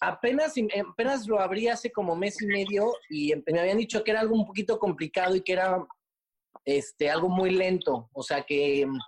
Apenas, 0.00 0.54
apenas 0.88 1.26
lo 1.26 1.40
abrí 1.40 1.68
hace 1.68 1.90
como 1.90 2.14
mes 2.14 2.40
y 2.40 2.46
medio 2.46 2.92
y 3.08 3.32
em- 3.32 3.42
me 3.46 3.60
habían 3.60 3.78
dicho 3.78 4.04
que 4.04 4.10
era 4.12 4.20
algo 4.20 4.34
un 4.34 4.46
poquito 4.46 4.78
complicado 4.78 5.34
y 5.34 5.42
que 5.42 5.52
era 5.54 5.84
este, 6.64 7.10
algo 7.10 7.28
muy 7.28 7.50
lento. 7.50 8.08
O 8.12 8.22
sea, 8.22 8.42
que 8.42 8.86
mm, 8.86 8.98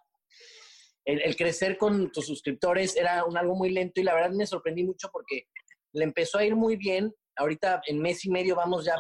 el, 1.05 1.23
el 1.23 1.37
crecer 1.37 1.77
con 1.79 2.11
tus 2.11 2.27
suscriptores 2.27 2.97
era 2.97 3.25
un, 3.25 3.37
algo 3.37 3.55
muy 3.55 3.71
lento 3.71 4.01
y 4.01 4.05
la 4.05 4.15
verdad 4.15 4.31
me 4.31 4.47
sorprendí 4.47 4.85
mucho 4.85 5.09
porque 5.13 5.45
le 5.93 6.05
empezó 6.05 6.39
a 6.39 6.45
ir 6.45 6.57
muy 6.57 6.77
bien. 6.77 7.15
Ahorita 7.37 7.81
en 7.87 8.01
mes 8.01 8.25
y 8.25 8.31
medio 8.31 8.57
vamos 8.57 8.85
ya 8.85 8.97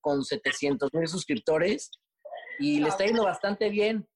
con 0.00 0.24
700 0.24 0.90
mil 0.92 1.08
suscriptores 1.08 1.90
y 2.58 2.80
le 2.80 2.88
está 2.88 3.04
yendo 3.04 3.24
bastante 3.24 3.70
bien. 3.70 4.06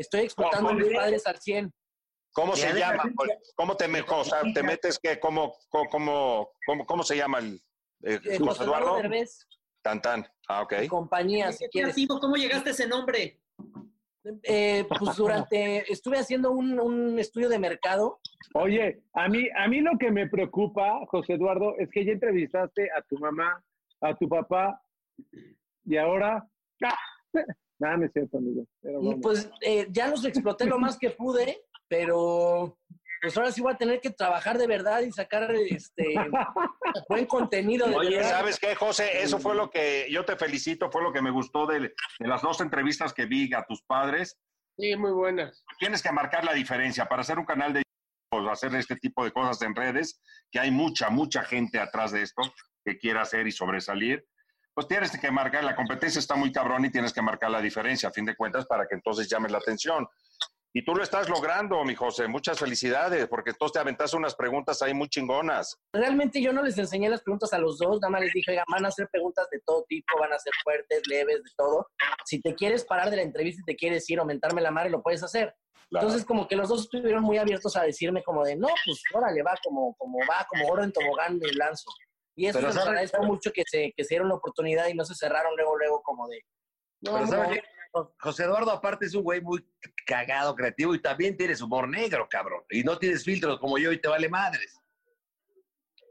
Estoy 0.00 0.20
explotando 0.20 0.70
a 0.70 0.72
mis 0.72 0.94
padres 0.94 1.26
al 1.26 1.38
100. 1.38 1.74
¿Cómo 2.32 2.56
se 2.56 2.72
llama? 2.72 3.02
¿Cómo 3.54 3.76
te, 3.76 3.84
o 3.84 4.24
sea, 4.24 4.40
te 4.54 4.62
metes 4.62 4.98
que, 4.98 5.20
cómo, 5.20 5.52
cómo, 5.68 6.48
cómo, 6.64 6.86
cómo, 6.86 7.02
se 7.02 7.18
llama 7.18 7.40
el 7.40 7.60
eh, 8.04 8.38
José 8.38 8.64
Eduardo? 8.64 8.96
Derbez, 8.96 9.46
Tan 9.82 10.00
tan. 10.00 10.26
Ah, 10.48 10.62
ok. 10.62 10.86
compañía, 10.88 11.52
si 11.52 11.64
¿Qué 11.64 11.68
quieres. 11.68 11.96
¿Cómo 12.08 12.36
llegaste 12.36 12.70
a 12.70 12.72
ese 12.72 12.86
nombre? 12.86 13.42
Eh, 14.42 14.86
pues 14.88 15.16
durante, 15.16 15.84
estuve 15.92 16.18
haciendo 16.18 16.52
un, 16.52 16.80
un 16.80 17.18
estudio 17.18 17.50
de 17.50 17.58
mercado. 17.58 18.20
Oye, 18.54 19.02
a 19.12 19.28
mí, 19.28 19.48
a 19.54 19.68
mí 19.68 19.82
lo 19.82 19.98
que 19.98 20.10
me 20.10 20.28
preocupa, 20.30 20.98
José 21.08 21.34
Eduardo, 21.34 21.74
es 21.78 21.90
que 21.90 22.06
ya 22.06 22.12
entrevistaste 22.12 22.88
a 22.96 23.02
tu 23.02 23.18
mamá, 23.18 23.62
a 24.00 24.16
tu 24.16 24.26
papá, 24.30 24.80
y 25.84 25.98
ahora. 25.98 26.48
Nada, 27.80 27.96
no 27.96 28.04
es 28.04 28.12
cierto, 28.12 28.38
amigo. 28.38 28.64
Y 28.82 29.14
pues 29.16 29.50
eh, 29.62 29.86
ya 29.90 30.08
los 30.08 30.24
exploté 30.24 30.66
lo 30.66 30.78
más 30.78 30.98
que 30.98 31.10
pude, 31.10 31.62
pero 31.88 32.78
pues 33.22 33.36
ahora 33.36 33.50
sí 33.50 33.60
voy 33.60 33.72
a 33.72 33.78
tener 33.78 34.00
que 34.00 34.10
trabajar 34.10 34.58
de 34.58 34.66
verdad 34.66 35.00
y 35.00 35.12
sacar 35.12 35.50
este 35.54 36.14
buen 37.08 37.26
contenido 37.26 37.88
de 37.88 37.96
Oye, 37.96 38.16
verdad. 38.16 38.30
¿sabes 38.30 38.58
qué, 38.58 38.74
José? 38.74 39.22
Eso 39.22 39.38
fue 39.38 39.54
lo 39.54 39.70
que 39.70 40.06
yo 40.10 40.24
te 40.24 40.36
felicito, 40.36 40.90
fue 40.90 41.02
lo 41.02 41.12
que 41.12 41.22
me 41.22 41.30
gustó 41.30 41.66
de, 41.66 41.80
de 41.80 42.28
las 42.28 42.42
dos 42.42 42.60
entrevistas 42.60 43.12
que 43.12 43.26
vi 43.26 43.52
a 43.54 43.64
tus 43.64 43.82
padres. 43.82 44.38
Sí, 44.78 44.94
muy 44.96 45.12
buenas. 45.12 45.64
Tienes 45.78 46.02
que 46.02 46.12
marcar 46.12 46.44
la 46.44 46.52
diferencia 46.52 47.06
para 47.06 47.22
hacer 47.22 47.38
un 47.38 47.44
canal 47.44 47.72
de 47.72 47.82
pues, 48.30 48.46
hacer 48.48 48.74
este 48.74 48.96
tipo 48.96 49.24
de 49.24 49.32
cosas 49.32 49.60
en 49.62 49.74
redes, 49.74 50.20
que 50.50 50.60
hay 50.60 50.70
mucha, 50.70 51.10
mucha 51.10 51.42
gente 51.42 51.78
atrás 51.78 52.12
de 52.12 52.22
esto 52.22 52.42
que 52.84 52.98
quiera 52.98 53.22
hacer 53.22 53.46
y 53.46 53.52
sobresalir. 53.52 54.24
Pues 54.80 54.88
tienes 54.88 55.10
que 55.20 55.30
marcar, 55.30 55.62
la 55.62 55.76
competencia 55.76 56.18
está 56.18 56.36
muy 56.36 56.50
cabrón 56.50 56.86
y 56.86 56.90
tienes 56.90 57.12
que 57.12 57.20
marcar 57.20 57.50
la 57.50 57.60
diferencia, 57.60 58.08
a 58.08 58.12
fin 58.12 58.24
de 58.24 58.34
cuentas, 58.34 58.64
para 58.64 58.86
que 58.88 58.94
entonces 58.94 59.28
llames 59.28 59.52
la 59.52 59.58
atención. 59.58 60.08
Y 60.72 60.82
tú 60.86 60.94
lo 60.94 61.02
estás 61.02 61.28
logrando, 61.28 61.84
mi 61.84 61.94
José. 61.94 62.28
Muchas 62.28 62.58
felicidades, 62.58 63.28
porque 63.28 63.50
entonces 63.50 63.74
te 63.74 63.78
aventaste 63.78 64.16
unas 64.16 64.34
preguntas 64.34 64.80
ahí 64.80 64.94
muy 64.94 65.10
chingonas. 65.10 65.76
Realmente 65.92 66.40
yo 66.40 66.54
no 66.54 66.62
les 66.62 66.78
enseñé 66.78 67.10
las 67.10 67.20
preguntas 67.20 67.52
a 67.52 67.58
los 67.58 67.76
dos, 67.76 68.00
nada 68.00 68.10
más 68.10 68.22
les 68.22 68.32
dije, 68.32 68.52
"Oigan, 68.52 68.64
van 68.72 68.86
a 68.86 68.88
hacer 68.88 69.06
preguntas 69.12 69.50
de 69.50 69.60
todo 69.66 69.84
tipo, 69.86 70.18
van 70.18 70.32
a 70.32 70.38
ser 70.38 70.54
fuertes, 70.64 71.02
leves, 71.08 71.42
de 71.44 71.50
todo. 71.58 71.86
Si 72.24 72.40
te 72.40 72.54
quieres 72.54 72.82
parar 72.86 73.10
de 73.10 73.16
la 73.16 73.22
entrevista 73.22 73.60
y 73.60 73.64
te 73.66 73.76
quieres 73.76 74.08
ir 74.08 74.18
o 74.18 74.24
mentarme 74.24 74.62
la 74.62 74.70
madre, 74.70 74.88
lo 74.88 75.02
puedes 75.02 75.22
hacer. 75.22 75.54
Claro. 75.90 76.06
Entonces, 76.06 76.24
como 76.24 76.48
que 76.48 76.56
los 76.56 76.70
dos 76.70 76.84
estuvieron 76.84 77.22
muy 77.22 77.36
abiertos 77.36 77.76
a 77.76 77.82
decirme 77.82 78.22
como 78.22 78.44
de, 78.44 78.56
no, 78.56 78.68
pues 78.86 79.02
órale, 79.12 79.42
va 79.42 79.58
como, 79.62 79.94
como 79.98 80.20
va, 80.20 80.46
como 80.48 80.68
oro 80.68 80.84
en 80.84 80.92
tobogán 80.92 81.38
de 81.38 81.52
lanzo. 81.52 81.90
Y 82.36 82.46
eso 82.46 82.60
les 82.60 82.76
agradezco 82.76 83.22
mucho 83.22 83.50
que 83.52 83.62
se, 83.66 83.92
que 83.96 84.04
se 84.04 84.14
dieron 84.14 84.28
la 84.28 84.36
oportunidad 84.36 84.86
y 84.88 84.94
no 84.94 85.04
se 85.04 85.14
cerraron 85.14 85.54
luego, 85.56 85.76
luego 85.76 86.02
como 86.02 86.28
de, 86.28 86.40
no, 87.02 87.12
Pero 87.14 87.26
no, 87.26 87.30
¿sabes 87.32 87.60
qué? 87.60 87.62
José 88.20 88.44
Eduardo, 88.44 88.70
aparte, 88.70 89.06
es 89.06 89.14
un 89.14 89.24
güey 89.24 89.40
muy 89.40 89.66
cagado, 90.06 90.54
creativo 90.54 90.94
y 90.94 91.02
también 91.02 91.36
tienes 91.36 91.60
humor 91.60 91.88
negro, 91.88 92.28
cabrón. 92.30 92.62
Y 92.70 92.84
no 92.84 92.96
tienes 92.98 93.24
filtros 93.24 93.58
como 93.58 93.78
yo 93.78 93.90
y 93.90 94.00
te 94.00 94.06
vale 94.08 94.28
madres. 94.28 94.76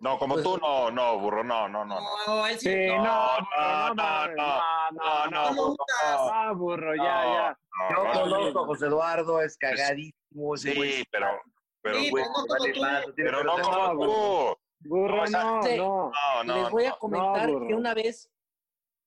No, 0.02 0.18
como 0.18 0.36
Pues 0.36 0.46
tú, 0.46 0.58
no, 0.58 0.92
no, 0.92 1.20
burro, 1.20 1.44
no, 1.44 1.68
no, 1.68 1.84
no. 1.86 2.00
no. 2.00 2.08
No, 2.28 2.48
él 2.48 2.58
sí. 2.60 2.70
Sí, 2.70 2.88
no, 2.88 3.04
no, 3.04 3.94
no, 3.94 4.28
no, 4.28 4.62
no, 4.92 5.30
no, 5.30 5.30
no, 5.30 5.54
burro, 5.56 5.76
no. 5.76 5.76
Ah, 6.04 6.52
burro, 6.54 6.96
ya, 6.96 7.04
No, 7.04 7.34
ya. 7.34 7.58
no, 7.80 7.90
Yo 7.90 8.04
no. 8.04 8.22
conozco 8.36 8.60
a 8.60 8.66
José 8.66 8.86
Eduardo, 8.88 9.42
es 9.42 9.58
cagadísimo. 9.58 10.58
Sí, 10.58 11.04
pero, 11.12 11.28
pero, 11.82 11.98
güey, 12.12 12.26
pero 13.16 13.44
no 13.44 13.58
como 13.62 14.06
tú. 14.06 14.58
Burro, 14.82 15.26
No, 15.28 15.62
no, 15.62 15.76
no. 15.78 16.12
No, 16.12 16.44
no, 16.44 16.62
les 16.64 16.72
voy 16.72 16.86
a 16.86 16.92
comentar 16.94 17.48
que 17.68 17.74
una 17.74 17.94
vez 17.94 18.32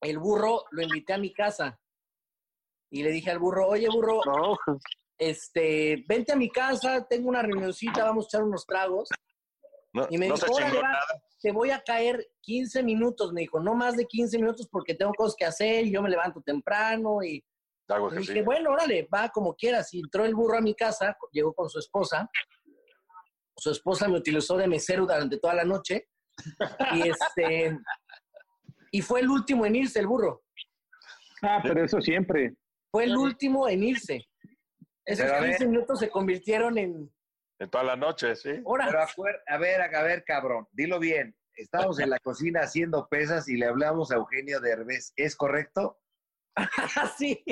el 0.01 0.19
burro 0.19 0.65
lo 0.71 0.81
invité 0.81 1.13
a 1.13 1.17
mi 1.17 1.33
casa 1.33 1.79
y 2.91 3.01
le 3.03 3.09
dije 3.09 3.31
al 3.31 3.39
burro, 3.39 3.67
oye 3.67 3.87
burro, 3.89 4.21
No. 4.25 4.57
este, 5.17 6.03
vente 6.07 6.33
a 6.33 6.35
mi 6.35 6.49
casa, 6.49 7.05
tengo 7.07 7.29
una 7.29 7.41
reunioncita, 7.41 8.03
vamos 8.03 8.25
a 8.25 8.27
echar 8.27 8.43
unos 8.43 8.65
tragos. 8.65 9.09
No, 9.93 10.07
Y 10.09 10.17
me 10.17 10.27
no 10.27 10.35
dijo, 10.35 10.47
te 11.39 11.51
voy 11.51 11.71
a 11.71 11.81
caer 11.83 12.27
15 12.41 12.83
minutos, 12.83 13.31
me 13.33 13.41
dijo, 13.41 13.59
no 13.59 13.75
más 13.75 13.95
de 13.95 14.05
15 14.05 14.37
minutos 14.37 14.67
porque 14.71 14.95
tengo 14.95 15.13
cosas 15.13 15.35
que 15.35 15.45
hacer 15.45 15.85
y 15.85 15.91
yo 15.91 16.01
me 16.01 16.09
levanto 16.09 16.41
temprano 16.41 17.21
y 17.23 17.43
le 18.11 18.19
dije, 18.19 18.41
bueno, 18.43 18.71
órale, 18.71 19.07
va 19.13 19.29
como 19.29 19.53
quieras. 19.53 19.93
Y 19.93 19.99
entró 19.99 20.25
el 20.25 20.33
burro 20.33 20.57
a 20.57 20.61
mi 20.61 20.73
casa, 20.73 21.15
llegó 21.31 21.53
con 21.53 21.69
su 21.69 21.79
esposa. 21.79 22.29
Su 23.57 23.71
esposa 23.71 24.07
me 24.07 24.17
utilizó 24.17 24.57
de 24.57 24.67
mesero 24.67 25.03
durante 25.05 25.37
toda 25.39 25.53
la 25.55 25.63
noche. 25.63 26.07
Y 26.95 27.09
este 27.09 27.77
y 28.91 29.01
fue 29.01 29.21
el 29.21 29.29
último 29.29 29.65
en 29.65 29.75
irse, 29.75 29.99
el 29.99 30.07
burro. 30.07 30.43
Ah, 31.41 31.59
pero 31.63 31.83
eso 31.83 31.99
siempre. 32.01 32.53
Fue 32.91 33.05
el 33.05 33.15
último 33.17 33.67
en 33.67 33.83
irse. 33.83 34.25
Esos 35.05 35.25
Pero 35.25 35.35
a 35.37 35.41
ver. 35.41 35.49
15 35.51 35.65
minutos 35.67 35.99
se 35.99 36.09
convirtieron 36.09 36.77
en 36.77 37.11
En 37.59 37.69
toda 37.69 37.83
la 37.83 37.95
noche, 37.95 38.35
sí. 38.35 38.51
horas. 38.63 38.87
Pero 38.89 39.01
acuer- 39.03 39.41
a 39.47 39.57
ver, 39.57 39.81
a 39.81 40.03
ver, 40.03 40.23
cabrón, 40.23 40.67
dilo 40.71 40.99
bien. 40.99 41.35
Estábamos 41.55 41.99
en 41.99 42.09
la 42.09 42.19
cocina 42.19 42.61
haciendo 42.61 43.07
pesas 43.09 43.47
y 43.49 43.57
le 43.57 43.65
hablamos 43.67 44.11
a 44.11 44.15
Eugenio 44.15 44.59
Derbez. 44.59 45.11
¿Es 45.15 45.35
correcto? 45.35 45.99
Así. 46.95 47.43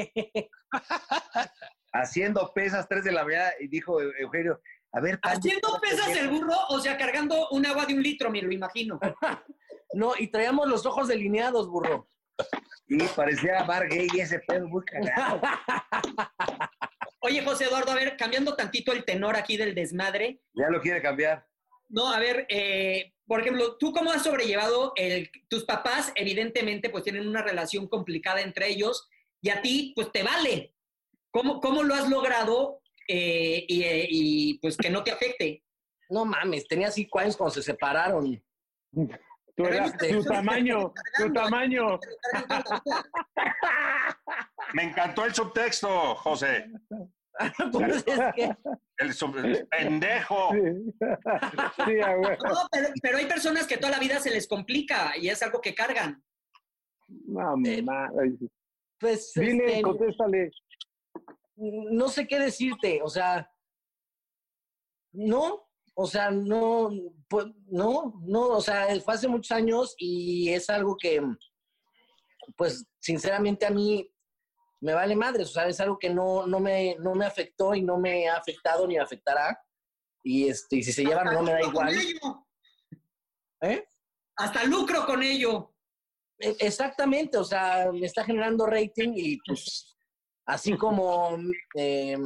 Haciendo 1.93 2.51
pesas 2.53 2.87
3 2.87 3.03
de 3.03 3.11
la 3.11 3.23
mañana 3.23 3.51
y 3.59 3.67
dijo 3.67 3.99
Eu- 3.99 4.13
Eugenio, 4.19 4.61
a 4.93 4.99
ver, 4.99 5.19
Haciendo 5.23 5.69
¿cómo 5.69 5.79
te 5.79 5.89
pesas 5.89 6.09
el 6.17 6.29
burro, 6.29 6.55
o 6.69 6.79
sea, 6.79 6.97
cargando 6.97 7.47
un 7.51 7.65
agua 7.65 7.85
de 7.85 7.93
un 7.93 8.03
litro, 8.03 8.29
me 8.29 8.41
lo 8.41 8.51
imagino. 8.51 8.99
No, 9.93 10.13
y 10.17 10.27
traíamos 10.27 10.69
los 10.69 10.85
ojos 10.85 11.09
delineados, 11.09 11.67
burro. 11.67 12.07
Y 12.87 12.97
parecía 13.09 13.63
bar 13.63 13.89
gay 13.89 14.07
y 14.13 14.21
ese 14.21 14.39
pedo 14.39 14.65
muy 14.65 14.85
cagado. 14.85 15.41
Oye, 17.19 17.43
José 17.43 17.65
Eduardo, 17.65 17.91
a 17.91 17.95
ver, 17.95 18.15
cambiando 18.15 18.55
tantito 18.55 18.93
el 18.93 19.03
tenor 19.03 19.35
aquí 19.35 19.57
del 19.57 19.75
desmadre. 19.75 20.39
Ya 20.53 20.69
lo 20.69 20.79
quiere 20.79 21.01
cambiar. 21.01 21.45
No, 21.89 22.09
a 22.09 22.19
ver, 22.19 22.45
eh, 22.47 23.13
por 23.25 23.41
ejemplo, 23.41 23.75
¿tú 23.77 23.91
cómo 23.91 24.11
has 24.11 24.23
sobrellevado 24.23 24.93
el... 24.95 25.29
Tus 25.49 25.65
papás, 25.65 26.13
evidentemente, 26.15 26.89
pues 26.89 27.03
tienen 27.03 27.27
una 27.27 27.41
relación 27.41 27.87
complicada 27.87 28.39
entre 28.41 28.69
ellos 28.69 29.09
y 29.41 29.49
a 29.49 29.61
ti, 29.61 29.91
pues 29.93 30.11
te 30.11 30.23
vale. 30.23 30.73
¿Cómo, 31.31 31.59
cómo 31.59 31.83
lo 31.83 31.95
has 31.95 32.09
logrado 32.09 32.80
eh, 33.13 33.65
y, 33.67 33.83
eh, 33.83 34.07
y, 34.09 34.59
pues 34.59 34.77
que 34.77 34.89
no 34.89 35.03
te 35.03 35.11
afecte? 35.11 35.63
No 36.09 36.25
mames, 36.25 36.67
tenía 36.67 36.89
cinco 36.91 37.19
años 37.19 37.35
cuando 37.37 37.53
se 37.53 37.61
separaron. 37.63 38.41
Tú 39.55 39.65
eras, 39.65 39.97
tu 39.97 40.23
tamaño, 40.23 40.93
tu 41.17 41.31
tamaño. 41.33 41.99
Me 44.73 44.83
encantó 44.83 45.25
el 45.25 45.33
subtexto, 45.33 46.15
José. 46.15 46.65
Pues 47.71 48.03
es 48.05 48.19
que 48.35 48.51
El 48.97 49.13
sub- 49.13 49.37
el 49.37 49.65
pendejo. 49.67 50.51
Sí. 50.51 50.59
No, 50.99 52.67
pero, 52.71 52.87
pero 53.01 53.17
hay 53.17 53.25
personas 53.25 53.65
que 53.67 53.77
toda 53.77 53.91
la 53.91 53.99
vida 53.99 54.19
se 54.19 54.29
les 54.31 54.47
complica 54.47 55.13
y 55.17 55.29
es 55.29 55.41
algo 55.41 55.59
que 55.61 55.73
cargan. 55.73 56.21
No, 57.07 57.55
ma- 57.83 58.11
pues 58.99 59.31
Dile, 59.35 59.65
este, 59.67 59.81
contéstale. 59.81 60.51
No 61.61 62.09
sé 62.09 62.27
qué 62.27 62.39
decirte, 62.39 63.01
o 63.03 63.09
sea, 63.09 63.49
no, 65.13 65.67
o 65.93 66.07
sea, 66.07 66.31
no, 66.31 66.89
pues, 67.29 67.45
no, 67.67 68.13
no, 68.25 68.47
o 68.47 68.61
sea, 68.61 68.87
fue 69.01 69.13
hace 69.13 69.27
muchos 69.27 69.51
años 69.51 69.93
y 69.97 70.49
es 70.49 70.69
algo 70.69 70.95
que, 70.97 71.21
pues, 72.57 72.85
sinceramente 72.99 73.65
a 73.65 73.69
mí 73.71 74.09
me 74.79 74.93
vale 74.93 75.15
madres, 75.15 75.49
o 75.49 75.53
sea, 75.53 75.67
es 75.67 75.79
algo 75.79 75.99
que 75.99 76.09
no, 76.09 76.47
no, 76.47 76.59
me, 76.59 76.95
no 76.99 77.13
me 77.13 77.25
afectó 77.25 77.75
y 77.75 77.83
no 77.83 77.97
me 77.97 78.27
ha 78.27 78.37
afectado 78.37 78.87
ni 78.87 78.97
afectará. 78.97 79.59
Y, 80.23 80.47
este, 80.49 80.77
y 80.77 80.83
si 80.83 80.91
se 80.91 81.03
llevan 81.03 81.33
no 81.33 81.41
me 81.43 81.51
da 81.51 81.57
Hasta 81.59 81.67
lucro 81.67 81.71
igual. 81.71 81.93
con 81.93 81.99
ello. 81.99 82.47
¿Eh? 83.61 83.87
Hasta 84.37 84.63
lucro 84.63 85.05
con 85.05 85.23
ello. 85.23 85.75
E- 86.39 86.55
Exactamente, 86.59 87.37
o 87.37 87.43
sea, 87.43 87.91
me 87.91 88.05
está 88.05 88.23
generando 88.23 88.65
rating 88.65 89.13
y 89.15 89.37
pues 89.45 89.95
así 90.51 90.75
como 90.77 91.37
eh, 91.75 92.17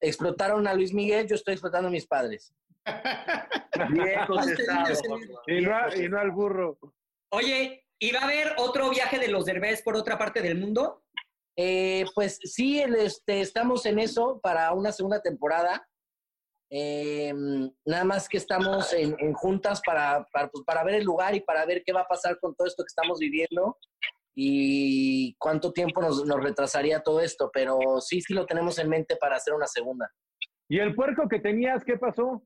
explotaron 0.00 0.66
a 0.66 0.74
Luis 0.74 0.94
Miguel, 0.94 1.26
yo 1.26 1.34
estoy 1.34 1.54
explotando 1.54 1.88
a 1.88 1.90
mis 1.90 2.06
padres. 2.06 2.54
Bien 3.90 4.20
contestado. 4.26 4.94
Y 5.46 5.60
no, 5.60 5.76
a- 5.76 5.94
y 5.96 6.08
no 6.08 6.18
al 6.20 6.30
burro. 6.30 6.78
Oye, 7.32 7.84
¿y 7.98 8.12
va 8.12 8.20
a 8.20 8.24
haber 8.24 8.54
otro 8.58 8.90
viaje 8.90 9.18
de 9.18 9.28
los 9.28 9.44
Derbez 9.44 9.82
por 9.82 9.96
otra 9.96 10.16
parte 10.16 10.40
del 10.40 10.58
mundo? 10.58 11.02
Eh, 11.56 12.04
pues 12.14 12.38
sí, 12.42 12.80
el, 12.80 12.94
este, 12.94 13.40
estamos 13.40 13.84
en 13.86 13.98
eso 13.98 14.40
para 14.40 14.72
una 14.72 14.92
segunda 14.92 15.20
temporada. 15.20 15.86
Eh, 16.70 17.32
nada 17.84 18.04
más 18.04 18.28
que 18.28 18.36
estamos 18.36 18.92
en, 18.92 19.16
en 19.18 19.32
juntas 19.32 19.80
para, 19.84 20.24
para, 20.32 20.48
pues, 20.48 20.64
para 20.64 20.84
ver 20.84 20.94
el 20.96 21.04
lugar 21.04 21.34
y 21.34 21.40
para 21.40 21.66
ver 21.66 21.82
qué 21.84 21.92
va 21.92 22.02
a 22.02 22.06
pasar 22.08 22.38
con 22.38 22.54
todo 22.54 22.68
esto 22.68 22.84
que 22.84 22.88
estamos 22.88 23.18
viviendo 23.18 23.76
y 24.40 25.34
cuánto 25.36 25.72
tiempo 25.72 26.00
nos, 26.00 26.24
nos 26.24 26.40
retrasaría 26.40 27.00
todo 27.00 27.20
esto. 27.20 27.50
Pero 27.52 27.76
sí, 28.00 28.20
sí 28.20 28.34
lo 28.34 28.46
tenemos 28.46 28.78
en 28.78 28.88
mente 28.88 29.16
para 29.16 29.34
hacer 29.34 29.52
una 29.52 29.66
segunda. 29.66 30.08
¿Y 30.68 30.78
el 30.78 30.94
puerco 30.94 31.26
que 31.28 31.40
tenías, 31.40 31.82
qué 31.84 31.98
pasó? 31.98 32.44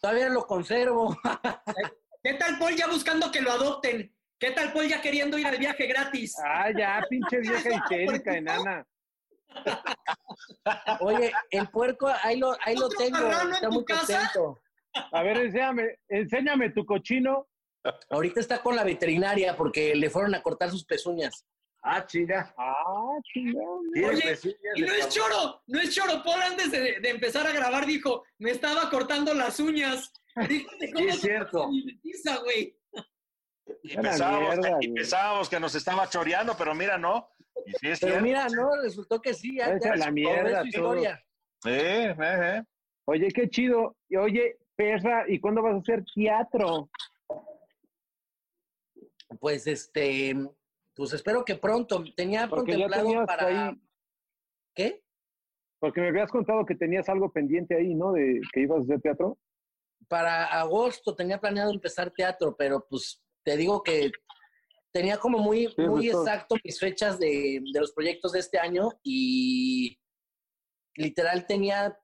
Todavía 0.00 0.30
lo 0.30 0.46
conservo. 0.46 1.14
¿Qué 2.22 2.34
tal 2.34 2.58
Paul 2.58 2.74
ya 2.74 2.86
buscando 2.86 3.30
que 3.30 3.42
lo 3.42 3.52
adopten? 3.52 4.10
¿Qué 4.40 4.52
tal 4.52 4.72
Paul 4.72 4.88
ya 4.88 5.02
queriendo 5.02 5.36
ir 5.36 5.46
al 5.46 5.58
viaje 5.58 5.86
gratis? 5.86 6.34
Ah, 6.42 6.70
ya, 6.74 7.04
pinche 7.10 7.40
vieja 7.40 7.68
histérica, 7.76 8.34
enana. 8.34 8.86
Oye, 11.00 11.32
el 11.50 11.68
puerco, 11.68 12.10
ahí 12.22 12.38
lo, 12.38 12.56
ahí 12.64 12.76
lo 12.76 12.86
¿Otro 12.86 12.98
tengo. 12.98 13.18
en 13.18 13.52
Está 13.52 13.68
tu 13.68 13.74
muy 13.74 13.84
casa? 13.84 14.30
contento. 14.32 14.60
A 15.12 15.22
ver, 15.22 15.36
enséñame, 15.36 15.98
enséñame 16.08 16.70
tu 16.70 16.86
cochino. 16.86 17.46
Ahorita 18.10 18.40
está 18.40 18.60
con 18.62 18.76
la 18.76 18.84
veterinaria 18.84 19.56
porque 19.56 19.94
le 19.94 20.10
fueron 20.10 20.34
a 20.34 20.42
cortar 20.42 20.70
sus 20.70 20.84
pezuñas. 20.84 21.46
Ah, 21.82 22.04
chinga. 22.04 22.52
Ah, 22.58 23.16
Oye, 23.34 24.20
pezuñas 24.22 24.58
y 24.76 24.80
no 24.82 24.92
es 24.92 25.08
choro, 25.08 25.62
no 25.66 25.80
es 25.80 25.94
choro. 25.94 26.22
Paul 26.24 26.42
antes 26.42 26.70
de, 26.72 27.00
de 27.00 27.08
empezar 27.10 27.46
a 27.46 27.52
grabar 27.52 27.86
dijo, 27.86 28.24
me 28.38 28.50
estaba 28.50 28.90
cortando 28.90 29.32
las 29.34 29.58
uñas. 29.60 30.12
Dígame 30.48 30.92
cómo 30.92 31.08
es 31.08 31.20
cierto. 31.20 31.68
güey. 32.44 32.76
Y 33.82 33.92
Era 33.92 34.02
pensábamos, 34.02 34.48
mierda, 34.58 34.68
y 34.80 34.86
güey. 34.86 34.94
pensábamos 34.94 35.48
que 35.48 35.60
nos 35.60 35.74
estaba 35.74 36.08
choreando, 36.08 36.54
pero 36.56 36.74
mira, 36.74 36.98
no. 36.98 37.28
Y 37.66 37.72
sí 37.72 37.88
es 37.88 38.00
Pero 38.00 38.12
cierto. 38.14 38.20
mira, 38.22 38.48
no, 38.48 38.70
resultó 38.82 39.20
que 39.20 39.34
sí. 39.34 39.56
Ya, 39.56 39.66
Esa 39.66 39.88
ya 39.88 39.94
es 39.94 40.00
la 40.00 40.10
mierda, 40.10 40.50
es 40.50 40.60
su 40.62 40.66
historia. 40.68 41.24
Sí, 41.62 41.70
eh, 41.70 42.16
eh. 42.18 42.62
Oye, 43.06 43.28
qué 43.34 43.48
chido. 43.50 43.96
Y 44.08 44.16
oye, 44.16 44.58
Perra, 44.76 45.24
¿y 45.28 45.38
cuándo 45.40 45.62
vas 45.62 45.74
a 45.74 45.78
hacer 45.78 46.04
teatro? 46.14 46.88
Pues 49.40 49.66
este, 49.66 50.34
pues 50.94 51.12
espero 51.12 51.44
que 51.44 51.56
pronto. 51.56 52.02
Tenía 52.16 52.48
Porque 52.48 52.72
contemplado 52.72 53.26
para. 53.26 53.68
ahí, 53.68 53.80
¿Qué? 54.74 55.02
porque 55.80 56.00
me 56.00 56.08
habías 56.08 56.30
contado 56.30 56.64
que 56.66 56.74
tenías 56.74 57.08
algo 57.08 57.32
pendiente 57.32 57.76
ahí, 57.76 57.94
¿no? 57.94 58.12
De 58.12 58.40
que 58.52 58.60
ibas 58.60 58.80
a 58.80 58.82
hacer 58.82 59.00
teatro. 59.00 59.38
Para 60.08 60.46
agosto 60.46 61.14
tenía 61.14 61.40
planeado 61.40 61.72
empezar 61.72 62.10
teatro, 62.10 62.56
pero 62.56 62.84
pues 62.88 63.22
te 63.44 63.56
digo 63.56 63.82
que 63.82 64.10
tenía 64.92 65.18
como 65.18 65.38
muy, 65.38 65.72
muy 65.76 66.08
exacto 66.08 66.56
mis 66.64 66.78
fechas 66.78 67.18
de, 67.18 67.62
de 67.72 67.80
los 67.80 67.92
proyectos 67.92 68.32
de 68.32 68.40
este 68.40 68.58
año 68.58 68.88
y 69.02 69.98
literal 70.96 71.46
tenía 71.46 71.96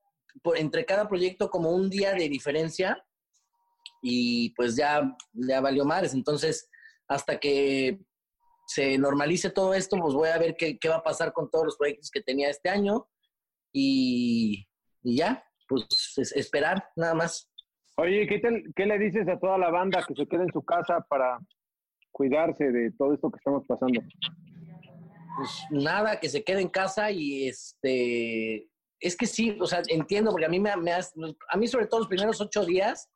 por, 0.43 0.59
entre 0.59 0.85
cada 0.85 1.09
proyecto 1.09 1.51
como 1.51 1.71
un 1.71 1.91
día 1.91 2.13
de 2.13 2.29
diferencia 2.29 3.05
y 4.03 4.51
pues 4.51 4.77
ya, 4.77 5.17
ya 5.33 5.61
valió 5.61 5.85
mares. 5.85 6.15
Entonces, 6.15 6.69
hasta 7.09 7.39
que 7.39 7.99
se 8.67 8.97
normalice 8.99 9.51
todo 9.51 9.75
esto, 9.75 9.97
pues 9.99 10.15
voy 10.15 10.29
a 10.31 10.39
ver 10.39 10.57
qué, 10.57 10.79
qué 10.79 10.89
va 10.89 10.97
a 10.97 11.03
pasar 11.03 11.33
con 11.33 11.51
todos 11.51 11.67
los 11.67 11.77
proyectos 11.77 12.11
que 12.11 12.23
tenía 12.23 12.49
este 12.49 12.69
año 12.71 13.07
y, 13.73 14.67
y 15.03 15.17
ya, 15.17 15.45
pues 15.69 15.87
es- 16.17 16.33
esperar 16.33 16.89
nada 16.97 17.15
más. 17.15 17.51
Oye, 17.97 18.27
¿qué, 18.27 18.41
¿qué 18.75 18.87
le 18.87 18.99
dices 18.99 19.29
a 19.29 19.39
toda 19.39 19.59
la 19.59 19.71
banda 19.71 20.05
que 20.07 20.15
se 20.15 20.27
quede 20.27 20.45
en 20.45 20.53
su 20.53 20.63
casa 20.63 21.05
para 21.09 21.39
cuidarse 22.11 22.71
de 22.73 22.91
todo 22.93 23.13
esto 23.15 23.31
que 23.31 23.37
estamos 23.39 23.65
pasando? 23.67 24.01
pues 25.37 25.51
nada, 25.71 26.21
que 26.21 26.29
se 26.29 26.45
quede 26.45 26.61
en 26.61 26.69
casa 26.69 27.11
y 27.11 27.49
este, 27.49 28.69
es 29.01 29.17
que 29.17 29.27
sí, 29.27 29.59
o 29.61 29.67
sea, 29.67 29.83
entiendo, 29.89 30.31
porque 30.31 30.47
a 30.47 30.49
mí 30.49 30.61
me, 30.61 30.75
me 30.77 30.93
has- 30.93 31.13
a 31.49 31.57
mí 31.57 31.67
sobre 31.67 31.87
todo 31.89 32.01
los 32.01 32.09
primeros 32.09 32.41
ocho 32.41 32.65
días 32.65 33.11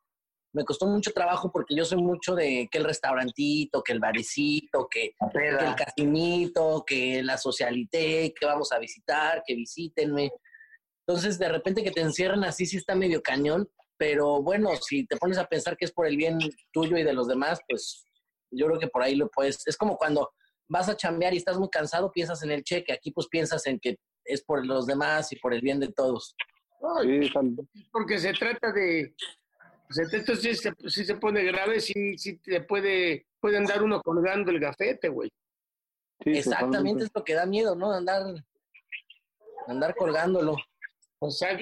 me 0.53 0.63
costó 0.63 0.87
mucho 0.87 1.11
trabajo 1.11 1.51
porque 1.51 1.75
yo 1.75 1.85
soy 1.85 2.01
mucho 2.01 2.33
de 2.35 2.67
que 2.71 2.79
el 2.79 2.85
restaurantito, 2.85 3.83
que 3.83 3.93
el 3.93 3.99
barecito, 3.99 4.87
que, 4.89 5.11
que 5.31 5.47
el 5.47 5.75
casinito, 5.75 6.83
que 6.85 7.21
la 7.23 7.37
socialité, 7.37 8.33
que 8.37 8.45
vamos 8.45 8.71
a 8.71 8.79
visitar, 8.79 9.43
que 9.45 9.55
visítenme. 9.55 10.31
Entonces, 11.07 11.37
de 11.37 11.49
repente 11.49 11.83
que 11.83 11.91
te 11.91 12.01
encierran 12.01 12.43
así, 12.43 12.65
sí 12.65 12.77
está 12.77 12.95
medio 12.95 13.21
cañón, 13.21 13.69
pero 13.97 14.41
bueno, 14.41 14.75
si 14.77 15.05
te 15.05 15.17
pones 15.17 15.37
a 15.37 15.45
pensar 15.45 15.75
que 15.77 15.85
es 15.85 15.91
por 15.91 16.07
el 16.07 16.17
bien 16.17 16.39
tuyo 16.71 16.97
y 16.97 17.03
de 17.03 17.13
los 17.13 17.27
demás, 17.27 17.59
pues 17.67 18.05
yo 18.51 18.67
creo 18.67 18.79
que 18.79 18.87
por 18.87 19.03
ahí 19.03 19.15
lo 19.15 19.29
puedes. 19.29 19.65
Es 19.67 19.77
como 19.77 19.97
cuando 19.97 20.31
vas 20.67 20.87
a 20.89 20.95
chambear 20.95 21.33
y 21.33 21.37
estás 21.37 21.57
muy 21.57 21.69
cansado, 21.69 22.11
piensas 22.11 22.41
en 22.43 22.51
el 22.51 22.63
cheque. 22.63 22.93
Aquí 22.93 23.11
pues 23.11 23.27
piensas 23.27 23.65
en 23.67 23.79
que 23.79 23.97
es 24.23 24.43
por 24.43 24.65
los 24.65 24.85
demás 24.85 25.31
y 25.31 25.35
por 25.35 25.53
el 25.53 25.61
bien 25.61 25.79
de 25.79 25.91
todos. 25.91 26.35
Porque 27.91 28.19
se 28.19 28.33
trata 28.33 28.71
de. 28.71 29.13
Se 29.89 30.05
trata, 30.05 30.35
si 30.35 30.53
se, 30.55 30.71
sí 30.87 31.03
se 31.03 31.15
pone 31.15 31.43
grave, 31.43 31.79
sí, 31.79 32.17
sí 32.17 32.37
te 32.37 32.61
puede, 32.61 33.25
pueden 33.39 33.65
dar 33.65 33.81
uno 33.81 34.01
colgando 34.01 34.51
el 34.51 34.59
gafete, 34.59 35.09
güey. 35.09 35.31
Exactamente 36.19 37.05
es 37.05 37.11
lo 37.13 37.23
que 37.23 37.33
da 37.33 37.45
miedo, 37.45 37.75
¿no? 37.75 37.91
Andar, 37.91 38.35
andar 39.67 39.95
colgándolo. 39.95 40.57
Gusto. 41.19 41.45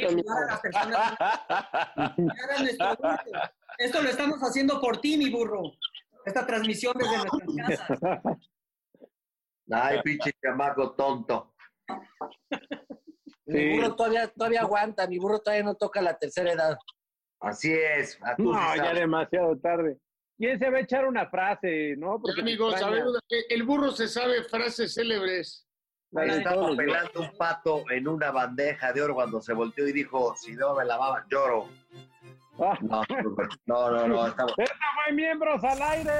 Esto 3.77 4.01
lo 4.01 4.09
estamos 4.09 4.39
haciendo 4.39 4.79
por 4.79 4.99
ti, 4.99 5.17
mi 5.17 5.29
burro. 5.29 5.71
Esta 6.25 6.45
transmisión 6.45 6.93
desde 6.97 7.17
nuestras 7.17 7.77
casas. 7.79 7.99
Ay, 9.71 10.01
pinche 10.03 10.31
chamaco 10.41 10.91
tonto. 10.91 11.53
Mi 13.45 13.77
burro 13.77 13.95
todavía, 13.95 14.27
todavía 14.27 14.61
aguanta, 14.61 15.07
mi 15.07 15.17
burro 15.17 15.39
todavía 15.39 15.63
no 15.63 15.75
toca 15.75 16.01
la 16.01 16.17
tercera 16.17 16.51
edad. 16.51 16.77
Así 17.39 17.73
es. 17.73 18.19
a 18.23 18.35
tú 18.35 18.51
No, 18.51 18.75
ya 18.75 18.83
sabes. 18.85 18.99
demasiado 18.99 19.57
tarde. 19.57 19.97
¿Quién 20.37 20.59
se 20.59 20.69
va 20.69 20.77
a 20.77 20.81
echar 20.81 21.07
una 21.07 21.27
frase, 21.29 21.95
no? 21.97 22.19
Porque 22.21 22.41
Amigos, 22.41 22.73
a 22.75 22.77
extraña. 22.77 23.05
ver, 23.05 23.13
el 23.49 23.63
burro 23.63 23.91
se 23.91 24.07
sabe 24.07 24.43
frases 24.43 24.93
célebres. 24.93 25.63
Estaba 26.11 26.75
pelando 26.75 27.21
un 27.21 27.37
pato 27.37 27.83
en 27.91 28.07
una 28.07 28.31
bandeja 28.31 28.93
de 28.93 29.01
oro 29.01 29.15
cuando 29.15 29.41
se 29.41 29.53
volteó 29.53 29.87
y 29.87 29.91
dijo, 29.91 30.35
si 30.35 30.53
no 30.53 30.75
me 30.75 30.85
lavaba, 30.85 31.25
lloro. 31.29 31.69
Ah. 32.59 32.77
No, 32.81 33.03
no, 33.65 33.91
no, 33.91 34.07
no, 34.07 34.27
estamos... 34.27 34.53
¡Esta 34.57 34.75
fue 35.03 35.13
miembros 35.13 35.63
al 35.63 35.81
aire! 35.81 36.11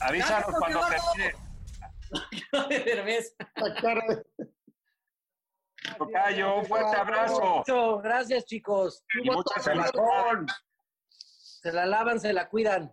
Avísanos 0.00 0.50
cuando 0.58 0.80
termine. 0.88 1.34
Tocayo, 5.98 6.56
un 6.56 6.64
fuerte 6.66 6.96
abrazo. 6.96 7.40
Mucho, 7.58 7.98
Gracias, 7.98 8.44
chicos. 8.46 9.04
Y 9.22 9.30
mucha 9.30 9.60
salazón. 9.60 10.46
Se 11.08 11.72
la 11.72 11.86
lavan, 11.86 12.18
se 12.20 12.32
la 12.32 12.48
cuidan. 12.48 12.92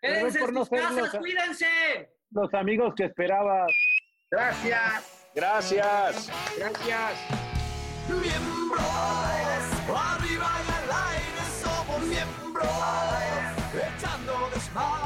Quédense 0.00 0.38
por 0.38 0.48
en 0.50 0.54
no 0.54 0.64
ser 0.64 0.78
casas, 0.80 0.96
los- 0.96 1.10
cuídense. 1.16 1.66
Los 2.30 2.52
amigos 2.54 2.94
que 2.96 3.04
esperabas. 3.04 3.72
Gracias. 4.30 5.28
Gracias. 5.34 6.30
Gracias. 6.58 7.12
Miembros, 8.08 8.80
arriba 9.88 10.46
y 10.66 10.70
al 10.70 10.90
aire 11.10 11.42
somos 11.62 12.00
miembros, 12.02 12.66
echando 13.74 14.48
desmadre 14.54 15.05